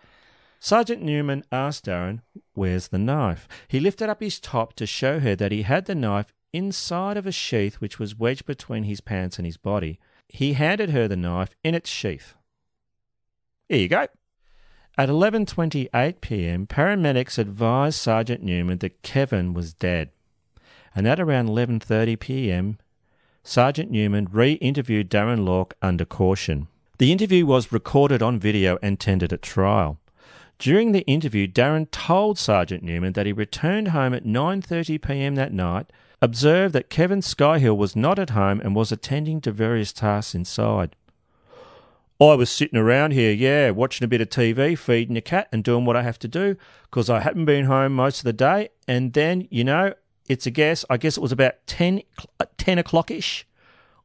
Sergeant 0.58 1.02
Newman 1.02 1.44
asked 1.52 1.86
Darren, 1.86 2.22
Where's 2.54 2.90
the 2.90 2.98
knife? 3.00 3.48
He 3.68 3.80
lifted 3.82 4.08
up 4.08 4.22
his 4.22 4.40
top 4.40 4.74
to 4.76 4.86
show 4.86 5.20
her 5.20 5.36
that 5.36 5.52
he 5.52 5.64
had 5.64 5.86
the 5.86 5.96
knife 5.96 6.34
inside 6.54 7.18
of 7.18 7.26
a 7.26 7.32
sheath 7.32 7.82
which 7.82 8.00
was 8.00 8.18
wedged 8.18 8.46
between 8.46 8.84
his 8.84 9.02
pants 9.02 9.38
and 9.38 9.46
his 9.46 9.58
body. 9.58 10.00
He 10.30 10.54
handed 10.54 10.92
her 10.92 11.10
the 11.10 11.18
knife 11.18 11.56
in 11.64 11.76
its 11.76 11.90
sheath. 11.90 12.36
Here 13.68 13.80
you 13.80 13.88
go. 13.90 14.08
At 14.98 15.08
11:28 15.08 16.20
p.m., 16.20 16.68
paramedics 16.68 17.38
advised 17.38 17.98
Sergeant 17.98 18.44
Newman 18.44 18.80
that 18.80 19.02
Kevin 19.04 19.54
was 19.54 19.74
dead. 19.74 20.10
And 20.94 21.08
at 21.08 21.20
around 21.20 21.48
11:30 21.48 22.20
p.m., 22.20 22.78
Sergeant 23.44 23.90
Newman 23.90 24.28
re-interviewed 24.32 25.10
Darren 25.10 25.46
Lork 25.46 25.76
under 25.82 26.04
caution. 26.04 26.68
The 26.98 27.12
interview 27.12 27.46
was 27.46 27.72
recorded 27.72 28.22
on 28.22 28.38
video 28.38 28.78
and 28.84 29.00
tendered 29.00 29.34
at 29.34 29.42
trial. 29.42 29.98
During 30.60 30.92
the 30.92 31.08
interview, 31.08 31.48
Darren 31.48 31.90
told 31.90 32.38
Sergeant 32.38 32.84
Newman 32.84 33.14
that 33.14 33.26
he 33.26 33.34
returned 33.34 33.88
home 33.88 34.14
at 34.14 34.26
9:30 34.26 35.02
p.m. 35.02 35.36
that 35.36 35.54
night, 35.54 35.88
observed 36.22 36.76
that 36.76 36.90
Kevin 36.90 37.22
Scahill 37.22 37.78
was 37.78 37.96
not 37.96 38.20
at 38.20 38.32
home 38.32 38.60
and 38.60 38.76
was 38.76 38.92
attending 38.92 39.42
to 39.42 39.52
various 39.52 39.94
tasks 39.94 40.36
inside. 40.36 40.96
I 42.30 42.36
was 42.36 42.52
sitting 42.52 42.78
around 42.78 43.14
here, 43.14 43.32
yeah, 43.32 43.72
watching 43.72 44.06
a 44.06 44.08
bit 44.08 44.22
of 44.22 44.30
TV, 44.30 44.78
feeding 44.78 45.16
the 45.16 45.22
cat, 45.22 45.48
and 45.52 45.64
doing 45.64 45.86
what 45.86 45.96
I 45.96 46.04
have 46.04 46.20
to 46.20 46.28
do 46.28 46.56
because 46.84 47.10
I 47.10 47.22
hadn't 47.22 47.46
been 47.46 47.66
home 47.66 47.94
most 47.94 48.20
of 48.20 48.26
the 48.26 48.34
day. 48.34 48.70
And 48.88 49.14
then, 49.14 49.48
you 49.50 49.64
know, 49.64 49.94
it's 50.28 50.46
a 50.46 50.52
guess. 50.52 50.86
I 50.90 50.98
guess 50.98 51.18
it 51.18 51.22
was 51.22 51.32
about 51.32 51.56
10, 51.66 52.04
uh, 52.40 52.46
10 52.58 52.78
o'clock 52.78 53.10
ish. 53.10 53.48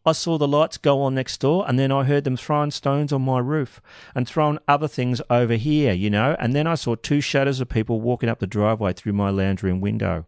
I 0.06 0.12
saw 0.12 0.38
the 0.38 0.48
lights 0.48 0.78
go 0.78 1.02
on 1.02 1.14
next 1.14 1.40
door, 1.40 1.68
and 1.68 1.78
then 1.78 1.92
I 1.92 2.04
heard 2.04 2.24
them 2.24 2.36
throwing 2.36 2.70
stones 2.70 3.12
on 3.12 3.22
my 3.22 3.38
roof 3.38 3.82
and 4.14 4.26
throwing 4.26 4.60
other 4.66 4.88
things 4.88 5.20
over 5.28 5.54
here, 5.54 5.92
you 5.92 6.08
know. 6.08 6.36
And 6.38 6.54
then 6.54 6.66
I 6.66 6.76
saw 6.76 6.94
two 6.94 7.20
shadows 7.20 7.60
of 7.60 7.68
people 7.68 8.00
walking 8.00 8.28
up 8.28 8.38
the 8.38 8.46
driveway 8.46 8.92
through 8.92 9.14
my 9.14 9.30
lounge 9.30 9.62
room 9.62 9.80
window. 9.80 10.24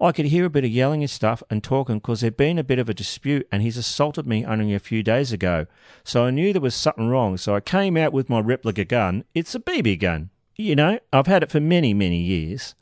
I 0.00 0.12
could 0.12 0.26
hear 0.26 0.44
a 0.44 0.50
bit 0.50 0.64
of 0.64 0.70
yelling 0.70 1.02
and 1.02 1.10
stuff 1.10 1.42
and 1.50 1.62
talking 1.62 1.96
because 1.96 2.20
there'd 2.20 2.36
been 2.36 2.58
a 2.58 2.64
bit 2.64 2.78
of 2.78 2.88
a 2.88 2.94
dispute 2.94 3.46
and 3.50 3.62
he's 3.62 3.76
assaulted 3.76 4.26
me 4.26 4.44
only 4.44 4.74
a 4.74 4.78
few 4.78 5.02
days 5.02 5.32
ago. 5.32 5.66
So 6.04 6.24
I 6.24 6.30
knew 6.30 6.52
there 6.52 6.62
was 6.62 6.74
something 6.74 7.08
wrong. 7.08 7.36
So 7.36 7.54
I 7.54 7.60
came 7.60 7.96
out 7.96 8.12
with 8.12 8.28
my 8.28 8.40
replica 8.40 8.84
gun. 8.84 9.24
It's 9.34 9.54
a 9.54 9.60
BB 9.60 10.00
gun. 10.00 10.30
You 10.56 10.76
know, 10.76 10.98
I've 11.12 11.26
had 11.26 11.42
it 11.42 11.50
for 11.50 11.60
many, 11.60 11.94
many 11.94 12.18
years. 12.18 12.74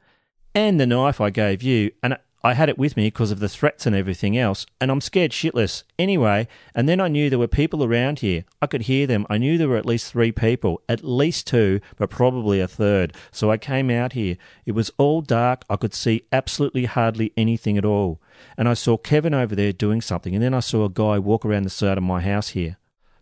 And 0.54 0.80
the 0.80 0.86
knife 0.86 1.20
I 1.20 1.30
gave 1.30 1.62
you, 1.62 1.92
and 2.02 2.18
I 2.42 2.54
had 2.54 2.70
it 2.70 2.78
with 2.78 2.96
me 2.96 3.08
because 3.08 3.30
of 3.30 3.38
the 3.38 3.50
threats 3.50 3.84
and 3.84 3.94
everything 3.94 4.36
else, 4.38 4.64
and 4.80 4.90
I'm 4.90 5.02
scared 5.02 5.30
shitless. 5.30 5.82
Anyway, 5.98 6.48
and 6.74 6.88
then 6.88 6.98
I 6.98 7.08
knew 7.08 7.28
there 7.28 7.38
were 7.38 7.46
people 7.46 7.84
around 7.84 8.20
here. 8.20 8.44
I 8.62 8.66
could 8.66 8.82
hear 8.82 9.06
them. 9.06 9.26
I 9.28 9.36
knew 9.36 9.58
there 9.58 9.68
were 9.68 9.76
at 9.76 9.84
least 9.84 10.10
three 10.10 10.32
people, 10.32 10.80
at 10.88 11.04
least 11.04 11.46
two, 11.46 11.80
but 11.98 12.08
probably 12.08 12.58
a 12.58 12.66
third. 12.66 13.14
So 13.30 13.50
I 13.50 13.58
came 13.58 13.90
out 13.90 14.14
here. 14.14 14.38
It 14.64 14.72
was 14.72 14.90
all 14.96 15.20
dark. 15.20 15.64
I 15.68 15.76
could 15.76 15.92
see 15.92 16.24
absolutely 16.32 16.86
hardly 16.86 17.32
anything 17.36 17.76
at 17.76 17.84
all. 17.84 18.22
And 18.56 18.68
I 18.68 18.74
saw 18.74 18.96
Kevin 18.96 19.34
over 19.34 19.54
there 19.54 19.72
doing 19.72 20.00
something, 20.00 20.34
and 20.34 20.42
then 20.42 20.54
I 20.54 20.60
saw 20.60 20.86
a 20.86 20.90
guy 20.90 21.18
walk 21.18 21.44
around 21.44 21.64
the 21.64 21.70
side 21.70 21.98
of 21.98 22.04
my 22.04 22.22
house 22.22 22.50
here. 22.50 22.78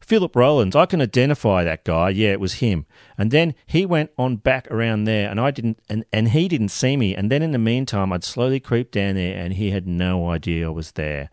Philip 0.09 0.35
Rowlands, 0.35 0.75
I 0.75 0.87
can 0.87 1.03
identify 1.03 1.65
that 1.65 1.85
guy. 1.85 2.09
Yeah, 2.09 2.31
it 2.31 2.41
was 2.41 2.55
him. 2.55 2.87
And 3.19 3.31
then 3.31 3.55
he 3.67 3.85
went 3.85 4.11
on 4.17 4.37
back 4.37 4.67
around 4.71 5.05
there 5.05 5.29
and 5.29 5.39
I 5.39 5.51
didn't 5.51 5.81
and, 5.91 6.07
and 6.11 6.31
he 6.31 6.49
didn't 6.49 6.71
see 6.71 6.97
me. 6.97 7.15
And 7.15 7.31
then 7.31 7.43
in 7.43 7.53
the 7.53 7.59
meantime 7.59 8.11
I'd 8.11 8.25
slowly 8.25 8.59
creep 8.59 8.91
down 8.91 9.17
there 9.17 9.37
and 9.37 9.53
he 9.53 9.71
had 9.71 9.87
no 9.87 10.31
idea 10.31 10.67
I 10.67 10.71
was 10.71 10.93
there. 10.93 11.29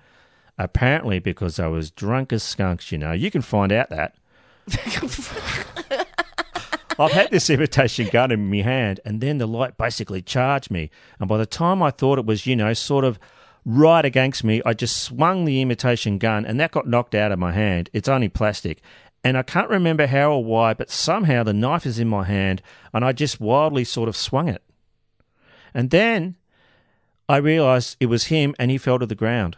Apparently 0.58 1.20
because 1.20 1.58
I 1.58 1.68
was 1.68 1.90
drunk 1.90 2.34
as 2.34 2.44
skunks, 2.44 2.92
you 2.92 2.98
know. 2.98 3.14
You 3.14 3.32
can 3.32 3.42
find 3.42 3.72
out 3.72 3.90
that. 3.92 4.18
I've 7.00 7.14
had 7.14 7.32
this 7.32 7.50
imitation 7.50 8.10
gun 8.12 8.32
in 8.32 8.50
my 8.50 8.62
hand, 8.62 9.00
and 9.06 9.22
then 9.22 9.38
the 9.38 9.48
light 9.48 9.78
basically 9.78 10.22
charged 10.22 10.72
me. 10.72 10.90
And 11.20 11.30
by 11.30 11.38
the 11.38 11.46
time 11.46 11.82
I 11.82 11.92
thought 11.92 12.20
it 12.20 12.26
was, 12.26 12.46
you 12.46 12.56
know, 12.56 12.74
sort 12.74 13.04
of 13.06 13.20
right 13.66 14.06
against 14.06 14.44
me. 14.44 14.62
I 14.66 14.74
just 14.74 15.02
swung 15.02 15.46
the 15.46 15.62
imitation 15.62 16.18
gun 16.18 16.46
and 16.46 16.60
that 16.60 16.72
got 16.72 16.88
knocked 16.88 17.16
out 17.16 17.32
of 17.32 17.40
my 17.40 17.52
hand. 17.52 17.90
It's 17.94 18.08
only 18.08 18.30
plastic. 18.30 18.82
And 19.24 19.38
I 19.38 19.44
can't 19.44 19.70
remember 19.70 20.06
how 20.06 20.34
or 20.34 20.44
why, 20.44 20.76
but 20.76 20.92
somehow 20.92 21.44
the 21.44 21.54
knife 21.54 21.86
is 21.86 21.98
in 21.98 22.08
my 22.08 22.26
hand 22.26 22.62
and 22.94 23.04
I 23.04 23.12
just 23.12 23.42
wildly 23.42 23.84
sort 23.84 24.08
of 24.08 24.16
swung 24.16 24.48
it. 24.48 24.62
And 25.74 25.90
then 25.90 26.36
I 27.28 27.38
realized 27.38 27.98
it 28.00 28.06
was 28.06 28.26
him 28.26 28.54
and 28.60 28.70
he 28.70 28.78
fell 28.78 29.00
to 29.00 29.06
the 29.06 29.16
ground. 29.16 29.58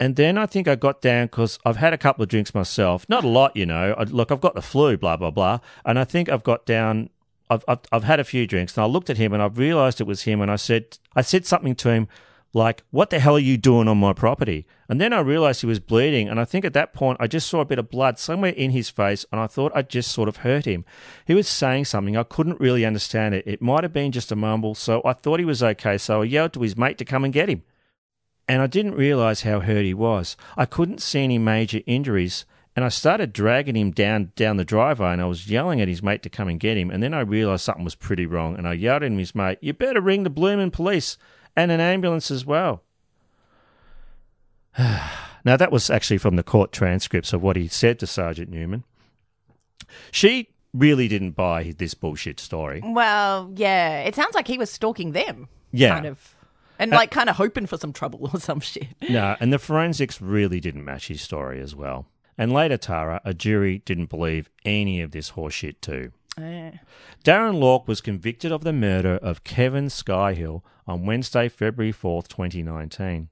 And 0.00 0.16
then 0.16 0.36
I 0.36 0.46
think 0.46 0.66
I 0.66 0.74
got 0.74 1.00
down 1.00 1.26
because 1.26 1.60
I've 1.64 1.76
had 1.76 1.92
a 1.92 1.98
couple 1.98 2.24
of 2.24 2.28
drinks 2.28 2.52
myself. 2.52 3.08
Not 3.08 3.22
a 3.22 3.28
lot, 3.28 3.56
you 3.56 3.64
know. 3.64 3.94
I, 3.96 4.02
look, 4.02 4.32
I've 4.32 4.40
got 4.40 4.56
the 4.56 4.60
flu, 4.60 4.96
blah, 4.96 5.16
blah, 5.16 5.30
blah. 5.30 5.60
And 5.84 6.00
I 6.00 6.04
think 6.04 6.28
I've 6.28 6.42
got 6.42 6.66
down 6.66 7.10
I've, 7.50 7.64
I've, 7.68 7.80
I've 7.92 8.04
had 8.04 8.20
a 8.20 8.24
few 8.24 8.46
drinks 8.46 8.76
and 8.76 8.84
I 8.84 8.86
looked 8.86 9.10
at 9.10 9.18
him 9.18 9.32
and 9.32 9.42
I 9.42 9.46
realized 9.46 10.00
it 10.00 10.06
was 10.06 10.22
him 10.22 10.40
and 10.40 10.50
I 10.50 10.56
said 10.56 10.98
I 11.14 11.22
said 11.22 11.46
something 11.46 11.74
to 11.76 11.90
him 11.90 12.08
like, 12.54 12.84
what 12.92 13.10
the 13.10 13.18
hell 13.18 13.34
are 13.34 13.40
you 13.40 13.58
doing 13.58 13.88
on 13.88 13.98
my 13.98 14.12
property? 14.12 14.64
And 14.88 15.00
then 15.00 15.12
I 15.12 15.18
realized 15.18 15.60
he 15.60 15.66
was 15.66 15.80
bleeding. 15.80 16.28
And 16.28 16.38
I 16.38 16.44
think 16.44 16.64
at 16.64 16.72
that 16.74 16.94
point, 16.94 17.18
I 17.20 17.26
just 17.26 17.48
saw 17.48 17.60
a 17.60 17.64
bit 17.64 17.80
of 17.80 17.90
blood 17.90 18.16
somewhere 18.16 18.52
in 18.52 18.70
his 18.70 18.88
face. 18.88 19.26
And 19.32 19.40
I 19.40 19.48
thought 19.48 19.72
I'd 19.74 19.90
just 19.90 20.12
sort 20.12 20.28
of 20.28 20.38
hurt 20.38 20.64
him. 20.64 20.84
He 21.26 21.34
was 21.34 21.48
saying 21.48 21.86
something. 21.86 22.16
I 22.16 22.22
couldn't 22.22 22.60
really 22.60 22.86
understand 22.86 23.34
it. 23.34 23.44
It 23.44 23.60
might 23.60 23.82
have 23.82 23.92
been 23.92 24.12
just 24.12 24.30
a 24.30 24.36
mumble. 24.36 24.76
So 24.76 25.02
I 25.04 25.14
thought 25.14 25.40
he 25.40 25.44
was 25.44 25.64
okay. 25.64 25.98
So 25.98 26.22
I 26.22 26.26
yelled 26.26 26.52
to 26.52 26.62
his 26.62 26.76
mate 26.76 26.96
to 26.98 27.04
come 27.04 27.24
and 27.24 27.34
get 27.34 27.48
him. 27.48 27.64
And 28.46 28.62
I 28.62 28.68
didn't 28.68 28.94
realize 28.94 29.42
how 29.42 29.60
hurt 29.60 29.84
he 29.84 29.94
was. 29.94 30.36
I 30.56 30.64
couldn't 30.64 31.02
see 31.02 31.24
any 31.24 31.38
major 31.38 31.80
injuries. 31.86 32.44
And 32.76 32.84
I 32.84 32.88
started 32.88 33.32
dragging 33.32 33.76
him 33.76 33.90
down 33.90 34.32
down 34.36 34.58
the 34.58 34.64
driveway 34.64 35.12
and 35.12 35.22
I 35.22 35.26
was 35.26 35.48
yelling 35.48 35.80
at 35.80 35.86
his 35.86 36.02
mate 36.02 36.22
to 36.24 36.28
come 36.28 36.48
and 36.48 36.58
get 36.58 36.76
him. 36.76 36.90
And 36.90 37.02
then 37.02 37.14
I 37.14 37.20
realized 37.20 37.62
something 37.62 37.84
was 37.84 37.94
pretty 37.94 38.26
wrong. 38.26 38.56
And 38.56 38.66
I 38.66 38.74
yelled 38.74 39.02
at 39.02 39.12
his 39.12 39.34
mate, 39.34 39.58
You 39.60 39.72
better 39.72 40.00
ring 40.00 40.24
the 40.24 40.30
bloomin' 40.30 40.70
police 40.70 41.16
and 41.56 41.70
an 41.70 41.80
ambulance 41.80 42.30
as 42.30 42.44
well. 42.44 42.82
now, 44.78 45.56
that 45.56 45.72
was 45.72 45.90
actually 45.90 46.18
from 46.18 46.36
the 46.36 46.42
court 46.42 46.72
transcripts 46.72 47.32
of 47.32 47.42
what 47.42 47.56
he 47.56 47.68
said 47.68 47.98
to 48.00 48.06
Sergeant 48.06 48.50
Newman. 48.50 48.84
She 50.10 50.48
really 50.72 51.08
didn't 51.08 51.32
buy 51.32 51.74
this 51.78 51.94
bullshit 51.94 52.40
story. 52.40 52.82
Well, 52.84 53.52
yeah. 53.54 54.00
It 54.00 54.14
sounds 54.14 54.34
like 54.34 54.48
he 54.48 54.58
was 54.58 54.70
stalking 54.70 55.12
them. 55.12 55.48
Yeah. 55.72 55.90
Kind 55.90 56.06
of. 56.06 56.34
And 56.78 56.92
uh, 56.92 56.96
like 56.96 57.12
kind 57.12 57.30
of 57.30 57.36
hoping 57.36 57.66
for 57.66 57.78
some 57.78 57.92
trouble 57.92 58.30
or 58.32 58.40
some 58.40 58.60
shit. 58.60 58.88
No, 59.08 59.36
and 59.38 59.52
the 59.52 59.58
forensics 59.60 60.20
really 60.20 60.58
didn't 60.58 60.84
match 60.84 61.08
his 61.08 61.22
story 61.22 61.60
as 61.60 61.74
well. 61.74 62.06
And 62.36 62.52
later, 62.52 62.76
Tara, 62.76 63.20
a 63.24 63.32
jury 63.32 63.78
didn't 63.84 64.10
believe 64.10 64.50
any 64.64 65.00
of 65.00 65.12
this 65.12 65.32
horseshit 65.32 65.80
too. 65.80 66.10
Yeah. 66.38 66.78
Darren 67.24 67.60
Lork 67.60 67.86
was 67.86 68.00
convicted 68.00 68.50
of 68.50 68.64
the 68.64 68.72
murder 68.72 69.16
of 69.16 69.44
Kevin 69.44 69.86
Scahill 69.86 70.62
on 70.86 71.06
Wednesday, 71.06 71.48
February 71.48 71.92
4th, 71.92 72.28
2019. 72.28 73.28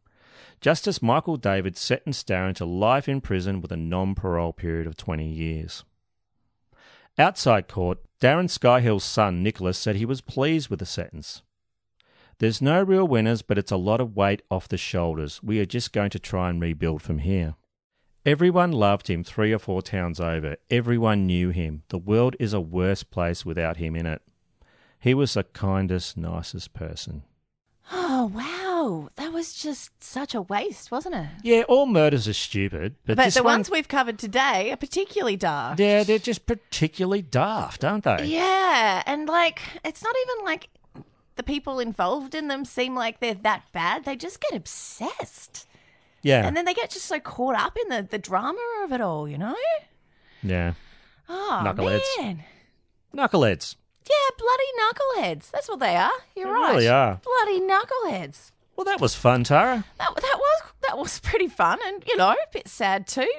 Justice 0.61 1.03
Michael 1.03 1.36
David 1.36 1.76
sentenced 1.76 2.28
Darren 2.28 2.55
to 2.55 2.64
life 2.64 3.09
in 3.09 3.20
prison 3.20 3.61
with 3.61 3.72
a 3.72 3.76
non 3.76 4.14
parole 4.14 4.53
period 4.53 4.86
of 4.86 4.96
20 4.96 5.26
years. 5.26 5.84
Outside 7.18 7.68
court, 7.68 7.98
Darren 8.20 8.48
Scahill's 8.48 9.05
son 9.05 9.42
Nicholas 9.42 9.76
said 9.76 9.96
he 9.96 10.07
was 10.07 10.20
pleased 10.20 10.70
with 10.70 10.78
the 10.78 10.86
sentence. 10.86 11.42
There's 12.38 12.62
no 12.62 12.82
real 12.82 13.07
winners, 13.07 13.42
but 13.42 13.59
it's 13.59 13.72
a 13.72 13.76
lot 13.76 14.00
of 14.00 14.16
weight 14.16 14.42
off 14.50 14.68
the 14.68 14.78
shoulders. 14.78 15.40
We 15.42 15.61
are 15.61 15.66
just 15.66 15.92
going 15.92 16.11
to 16.11 16.18
try 16.18 16.48
and 16.48 16.61
rebuild 16.61 17.03
from 17.03 17.18
here. 17.18 17.55
Everyone 18.25 18.70
loved 18.70 19.09
him 19.11 19.25
three 19.25 19.53
or 19.53 19.59
four 19.59 19.83
towns 19.83 20.20
over. 20.20 20.57
Everyone 20.70 21.27
knew 21.27 21.51
him. 21.51 21.83
The 21.89 21.99
world 21.99 22.37
is 22.39 22.53
a 22.53 22.61
worse 22.61 23.03
place 23.03 23.45
without 23.45 23.79
him 23.79 23.97
in 23.97 24.07
it. 24.07 24.23
He 25.01 25.12
was 25.12 25.35
the 25.35 25.43
kindest, 25.43 26.16
nicest 26.16 26.73
person. 26.73 27.25
Oh, 27.91 28.31
wow. 28.33 29.11
That 29.16 29.33
was 29.33 29.55
just 29.55 29.91
such 30.03 30.37
a 30.37 30.43
waste, 30.43 30.93
wasn't 30.93 31.16
it? 31.16 31.27
Yeah, 31.43 31.62
all 31.62 31.87
murders 31.87 32.29
are 32.29 32.33
stupid, 32.33 32.95
but, 33.05 33.16
But, 33.16 33.25
this 33.25 33.35
the 33.35 33.43
one, 33.43 33.55
ones 33.55 33.70
we've 33.70 33.89
covered 33.89 34.20
today 34.20 34.70
are 34.70 34.77
particularly 34.77 35.37
dark. 35.37 35.81
yeah, 35.81 36.05
they're 36.05 36.20
just 36.20 36.47
particularly 36.47 37.23
daft, 37.23 37.85
aren't 37.85 38.05
they? 38.05 38.27
Yeah, 38.27 39.03
and 39.05 39.29
like 39.29 39.61
it's 39.85 40.03
not 40.05 40.14
even 40.29 40.45
like 40.45 40.68
the 41.35 41.43
people 41.43 41.81
involved 41.81 42.37
in 42.37 42.47
them 42.47 42.64
seem 42.64 42.95
like 42.95 43.18
they're 43.18 43.35
that 43.35 43.64
bad. 43.73 44.05
They 44.05 44.14
just 44.14 44.41
get 44.41 44.55
obsessed. 44.55 45.66
Yeah. 46.23 46.47
And 46.47 46.57
then 46.57 46.64
they 46.64 46.75
get 46.75 46.91
just 46.91 47.07
so 47.07 47.18
caught 47.20 47.55
up 47.57 47.77
in 47.83 47.89
the, 47.89 48.03
the 48.09 48.18
drama 48.18 48.61
of 48.85 48.93
it 48.93 49.01
all, 49.01 49.29
you 49.29 49.39
know? 49.39 49.55
yeah. 50.43 50.75
Oh, 51.29 51.62
Knuckleheads. 51.64 52.01
man. 52.18 52.45
Knuckleheads. 53.14 53.77
Yeah, 54.09 54.37
bloody 54.39 55.29
knuckleheads. 55.35 55.51
That's 55.51 55.68
what 55.68 55.79
they 55.81 55.97
are. 55.97 56.11
You're 56.37 56.47
They 56.47 56.53
right. 56.53 56.73
really 56.75 56.89
are. 56.89 57.20
Bloody 57.25 57.61
knuckleheads. 57.61 58.51
Well, 58.77 58.85
that 58.85 59.01
was 59.01 59.14
fun, 59.14 59.45
Tara. 59.45 59.85
That, 59.99 60.14
that 60.16 60.37
was 60.39 60.62
that 60.83 60.99
was 60.99 61.20
pretty 61.20 61.47
fun 61.49 61.79
and, 61.87 62.03
you 62.07 62.16
know, 62.16 62.31
a 62.31 62.37
bit 62.53 62.66
sad 62.68 63.07
too. 63.07 63.31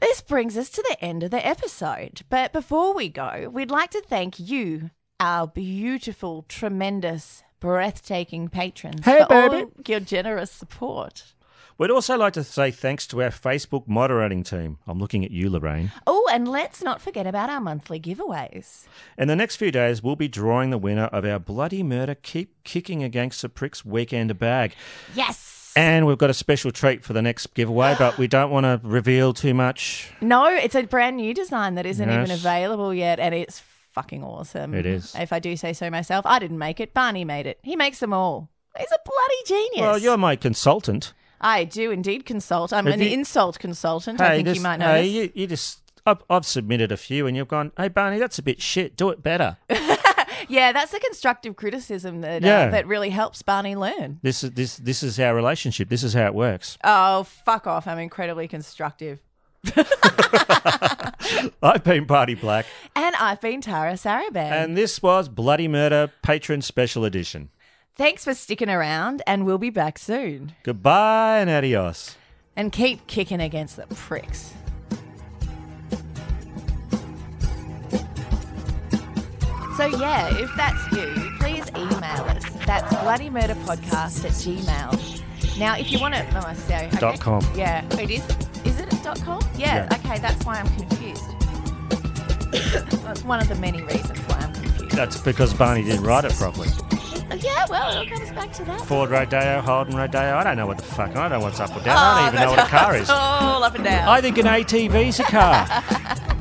This 0.00 0.20
brings 0.20 0.56
us 0.56 0.70
to 0.70 0.82
the 0.88 1.02
end 1.04 1.22
of 1.22 1.30
the 1.30 1.44
episode. 1.46 2.22
But 2.28 2.52
before 2.52 2.94
we 2.94 3.08
go, 3.08 3.48
we'd 3.52 3.70
like 3.70 3.90
to 3.90 4.00
thank 4.00 4.38
you, 4.38 4.90
our 5.20 5.46
beautiful, 5.46 6.44
tremendous, 6.48 7.42
breathtaking 7.60 8.48
patrons 8.48 9.04
Hey, 9.04 9.18
for 9.26 9.32
all 9.32 9.48
baby. 9.50 9.70
your 9.86 10.00
generous 10.00 10.50
support. 10.50 11.34
We'd 11.78 11.92
also 11.92 12.18
like 12.18 12.32
to 12.32 12.42
say 12.42 12.72
thanks 12.72 13.06
to 13.06 13.22
our 13.22 13.30
Facebook 13.30 13.86
moderating 13.86 14.42
team. 14.42 14.78
I'm 14.88 14.98
looking 14.98 15.24
at 15.24 15.30
you, 15.30 15.48
Lorraine. 15.48 15.92
Oh, 16.08 16.28
and 16.32 16.48
let's 16.48 16.82
not 16.82 17.00
forget 17.00 17.24
about 17.24 17.50
our 17.50 17.60
monthly 17.60 18.00
giveaways. 18.00 18.86
In 19.16 19.28
the 19.28 19.36
next 19.36 19.56
few 19.56 19.70
days, 19.70 20.02
we'll 20.02 20.16
be 20.16 20.26
drawing 20.26 20.70
the 20.70 20.78
winner 20.78 21.04
of 21.04 21.24
our 21.24 21.38
Bloody 21.38 21.84
Murder 21.84 22.16
Keep 22.16 22.64
Kicking 22.64 23.04
Against 23.04 23.42
the 23.42 23.48
Pricks 23.48 23.84
weekend 23.84 24.36
bag. 24.40 24.74
Yes. 25.14 25.72
And 25.76 26.04
we've 26.04 26.18
got 26.18 26.30
a 26.30 26.34
special 26.34 26.72
treat 26.72 27.04
for 27.04 27.12
the 27.12 27.22
next 27.22 27.54
giveaway, 27.54 27.94
but 27.96 28.18
we 28.18 28.26
don't 28.26 28.50
want 28.50 28.64
to 28.64 28.80
reveal 28.82 29.32
too 29.32 29.54
much. 29.54 30.10
No, 30.20 30.46
it's 30.46 30.74
a 30.74 30.82
brand 30.82 31.18
new 31.18 31.32
design 31.32 31.76
that 31.76 31.86
isn't 31.86 32.10
even 32.10 32.32
available 32.32 32.92
yet, 32.92 33.20
and 33.20 33.32
it's 33.36 33.60
fucking 33.92 34.24
awesome. 34.24 34.74
It 34.74 34.84
is. 34.84 35.14
If 35.16 35.32
I 35.32 35.38
do 35.38 35.56
say 35.56 35.72
so 35.74 35.90
myself, 35.90 36.26
I 36.26 36.40
didn't 36.40 36.58
make 36.58 36.80
it. 36.80 36.92
Barney 36.92 37.24
made 37.24 37.46
it. 37.46 37.60
He 37.62 37.76
makes 37.76 38.00
them 38.00 38.12
all. 38.12 38.50
He's 38.76 38.90
a 38.90 38.98
bloody 39.04 39.42
genius. 39.46 39.80
Well, 39.80 39.98
you're 39.98 40.16
my 40.16 40.34
consultant. 40.34 41.12
I 41.40 41.64
do 41.64 41.90
indeed 41.90 42.24
consult. 42.26 42.72
I'm 42.72 42.86
Have 42.86 42.94
an 42.94 43.00
you- 43.00 43.10
insult 43.10 43.58
consultant. 43.58 44.20
I 44.20 44.36
think 44.36 44.46
just, 44.48 44.56
you 44.56 44.62
might 44.62 44.80
hey, 44.80 44.86
notice. 45.02 45.12
you, 45.12 45.32
you 45.34 45.46
just. 45.46 45.80
I've, 46.06 46.22
I've 46.30 46.46
submitted 46.46 46.90
a 46.90 46.96
few, 46.96 47.26
and 47.26 47.36
you've 47.36 47.48
gone, 47.48 47.70
"Hey, 47.76 47.88
Barney, 47.88 48.18
that's 48.18 48.38
a 48.38 48.42
bit 48.42 48.62
shit. 48.62 48.96
Do 48.96 49.10
it 49.10 49.22
better." 49.22 49.56
Yeah, 50.50 50.70
that's 50.72 50.94
a 50.94 51.00
constructive 51.00 51.56
criticism 51.56 52.20
that 52.20 52.42
Yeah. 52.42 52.60
uh, 52.60 52.70
that 52.70 52.86
really 52.86 53.10
helps 53.10 53.42
Barney 53.42 53.74
learn. 53.74 54.20
this 54.22 54.44
is 54.44 54.52
this 54.52 54.76
this 54.76 55.02
is 55.02 55.18
our 55.18 55.34
relationship. 55.34 55.88
This 55.88 56.04
is 56.04 56.14
how 56.14 56.26
it 56.26 56.34
works. 56.34 56.78
Oh, 56.84 57.24
fuck 57.24 57.66
off! 57.66 57.86
I'm 57.88 57.98
incredibly 57.98 58.46
constructive. 58.48 59.18
I've 61.62 61.82
been 61.84 62.04
Barney 62.04 62.34
Black, 62.34 62.66
And 62.94 63.14
I've 63.16 63.40
been 63.40 63.60
Tara 63.60 63.94
Saraban. 63.94 64.36
and 64.52 64.76
this 64.76 65.02
was 65.02 65.28
Bloody 65.28 65.68
Murder 65.68 66.10
Patron 66.22 66.62
Special 66.62 67.04
Edition. 67.04 67.50
Thanks 67.98 68.22
for 68.22 68.32
sticking 68.32 68.70
around, 68.70 69.22
and 69.26 69.44
we'll 69.44 69.58
be 69.58 69.70
back 69.70 69.98
soon. 69.98 70.52
Goodbye 70.62 71.40
and 71.40 71.50
adios. 71.50 72.14
And 72.54 72.70
keep 72.70 73.04
kicking 73.08 73.40
against 73.40 73.74
the 73.74 73.88
pricks. 73.88 74.54
So 79.76 79.86
yeah, 79.86 80.28
if 80.38 80.48
that's 80.56 80.92
you, 80.92 81.12
please 81.40 81.68
email 81.70 82.22
us. 82.22 82.44
That's 82.66 82.94
bloodymurderpodcast 82.94 84.24
at 84.24 84.30
gmail. 84.30 85.58
Now, 85.58 85.76
if 85.76 85.90
you 85.90 85.98
want 85.98 86.14
to, 86.14 86.24
oh, 86.24 86.34
no, 86.34 86.46
I 86.46 86.54
see. 86.54 86.74
Okay. 86.74 86.96
Dot 86.98 87.18
com. 87.18 87.44
Yeah, 87.56 87.84
it 87.98 88.12
is. 88.12 88.24
Is 88.64 88.78
it 88.78 88.90
dot 89.02 89.20
com? 89.22 89.40
Yeah. 89.56 89.88
Yeah. 89.90 89.98
Okay, 89.98 90.20
that's 90.20 90.46
why 90.46 90.60
I'm 90.60 90.68
confused. 90.76 91.24
that's 93.02 93.24
one 93.24 93.40
of 93.40 93.48
the 93.48 93.56
many 93.56 93.82
reasons 93.82 94.20
why 94.28 94.36
I'm 94.36 94.54
confused. 94.54 94.94
That's 94.96 95.20
because 95.20 95.52
Barney 95.52 95.82
didn't 95.82 96.04
write 96.04 96.24
it 96.24 96.32
properly. 96.34 96.68
Yeah, 97.36 97.66
well, 97.68 97.90
it 97.90 98.10
all 98.10 98.18
comes 98.18 98.30
back 98.30 98.52
to 98.54 98.64
that. 98.64 98.80
Ford 98.86 99.10
Rodeo, 99.10 99.60
Holden 99.60 99.96
Rodeo. 99.96 100.36
I 100.36 100.44
don't 100.44 100.56
know 100.56 100.66
what 100.66 100.78
the 100.78 100.84
fuck. 100.84 101.10
I 101.10 101.28
don't 101.28 101.30
know 101.30 101.40
what's 101.40 101.60
up 101.60 101.76
or 101.76 101.80
down. 101.80 101.96
I 101.96 102.14
don't 102.14 102.24
oh, 102.24 102.28
even 102.28 102.40
know 102.40 102.50
what 102.50 102.66
a 102.66 102.70
car 102.70 102.96
is. 102.96 103.10
All 103.10 103.62
up 103.62 103.74
and 103.74 103.84
down. 103.84 104.08
I 104.08 104.20
think 104.20 104.38
an 104.38 104.46
ATV's 104.46 105.20
a 105.20 105.24
car. 105.24 105.66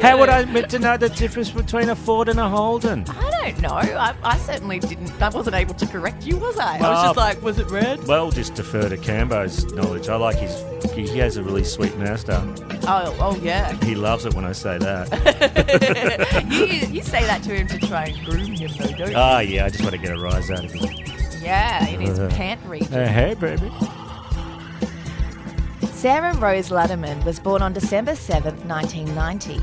How 0.00 0.18
would 0.18 0.28
I 0.28 0.44
meant 0.44 0.70
to 0.70 0.78
know 0.78 0.96
the 0.96 1.08
difference 1.08 1.50
between 1.50 1.88
a 1.88 1.96
Ford 1.96 2.28
and 2.28 2.38
a 2.38 2.48
Holden? 2.48 3.04
I 3.08 3.52
don't 3.52 3.62
know. 3.62 3.70
I, 3.70 4.14
I 4.22 4.38
certainly 4.38 4.78
didn't. 4.78 5.20
I 5.20 5.28
wasn't 5.28 5.56
able 5.56 5.74
to 5.74 5.86
correct 5.86 6.24
you, 6.24 6.36
was 6.36 6.58
I? 6.58 6.78
I 6.78 6.80
was 6.80 7.02
just 7.02 7.16
like, 7.16 7.42
was 7.42 7.58
it 7.58 7.70
red? 7.70 8.06
Well, 8.06 8.30
just 8.30 8.54
defer 8.54 8.88
to 8.88 8.96
Cambo's 8.96 9.64
knowledge. 9.72 10.08
I 10.08 10.16
like 10.16 10.36
his. 10.36 10.77
He 10.94 11.18
has 11.18 11.36
a 11.36 11.42
really 11.42 11.64
sweet 11.64 11.96
master. 11.96 12.40
Oh, 12.86 13.14
oh 13.20 13.36
yeah. 13.42 13.72
He 13.84 13.94
loves 13.94 14.24
it 14.26 14.34
when 14.34 14.44
I 14.44 14.52
say 14.52 14.78
that. 14.78 16.44
you, 16.50 16.88
you 16.88 17.02
say 17.02 17.22
that 17.24 17.42
to 17.44 17.54
him 17.54 17.66
to 17.68 17.78
try 17.78 18.06
and 18.06 18.24
groom 18.26 18.52
him, 18.52 18.70
though, 18.78 18.96
don't 18.96 19.10
you? 19.10 19.16
Ah, 19.16 19.40
yeah. 19.40 19.64
I 19.64 19.68
just 19.70 19.82
want 19.82 19.94
to 19.94 20.00
get 20.00 20.16
a 20.16 20.20
rise 20.20 20.50
out 20.50 20.64
of 20.64 20.72
him. 20.72 20.88
yeah, 21.42 21.86
in 21.88 22.00
his 22.00 22.18
Uh, 22.18 22.28
pant 22.30 22.60
region. 22.66 22.94
Uh, 22.94 23.06
hey, 23.08 23.34
baby. 23.34 23.70
Sarah 25.92 26.34
Rose 26.36 26.68
Ludemann 26.70 27.24
was 27.24 27.40
born 27.40 27.60
on 27.62 27.72
December 27.72 28.12
7th, 28.12 28.64
1990. 28.66 29.60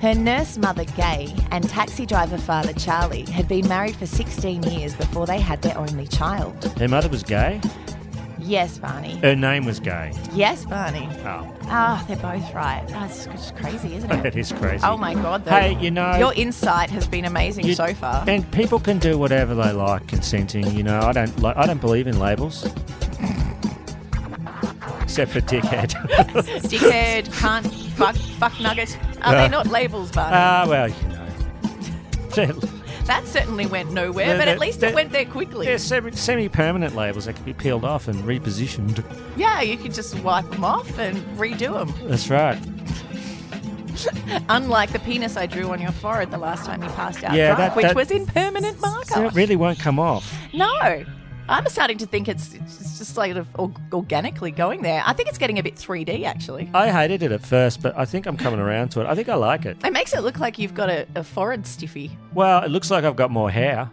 Her 0.00 0.14
nurse 0.14 0.56
mother, 0.58 0.84
Gay, 0.84 1.34
and 1.50 1.68
taxi 1.68 2.06
driver 2.06 2.38
father, 2.38 2.72
Charlie, 2.74 3.24
had 3.30 3.48
been 3.48 3.66
married 3.68 3.96
for 3.96 4.06
16 4.06 4.62
years 4.64 4.94
before 4.94 5.26
they 5.26 5.40
had 5.40 5.60
their 5.62 5.76
only 5.76 6.06
child. 6.06 6.64
Her 6.78 6.88
mother 6.88 7.08
was 7.08 7.22
gay. 7.22 7.60
Yes, 8.40 8.78
Barney. 8.78 9.16
Her 9.18 9.36
name 9.36 9.64
was 9.64 9.78
gay. 9.80 10.12
Yes, 10.32 10.64
Barney. 10.64 11.08
Oh, 11.24 11.46
Ah, 11.72 12.04
they're 12.08 12.16
both 12.16 12.52
right. 12.54 12.84
That's 12.88 13.26
just 13.26 13.54
crazy, 13.56 13.94
isn't 13.94 14.10
it? 14.10 14.22
that 14.24 14.36
is 14.36 14.50
crazy. 14.52 14.84
Oh 14.84 14.96
my 14.96 15.14
god! 15.14 15.44
Though. 15.44 15.52
Hey, 15.52 15.78
you 15.80 15.90
know- 15.90 16.16
your 16.18 16.32
insight 16.34 16.90
has 16.90 17.06
been 17.06 17.24
amazing 17.24 17.66
You- 17.66 17.74
so 17.74 17.94
far. 17.94 18.24
And 18.26 18.50
people 18.50 18.80
can 18.80 18.98
do 18.98 19.18
whatever 19.18 19.54
they 19.54 19.72
like, 19.72 20.06
consenting. 20.08 20.66
You 20.76 20.82
know, 20.82 21.00
I 21.00 21.12
don't. 21.12 21.38
Like, 21.40 21.56
I 21.56 21.66
don't 21.66 21.80
believe 21.80 22.06
in 22.06 22.18
labels. 22.18 22.66
Except 25.02 25.32
for 25.32 25.40
dickhead. 25.40 25.90
Dickhead, 26.70 27.26
cunt, 27.30 27.66
fuck, 27.96 28.14
fuck 28.14 28.60
nugget. 28.60 28.96
Are 29.22 29.34
Uh, 29.34 29.42
they 29.42 29.48
not 29.48 29.66
labels, 29.66 30.12
Barney? 30.12 30.36
Ah, 30.36 30.66
well, 30.68 30.88
you 30.88 31.08
know. 32.46 32.54
That 33.10 33.26
certainly 33.26 33.66
went 33.66 33.90
nowhere, 33.92 34.28
they're- 34.28 34.38
but 34.38 34.48
at 34.48 34.58
least 34.60 34.82
it 34.82 34.94
went 34.94 35.10
there 35.12 35.24
quickly. 35.24 35.66
They're 35.66 35.78
semi- 35.78 36.12
semi-permanent 36.12 36.94
labels 36.94 37.24
that 37.26 37.34
can 37.34 37.44
be 37.44 37.52
peeled 37.52 37.84
off 37.84 38.06
and 38.08 38.22
repositioned. 38.24 39.04
Yeah, 39.36 39.60
you 39.62 39.76
could 39.76 39.92
just 39.92 40.18
wipe 40.20 40.48
them 40.50 40.64
off 40.64 40.98
and 40.98 41.16
redo 41.36 41.72
them. 41.74 41.92
That's 42.08 42.30
right. 42.30 42.58
Unlike 44.48 44.92
the 44.92 44.98
penis 45.00 45.36
I 45.36 45.46
drew 45.46 45.70
on 45.72 45.80
your 45.80 45.92
forehead 45.92 46.30
the 46.30 46.38
last 46.38 46.64
time 46.64 46.82
you 46.82 46.88
passed 46.90 47.22
out 47.24 47.34
Yeah, 47.34 47.54
drunk, 47.56 47.74
that- 47.74 47.76
which 47.76 47.94
was 47.94 48.10
in 48.10 48.26
permanent 48.26 48.80
marker. 48.80 49.04
So 49.14 49.26
it 49.26 49.34
really 49.34 49.56
won't 49.56 49.78
come 49.78 49.98
off. 49.98 50.32
No. 50.54 51.04
I'm 51.50 51.66
starting 51.66 51.98
to 51.98 52.06
think 52.06 52.28
it's, 52.28 52.54
it's 52.54 52.98
just 52.98 53.16
like 53.16 53.32
sort 53.32 53.44
of 53.58 53.92
organically 53.92 54.52
going 54.52 54.82
there. 54.82 55.02
I 55.04 55.12
think 55.12 55.28
it's 55.28 55.36
getting 55.36 55.58
a 55.58 55.62
bit 55.64 55.74
3D 55.74 56.24
actually. 56.24 56.70
I 56.72 56.90
hated 56.90 57.24
it 57.24 57.32
at 57.32 57.44
first, 57.44 57.82
but 57.82 57.98
I 57.98 58.04
think 58.04 58.26
I'm 58.26 58.36
coming 58.36 58.60
around 58.60 58.90
to 58.90 59.00
it. 59.00 59.06
I 59.06 59.16
think 59.16 59.28
I 59.28 59.34
like 59.34 59.66
it. 59.66 59.76
It 59.84 59.92
makes 59.92 60.14
it 60.14 60.22
look 60.22 60.38
like 60.38 60.60
you've 60.60 60.74
got 60.74 60.88
a, 60.88 61.08
a 61.16 61.24
forehead 61.24 61.66
stiffy. 61.66 62.16
Well, 62.34 62.62
it 62.62 62.70
looks 62.70 62.88
like 62.88 63.02
I've 63.02 63.16
got 63.16 63.32
more 63.32 63.50
hair. 63.50 63.90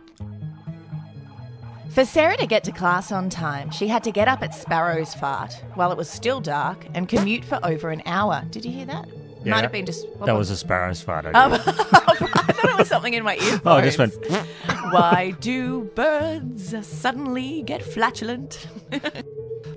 For 1.89 2.05
Sarah 2.05 2.37
to 2.37 2.45
get 2.45 2.63
to 2.65 2.71
class 2.71 3.11
on 3.11 3.27
time, 3.27 3.71
she 3.71 3.87
had 3.87 4.03
to 4.03 4.11
get 4.11 4.27
up 4.27 4.43
at 4.43 4.53
Sparrow's 4.53 5.15
Fart 5.15 5.53
while 5.73 5.91
it 5.91 5.97
was 5.97 6.07
still 6.07 6.39
dark 6.39 6.85
and 6.93 7.09
commute 7.09 7.43
for 7.43 7.59
over 7.63 7.89
an 7.89 8.03
hour. 8.05 8.45
Did 8.51 8.65
you 8.65 8.71
hear 8.71 8.85
that? 8.85 9.09
Yeah. 9.43 9.51
Might 9.51 9.61
have 9.63 9.71
been 9.71 9.85
just. 9.85 10.07
what 10.17 10.25
That 10.25 10.35
was- 10.35 10.49
a 10.49 10.57
sparrow's 10.57 11.01
fart. 11.01 11.25
I 11.25 11.31
Um. 11.43 11.53
I 11.53 11.57
thought 11.57 12.69
it 12.71 12.77
was 12.77 12.87
something 12.87 13.13
in 13.13 13.23
my 13.23 13.35
ear. 13.37 13.61
oh, 13.65 13.73
I 13.73 13.81
just 13.81 13.97
went. 13.99 14.13
Why 14.91 15.35
do 15.39 15.83
birds 15.95 16.73
suddenly 16.87 17.61
get 17.63 17.83
flatulent? 17.83 18.67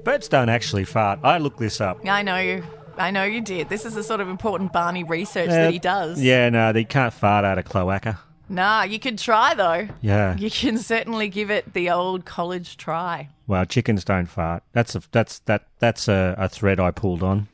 Birds 0.04 0.28
don't 0.28 0.48
actually 0.48 0.84
fart. 0.84 1.20
I 1.22 1.38
looked 1.38 1.58
this 1.58 1.80
up. 1.80 2.06
I 2.06 2.22
know 2.22 2.38
you. 2.38 2.64
I 2.96 3.10
know 3.10 3.24
you 3.24 3.40
did. 3.40 3.68
This 3.68 3.84
is 3.86 3.94
the 3.94 4.02
sort 4.02 4.20
of 4.20 4.28
important 4.28 4.72
Barney 4.72 5.04
research 5.04 5.48
that 5.48 5.72
he 5.72 5.78
does. 5.78 6.20
Yeah, 6.22 6.48
no, 6.50 6.72
they 6.72 6.84
can't 6.84 7.12
fart 7.12 7.44
out 7.44 7.58
of 7.58 7.64
cloaca. 7.64 8.18
Nah, 8.48 8.82
you 8.82 8.98
could 8.98 9.16
try 9.18 9.54
though. 9.54 9.88
Yeah. 10.00 10.36
You 10.36 10.50
can 10.50 10.76
certainly 10.78 11.28
give 11.28 11.50
it 11.50 11.72
the 11.72 11.90
old 11.90 12.24
college 12.24 12.76
try. 12.76 13.28
Well, 13.46 13.64
chickens 13.64 14.04
don't 14.04 14.26
fart. 14.26 14.62
That's 14.72 14.94
a 14.96 15.02
that's 15.12 15.38
that 15.40 15.66
that's 15.78 16.08
a, 16.08 16.34
a 16.36 16.48
thread 16.48 16.80
I 16.80 16.90
pulled 16.90 17.22
on, 17.22 17.46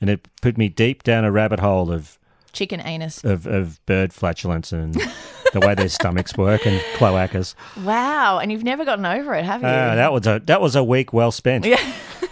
and 0.00 0.10
it 0.10 0.26
put 0.42 0.56
me 0.56 0.68
deep 0.68 1.02
down 1.02 1.24
a 1.24 1.32
rabbit 1.32 1.60
hole 1.60 1.92
of 1.92 2.18
Chicken 2.52 2.80
anus. 2.80 3.22
of, 3.24 3.46
of 3.46 3.84
bird 3.86 4.12
flatulence 4.12 4.72
and 4.72 4.94
the 5.52 5.60
way 5.60 5.74
their 5.74 5.88
stomachs 5.88 6.36
work 6.36 6.66
and 6.66 6.80
cloacas. 6.96 7.54
Wow, 7.84 8.38
and 8.38 8.50
you've 8.50 8.64
never 8.64 8.84
gotten 8.84 9.06
over 9.06 9.34
it, 9.34 9.44
have 9.44 9.62
you? 9.62 9.68
Ah, 9.68 9.94
that 9.94 10.12
was 10.12 10.26
a 10.26 10.40
that 10.46 10.60
was 10.60 10.74
a 10.74 10.82
week 10.82 11.12
well 11.12 11.30
spent. 11.30 11.64
Yeah. 11.64 11.80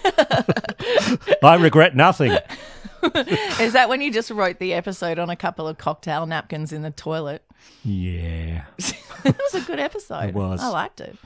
I 1.43 1.57
regret 1.61 1.95
nothing. 1.95 2.33
Is 3.61 3.75
that 3.75 3.89
when 3.89 4.01
you 4.01 4.13
just 4.13 4.31
wrote 4.31 4.59
the 4.59 4.75
episode 4.75 5.19
on 5.19 5.31
a 5.31 5.37
couple 5.37 5.69
of 5.69 5.79
cocktail 5.79 6.27
napkins 6.27 6.73
in 6.73 6.83
the 6.83 6.91
toilet? 6.91 7.45
Yeah. 7.85 8.65
it 8.79 8.97
was 9.25 9.55
a 9.55 9.61
good 9.61 9.79
episode. 9.79 10.31
It 10.31 10.35
was. 10.35 10.61
I 10.61 10.69
liked 10.69 11.01
it. 11.01 11.17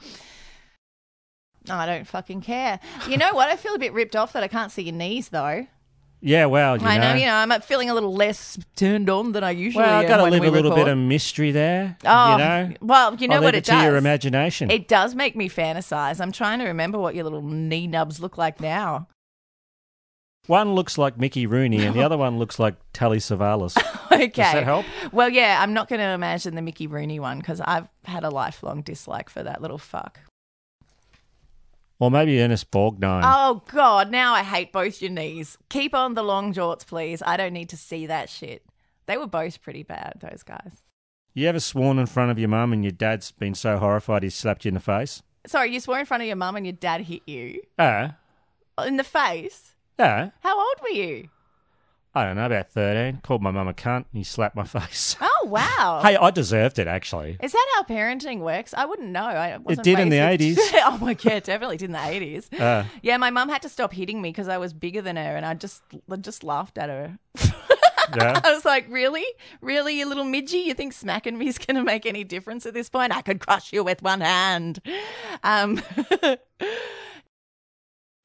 I 1.70 1.86
don't 1.86 2.06
fucking 2.06 2.42
care. 2.42 2.80
You 3.08 3.16
know 3.16 3.32
what? 3.34 3.48
I 3.48 3.56
feel 3.56 3.74
a 3.74 3.78
bit 3.78 3.92
ripped 3.92 4.16
off 4.16 4.32
that 4.32 4.42
I 4.42 4.48
can't 4.48 4.72
see 4.72 4.82
your 4.82 4.94
knees, 4.94 5.28
though. 5.28 5.66
Yeah, 6.24 6.46
well, 6.46 6.76
you 6.76 6.86
I 6.86 6.98
know, 6.98 7.12
know. 7.12 7.18
you 7.18 7.26
know, 7.26 7.34
I'm 7.34 7.50
uh, 7.50 7.58
feeling 7.58 7.90
a 7.90 7.94
little 7.94 8.14
less 8.14 8.56
turned 8.76 9.10
on 9.10 9.32
than 9.32 9.42
I 9.42 9.50
usually 9.50 9.82
well, 9.82 9.96
I 9.96 10.02
am 10.02 10.08
got 10.08 10.18
to 10.18 10.24
leave 10.24 10.44
a 10.44 10.50
little 10.50 10.70
record. 10.70 10.84
bit 10.84 10.92
of 10.92 10.98
mystery 10.98 11.50
there. 11.50 11.96
Oh, 12.04 12.32
you 12.32 12.38
know. 12.38 12.72
well, 12.80 13.16
you 13.16 13.26
know 13.26 13.36
I'll 13.36 13.42
what 13.42 13.56
it 13.56 13.68
it 13.68 13.72
to 13.72 13.82
your 13.82 13.96
imagination. 13.96 14.70
It 14.70 14.86
does 14.86 15.16
make 15.16 15.34
me 15.34 15.48
fantasize. 15.48 16.20
I'm 16.20 16.30
trying 16.30 16.60
to 16.60 16.66
remember 16.66 16.96
what 16.98 17.16
your 17.16 17.24
little 17.24 17.42
knee 17.42 17.88
nubs 17.88 18.20
look 18.20 18.38
like 18.38 18.60
now. 18.60 19.08
One 20.46 20.74
looks 20.74 20.96
like 20.96 21.18
Mickey 21.18 21.46
Rooney, 21.46 21.84
and 21.84 21.94
the 21.94 22.02
other 22.02 22.16
one 22.16 22.38
looks 22.38 22.58
like 22.58 22.74
Telly 22.92 23.18
Savalas. 23.18 23.76
okay. 24.12 24.26
Does 24.28 24.52
that 24.52 24.64
help? 24.64 24.86
Well, 25.12 25.28
yeah, 25.28 25.58
I'm 25.60 25.72
not 25.72 25.88
going 25.88 26.00
to 26.00 26.06
imagine 26.06 26.54
the 26.54 26.62
Mickey 26.62 26.86
Rooney 26.86 27.18
one 27.18 27.38
because 27.38 27.60
I've 27.60 27.88
had 28.04 28.22
a 28.22 28.30
lifelong 28.30 28.82
dislike 28.82 29.28
for 29.28 29.42
that 29.42 29.60
little 29.60 29.78
fuck. 29.78 30.20
Or 32.02 32.10
maybe 32.10 32.40
Ernest 32.42 32.68
Borgnine. 32.72 33.22
Oh 33.24 33.62
God! 33.70 34.10
Now 34.10 34.34
I 34.34 34.42
hate 34.42 34.72
both 34.72 35.00
your 35.00 35.12
knees. 35.12 35.56
Keep 35.68 35.94
on 35.94 36.14
the 36.14 36.24
long 36.24 36.52
jorts, 36.52 36.84
please. 36.84 37.22
I 37.24 37.36
don't 37.36 37.52
need 37.52 37.68
to 37.68 37.76
see 37.76 38.06
that 38.06 38.28
shit. 38.28 38.64
They 39.06 39.16
were 39.16 39.28
both 39.28 39.62
pretty 39.62 39.84
bad, 39.84 40.14
those 40.20 40.42
guys. 40.42 40.82
You 41.32 41.46
ever 41.48 41.60
sworn 41.60 42.00
in 42.00 42.06
front 42.06 42.32
of 42.32 42.40
your 42.40 42.48
mum 42.48 42.72
and 42.72 42.82
your 42.82 42.90
dad's 42.90 43.30
been 43.30 43.54
so 43.54 43.78
horrified 43.78 44.24
he 44.24 44.30
slapped 44.30 44.64
you 44.64 44.70
in 44.70 44.74
the 44.74 44.80
face? 44.80 45.22
Sorry, 45.46 45.72
you 45.72 45.78
swore 45.78 46.00
in 46.00 46.06
front 46.06 46.24
of 46.24 46.26
your 46.26 46.34
mum 46.34 46.56
and 46.56 46.66
your 46.66 46.72
dad 46.72 47.02
hit 47.02 47.22
you 47.28 47.62
Ah, 47.78 48.16
in 48.84 48.96
the 48.96 49.04
face. 49.04 49.76
yeah. 49.96 50.30
How 50.40 50.58
old 50.58 50.76
were 50.82 50.88
you? 50.88 51.28
I 52.14 52.24
don't 52.24 52.36
know, 52.36 52.44
about 52.46 52.70
13. 52.70 53.20
Called 53.22 53.40
my 53.42 53.50
mum 53.50 53.68
a 53.68 53.72
cunt 53.72 53.96
and 53.96 54.04
he 54.12 54.22
slapped 54.24 54.54
my 54.54 54.64
face. 54.78 55.16
Oh 55.20 55.46
wow. 55.46 56.00
hey, 56.04 56.16
I 56.16 56.30
deserved 56.30 56.78
it, 56.78 56.86
actually. 56.86 57.38
Is 57.42 57.52
that 57.52 57.66
how 57.74 57.82
parenting 57.84 58.40
works? 58.40 58.74
I 58.74 58.84
wouldn't 58.84 59.08
know. 59.08 59.24
I 59.24 59.56
wasn't 59.56 59.86
It 59.86 59.90
did 59.90 59.98
in 59.98 60.08
the 60.10 60.18
raised 60.18 60.40
80s. 60.42 60.56
with- 60.56 60.74
oh 60.84 60.98
my 60.98 61.14
god, 61.14 61.42
definitely 61.44 61.78
did 61.78 61.86
in 61.86 61.92
the 61.92 62.04
eighties. 62.06 62.52
Uh. 62.52 62.84
yeah, 63.02 63.16
my 63.16 63.30
mum 63.30 63.48
had 63.48 63.62
to 63.62 63.68
stop 63.68 63.92
hitting 63.92 64.20
me 64.20 64.28
because 64.30 64.48
I 64.48 64.58
was 64.58 64.72
bigger 64.72 65.00
than 65.02 65.16
her, 65.16 65.36
and 65.36 65.46
I 65.46 65.54
just 65.54 65.82
I 66.10 66.16
just 66.16 66.44
laughed 66.44 66.78
at 66.78 66.88
her. 66.88 67.18
Yeah. 68.16 68.38
I 68.44 68.52
was 68.52 68.64
like, 68.66 68.84
"Really, 68.90 69.24
really, 69.62 69.98
you 69.98 70.06
little 70.06 70.24
midgie? 70.24 70.64
You 70.64 70.74
think 70.74 70.92
smacking 70.92 71.38
me 71.38 71.46
is 71.48 71.56
going 71.56 71.76
to 71.76 71.82
make 71.82 72.04
any 72.04 72.24
difference 72.24 72.66
at 72.66 72.74
this 72.74 72.90
point? 72.90 73.16
I 73.16 73.22
could 73.22 73.40
crush 73.40 73.72
you 73.72 73.82
with 73.84 74.02
one 74.02 74.20
hand." 74.20 74.80
Um, 75.42 75.80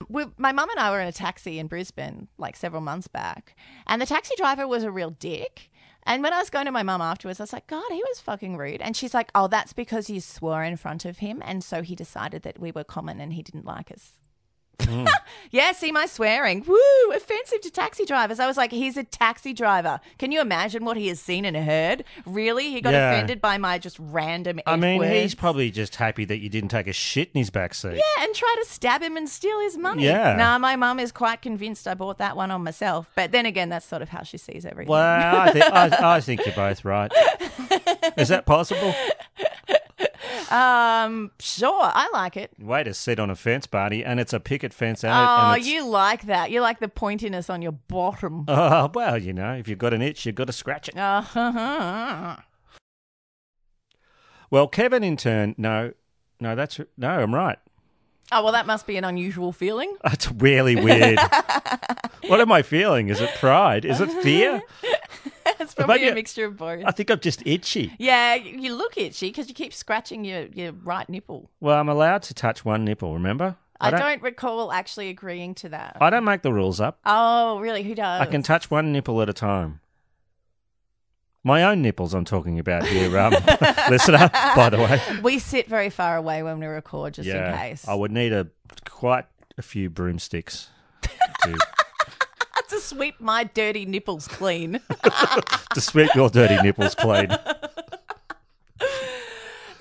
we, 0.09 0.25
my 0.37 0.51
mum 0.51 0.69
and 0.69 0.79
I 0.79 0.91
were 0.91 0.99
in 0.99 1.07
a 1.07 1.13
taxi 1.13 1.59
in 1.59 1.67
Brisbane 1.67 2.27
like 2.37 2.55
several 2.55 2.81
months 2.81 3.07
back, 3.07 3.55
and 3.85 4.01
the 4.01 4.05
taxi 4.05 4.35
driver 4.37 4.67
was 4.67 4.83
a 4.83 4.91
real 4.91 5.11
dick. 5.11 5.69
And 6.03 6.23
when 6.23 6.31
I 6.31 6.39
was 6.39 6.49
going 6.49 6.65
to 6.65 6.71
my 6.71 6.83
mum 6.83 7.01
afterwards, 7.01 7.41
I 7.41 7.43
was 7.43 7.51
like, 7.51 7.67
God, 7.67 7.83
he 7.89 8.01
was 8.07 8.21
fucking 8.21 8.55
rude. 8.55 8.81
And 8.81 8.95
she's 8.95 9.13
like, 9.13 9.29
Oh, 9.35 9.47
that's 9.47 9.73
because 9.73 10.09
you 10.09 10.21
swore 10.21 10.63
in 10.63 10.77
front 10.77 11.03
of 11.03 11.17
him. 11.17 11.43
And 11.45 11.61
so 11.61 11.81
he 11.81 11.95
decided 11.95 12.43
that 12.43 12.59
we 12.59 12.71
were 12.71 12.85
common 12.85 13.19
and 13.19 13.33
he 13.33 13.43
didn't 13.43 13.65
like 13.65 13.91
us. 13.91 14.13
Mm. 14.79 15.07
Yeah, 15.49 15.71
see 15.71 15.93
my 15.93 16.07
swearing. 16.07 16.65
Woo, 16.67 16.77
offensive 17.15 17.61
to 17.61 17.71
taxi 17.71 18.03
drivers. 18.05 18.37
I 18.37 18.47
was 18.47 18.57
like, 18.57 18.69
he's 18.73 18.97
a 18.97 19.03
taxi 19.05 19.53
driver. 19.53 20.01
Can 20.19 20.33
you 20.33 20.41
imagine 20.41 20.83
what 20.83 20.97
he 20.97 21.07
has 21.07 21.21
seen 21.21 21.45
and 21.45 21.55
heard? 21.55 22.03
Really? 22.25 22.69
He 22.69 22.81
got 22.81 22.91
Yeah. 22.91 23.11
offended 23.13 23.39
by 23.39 23.57
my 23.57 23.77
just 23.77 23.97
random 23.97 24.59
I 24.67 24.73
F 24.73 24.79
mean, 24.81 24.99
words? 24.99 25.13
he's 25.13 25.35
probably 25.35 25.71
just 25.71 25.95
happy 25.95 26.25
that 26.25 26.39
you 26.39 26.49
didn't 26.49 26.69
take 26.69 26.87
a 26.87 26.91
shit 26.93 27.31
in 27.33 27.39
his 27.39 27.49
backseat. 27.49 27.95
Yeah, 27.95 28.23
and 28.25 28.35
try 28.35 28.55
to 28.61 28.69
stab 28.69 29.01
him 29.01 29.15
and 29.15 29.29
steal 29.29 29.57
his 29.61 29.77
money. 29.77 30.03
Yeah. 30.03 30.35
Nah, 30.35 30.57
my 30.57 30.75
mum 30.75 30.99
is 30.99 31.13
quite 31.13 31.41
convinced 31.41 31.87
I 31.87 31.93
bought 31.93 32.17
that 32.17 32.35
one 32.35 32.51
on 32.51 32.61
myself. 32.61 33.09
But 33.15 33.31
then 33.31 33.45
again, 33.45 33.69
that's 33.69 33.85
sort 33.85 34.01
of 34.01 34.09
how 34.09 34.23
she 34.23 34.37
sees 34.37 34.65
everything. 34.65 34.91
Well, 34.91 35.39
I, 35.41 35.51
thi- 35.53 35.61
I, 35.61 36.15
I 36.17 36.19
think 36.27 36.45
you're 36.45 36.55
both 36.55 36.83
right. 36.83 37.11
Is 38.17 38.27
that 38.27 38.45
possible? 38.45 38.93
um, 40.51 41.31
sure, 41.39 41.91
I 41.93 42.09
like 42.13 42.37
it. 42.37 42.51
Way 42.59 42.83
to 42.83 42.93
sit 42.93 43.19
on 43.19 43.29
a 43.29 43.35
fence, 43.35 43.67
Barney, 43.67 44.03
and 44.03 44.19
it's 44.19 44.33
a 44.33 44.39
picket 44.39 44.73
fence. 44.73 45.03
And, 45.03 45.13
Oh, 45.13 45.53
and 45.55 45.65
you 45.65 45.85
like 45.85 46.23
that. 46.27 46.51
You 46.51 46.61
like 46.61 46.79
the 46.79 46.87
pointiness 46.87 47.49
on 47.49 47.61
your 47.61 47.73
bottom. 47.73 48.45
Oh, 48.47 48.89
well, 48.93 49.17
you 49.17 49.33
know, 49.33 49.53
if 49.53 49.67
you've 49.67 49.79
got 49.79 49.93
an 49.93 50.01
itch, 50.01 50.25
you've 50.25 50.35
got 50.35 50.47
to 50.47 50.53
scratch 50.53 50.89
it. 50.89 50.97
Uh-huh. 50.97 52.37
Well, 54.49 54.67
Kevin, 54.67 55.03
in 55.03 55.17
turn, 55.17 55.55
no, 55.57 55.93
no, 56.39 56.55
that's 56.55 56.79
no, 56.97 57.09
I'm 57.09 57.35
right. 57.35 57.59
Oh, 58.31 58.43
well, 58.43 58.51
that 58.53 58.67
must 58.67 58.85
be 58.85 58.97
an 58.97 59.05
unusual 59.05 59.51
feeling. 59.53 59.95
That's 60.03 60.29
really 60.31 60.75
weird. 60.75 61.17
what 62.27 62.41
am 62.41 62.51
I 62.51 62.61
feeling? 62.61 63.07
Is 63.09 63.21
it 63.21 63.29
pride? 63.35 63.85
Is 63.85 64.01
it 64.01 64.11
fear? 64.21 64.61
it's 65.59 65.73
probably 65.73 65.95
Maybe 65.95 66.09
a 66.09 66.15
mixture 66.15 66.45
of 66.45 66.57
both. 66.57 66.83
I 66.85 66.91
think 66.91 67.09
I'm 67.09 67.19
just 67.19 67.45
itchy. 67.45 67.93
Yeah, 67.97 68.35
you 68.35 68.75
look 68.75 68.97
itchy 68.97 69.29
because 69.29 69.47
you 69.47 69.53
keep 69.53 69.73
scratching 69.73 70.25
your, 70.25 70.45
your 70.47 70.71
right 70.71 71.07
nipple. 71.09 71.49
Well, 71.59 71.79
I'm 71.79 71.89
allowed 71.89 72.23
to 72.23 72.33
touch 72.33 72.63
one 72.65 72.85
nipple. 72.85 73.13
Remember? 73.13 73.55
I 73.79 73.91
don't, 73.91 74.21
recall 74.23 74.71
actually 74.71 75.09
agreeing 75.09 75.53
to 75.55 75.69
that. 75.69 75.97
I 76.01 76.09
don't 76.09 76.23
make 76.23 76.41
the 76.41 76.51
rules 76.51 76.81
up. 76.81 76.99
oh, 77.05 77.59
really? 77.59 77.83
Who 77.83 77.93
does? 77.93 78.21
I 78.21 78.25
can 78.25 78.41
touch 78.41 78.71
one 78.71 78.91
nipple 78.91 79.21
at 79.21 79.29
a 79.29 79.33
time. 79.33 79.81
My 81.43 81.63
own 81.63 81.81
nipples, 81.81 82.13
I'm 82.13 82.25
talking 82.25 82.59
about 82.59 82.85
here, 82.85 83.17
um, 83.17 83.31
listener. 83.89 84.29
By 84.55 84.69
the 84.69 84.77
way, 84.79 85.01
We 85.21 85.39
sit 85.39 85.67
very 85.67 85.89
far 85.89 86.17
away 86.17 86.43
when 86.43 86.59
we 86.59 86.65
record, 86.65 87.13
just 87.13 87.27
yeah, 87.27 87.53
in 87.53 87.57
case. 87.57 87.87
I 87.87 87.93
would 87.93 88.11
need 88.11 88.33
a 88.33 88.47
quite 88.89 89.25
a 89.57 89.61
few 89.61 89.89
broomsticks 89.89 90.69
to, 91.43 91.57
to 92.77 92.83
sweep 92.83 93.19
my 93.19 93.43
dirty 93.43 93.85
nipples 93.85 94.27
clean. 94.27 94.79
to 95.73 95.81
sweep 95.81 96.13
your 96.15 96.29
dirty 96.29 96.61
nipples 96.61 96.93
clean. 96.95 97.27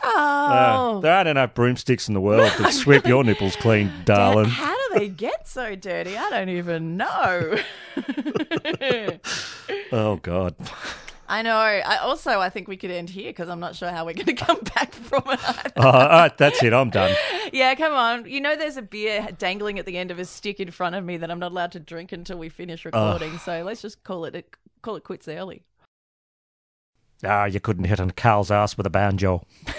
oh. 0.03 0.97
Uh, 0.97 1.01
there 1.01 1.13
aren't 1.13 1.29
enough 1.29 1.55
broomsticks 1.55 2.09
in 2.09 2.15
the 2.15 2.21
world 2.21 2.51
to 2.53 2.73
sweep 2.83 3.07
your 3.07 3.23
nipples 3.23 3.57
clean, 3.57 3.93
darling. 4.05 4.47
How 4.47 4.75
do 4.89 4.99
they 4.99 5.09
get 5.09 5.47
so 5.47 5.75
dirty? 5.75 6.17
I 6.17 6.31
don't 6.31 6.49
even 6.49 6.97
know. 6.97 7.59
Oh 9.93 10.17
God. 10.17 10.55
I 11.29 11.43
know. 11.43 11.57
I 11.57 11.97
also 11.99 12.41
I 12.41 12.49
think 12.51 12.69
we 12.69 12.77
could 12.77 12.91
end 12.91 13.11
here 13.11 13.31
because 13.31 13.49
I'm 13.49 13.61
not 13.61 13.75
sure 13.77 13.91
how 13.91 14.05
we're 14.05 14.15
going 14.15 14.27
to 14.35 14.35
come 14.35 14.61
back 14.75 14.93
from 14.95 15.23
it. 15.27 15.41
Oh, 15.77 15.91
all 15.91 16.09
right, 16.09 16.37
that's 16.39 16.63
it. 16.63 16.73
I'm 16.73 16.91
done. 16.91 17.15
yeah, 17.53 17.75
come 17.75 17.93
on. 17.93 18.27
You 18.27 18.41
know, 18.41 18.57
there's 18.57 18.77
a 18.77 18.83
beer 18.83 19.29
dangling 19.37 19.79
at 19.79 19.85
the 19.87 19.99
end 19.99 20.11
of 20.11 20.19
a 20.19 20.25
stick 20.25 20.59
in 20.61 20.71
front 20.71 20.95
of 20.95 21.05
me 21.05 21.17
that 21.19 21.31
I'm 21.31 21.39
not 21.39 21.53
allowed 21.53 21.73
to 21.73 21.81
drink 21.81 22.13
until 22.13 22.39
we 22.39 22.49
finish 22.49 22.85
recording. 22.85 23.37
So 23.39 23.63
let's 23.63 23.83
just 23.83 24.03
call 24.05 24.25
it 24.25 24.57
call 24.83 24.97
it 24.97 25.05
quits 25.05 25.29
early. 25.29 25.63
Ah, 27.25 27.45
you 27.47 27.61
couldn't 27.61 27.85
hit 27.85 28.01
on 28.01 28.11
Carl's 28.13 28.51
ass 28.51 28.77
with 28.77 28.87
a 28.87 28.91
banjo. 28.91 29.43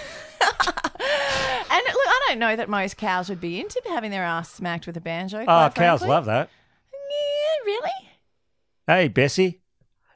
And 1.70 1.84
look, 1.84 2.06
I 2.06 2.24
don't 2.28 2.38
know 2.38 2.56
that 2.56 2.68
most 2.70 2.96
cows 2.96 3.28
would 3.28 3.40
be 3.40 3.60
into 3.60 3.80
having 3.88 4.10
their 4.10 4.24
ass 4.24 4.50
smacked 4.50 4.86
with 4.86 4.96
a 4.96 5.00
banjo. 5.00 5.42
Oh, 5.42 5.70
cows 5.70 5.72
frankly. 6.00 6.08
love 6.08 6.24
that. 6.24 6.48
Yeah, 6.92 7.64
really? 7.66 7.90
Hey, 8.86 9.08
Bessie, 9.08 9.60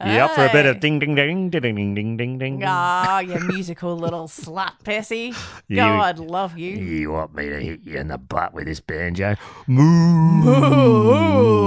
Yep, 0.04 0.30
for 0.32 0.46
a 0.46 0.52
bit 0.52 0.66
of 0.66 0.80
ding, 0.80 0.98
ding, 0.98 1.14
ding, 1.14 1.50
ding, 1.50 1.60
ding, 1.74 1.94
ding, 1.94 2.16
ding, 2.16 2.38
ding. 2.38 2.62
Ah, 2.64 3.20
you 3.20 3.38
musical 3.40 3.96
little 3.96 4.26
slut 4.28 4.80
pissy. 4.84 5.34
You, 5.68 5.76
God 5.76 6.18
love 6.18 6.58
you. 6.58 6.76
You 6.76 7.12
want 7.12 7.34
me 7.34 7.48
to 7.48 7.58
hit 7.60 7.80
you 7.82 7.98
in 7.98 8.08
the 8.08 8.18
butt 8.18 8.52
with 8.52 8.66
this 8.66 8.80
banjo? 8.80 9.36
Moo. 9.66 10.42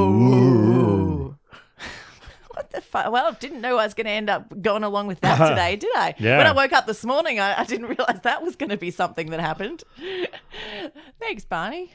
Moo. 0.09 1.35
what 2.51 2.69
the 2.71 2.81
fuck? 2.81 3.11
Well, 3.11 3.31
didn't 3.39 3.61
know 3.61 3.77
I 3.77 3.85
was 3.85 3.93
going 3.95 4.05
to 4.05 4.11
end 4.11 4.29
up 4.29 4.61
going 4.61 4.83
along 4.83 5.07
with 5.07 5.21
that 5.21 5.49
today, 5.49 5.75
did 5.75 5.91
I? 5.95 6.13
Yeah. 6.19 6.37
When 6.37 6.47
I 6.47 6.51
woke 6.51 6.73
up 6.73 6.85
this 6.85 7.03
morning, 7.03 7.39
I, 7.39 7.61
I 7.61 7.63
didn't 7.65 7.87
realize 7.87 8.19
that 8.23 8.43
was 8.43 8.55
going 8.55 8.69
to 8.69 8.77
be 8.77 8.91
something 8.91 9.31
that 9.31 9.39
happened. 9.39 9.83
Thanks, 11.19 11.45
Barney. 11.45 11.93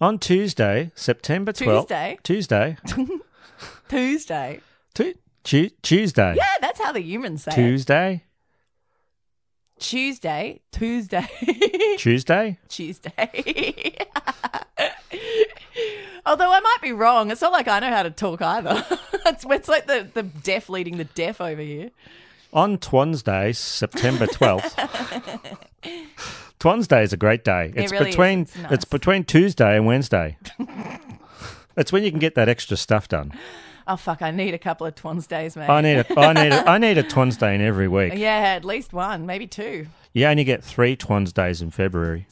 On 0.00 0.18
Tuesday, 0.18 0.90
September 0.94 1.52
12th. 1.52 1.82
Tuesday. 1.88 2.18
Tuesday. 2.24 2.76
Tuesday. 3.88 4.60
Tu- 4.94 5.14
Tu- 5.44 5.70
Tuesday. 5.82 6.34
Yeah, 6.36 6.44
that's 6.60 6.80
how 6.80 6.92
the 6.92 7.00
humans 7.02 7.42
say 7.44 7.52
it. 7.52 7.54
Tuesday. 7.54 8.24
Tuesday. 9.78 10.60
Tuesday. 10.72 11.26
Tuesday. 11.98 12.58
Tuesday. 12.68 13.96
Although 16.26 16.50
I 16.52 16.60
might 16.60 16.78
be 16.80 16.92
wrong. 16.92 17.30
It's 17.30 17.42
not 17.42 17.52
like 17.52 17.68
I 17.68 17.80
know 17.80 17.90
how 17.90 18.02
to 18.02 18.10
talk 18.10 18.40
either. 18.40 18.84
it's, 19.26 19.44
it's 19.48 19.68
like 19.68 19.86
the, 19.86 20.08
the 20.14 20.22
deaf 20.22 20.68
leading 20.70 20.96
the 20.96 21.04
deaf 21.04 21.40
over 21.40 21.60
here. 21.60 21.90
On 22.52 22.78
Twansday, 22.78 23.54
September 23.54 24.26
12th. 24.26 24.74
Twansday 26.60 27.02
is 27.02 27.12
a 27.12 27.16
great 27.18 27.44
day. 27.44 27.72
It 27.74 27.82
It's 27.84 27.92
really 27.92 28.08
is. 28.08 28.14
between 28.16 28.40
It's 28.42 28.56
nice. 28.56 28.72
it's 28.72 28.84
between 28.86 29.24
Tuesday 29.24 29.76
and 29.76 29.84
Wednesday. 29.86 30.38
it's 31.76 31.92
when 31.92 32.04
you 32.04 32.10
can 32.10 32.20
get 32.20 32.36
that 32.36 32.48
extra 32.48 32.76
stuff 32.78 33.08
done. 33.08 33.32
Oh, 33.86 33.96
fuck. 33.96 34.22
I 34.22 34.30
need 34.30 34.54
a 34.54 34.58
couple 34.58 34.86
of 34.86 34.94
Twans 34.94 35.26
days, 35.26 35.56
mate. 35.56 35.68
I 35.68 35.80
need 35.82 35.96
a 35.98 36.18
I 36.18 36.32
need 36.32 36.52
a, 36.52 36.70
I 36.70 36.78
need 36.86 36.98
a 36.98 37.02
Twansday 37.02 37.54
in 37.54 37.60
every 37.60 37.88
week. 37.88 38.14
Yeah, 38.16 38.38
at 38.56 38.64
least 38.64 38.92
one, 38.92 39.26
maybe 39.26 39.46
two. 39.46 39.86
You 40.14 40.26
only 40.26 40.44
get 40.44 40.64
three 40.64 40.96
Twansdays 40.96 41.60
in 41.60 41.70
February. 41.70 42.26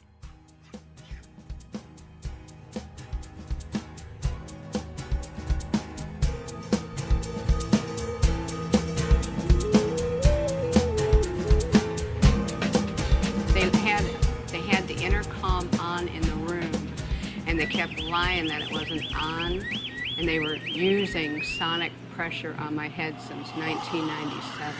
They 13.54 13.68
had 13.80 14.04
they 14.48 14.60
had 14.60 14.88
the 14.88 14.94
intercom 14.94 15.68
on 15.78 16.08
in 16.08 16.22
the 16.22 16.34
room, 16.50 16.70
and 17.46 17.58
they 17.58 17.66
kept 17.66 17.98
lying 18.00 18.46
that 18.48 18.62
it 18.62 18.72
wasn't 18.72 19.04
on, 19.14 19.62
and 20.22 20.28
they 20.28 20.38
were 20.38 20.54
using 20.54 21.42
sonic 21.42 21.90
pressure 22.14 22.54
on 22.60 22.76
my 22.76 22.86
head 22.86 23.20
since 23.20 23.48
1997. 23.56 24.72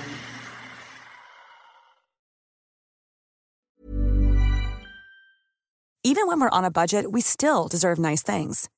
Even 6.04 6.28
when 6.28 6.40
we're 6.40 6.48
on 6.50 6.64
a 6.64 6.70
budget, 6.70 7.10
we 7.10 7.20
still 7.20 7.66
deserve 7.66 7.98
nice 7.98 8.22
things. 8.22 8.68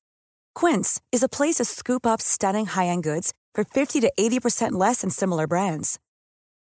Quince 0.55 0.99
is 1.11 1.21
a 1.21 1.29
place 1.29 1.55
to 1.55 1.65
scoop 1.65 2.03
up 2.07 2.19
stunning 2.19 2.65
high-end 2.65 3.03
goods 3.03 3.31
for 3.53 3.63
50 3.63 3.99
to 4.01 4.11
80% 4.19 4.71
less 4.71 5.01
than 5.01 5.11
similar 5.11 5.45
brands. 5.45 5.99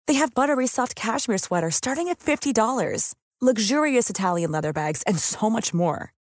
They 0.06 0.14
have 0.14 0.34
buttery 0.34 0.66
soft 0.66 0.96
cashmere 0.96 1.36
sweaters 1.36 1.76
starting 1.76 2.08
at 2.08 2.18
$50, 2.18 3.14
luxurious 3.42 4.08
Italian 4.08 4.52
leather 4.52 4.72
bags, 4.72 5.02
and 5.02 5.18
so 5.18 5.50
much 5.50 5.74
more. 5.74 6.14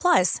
Plus, 0.00 0.40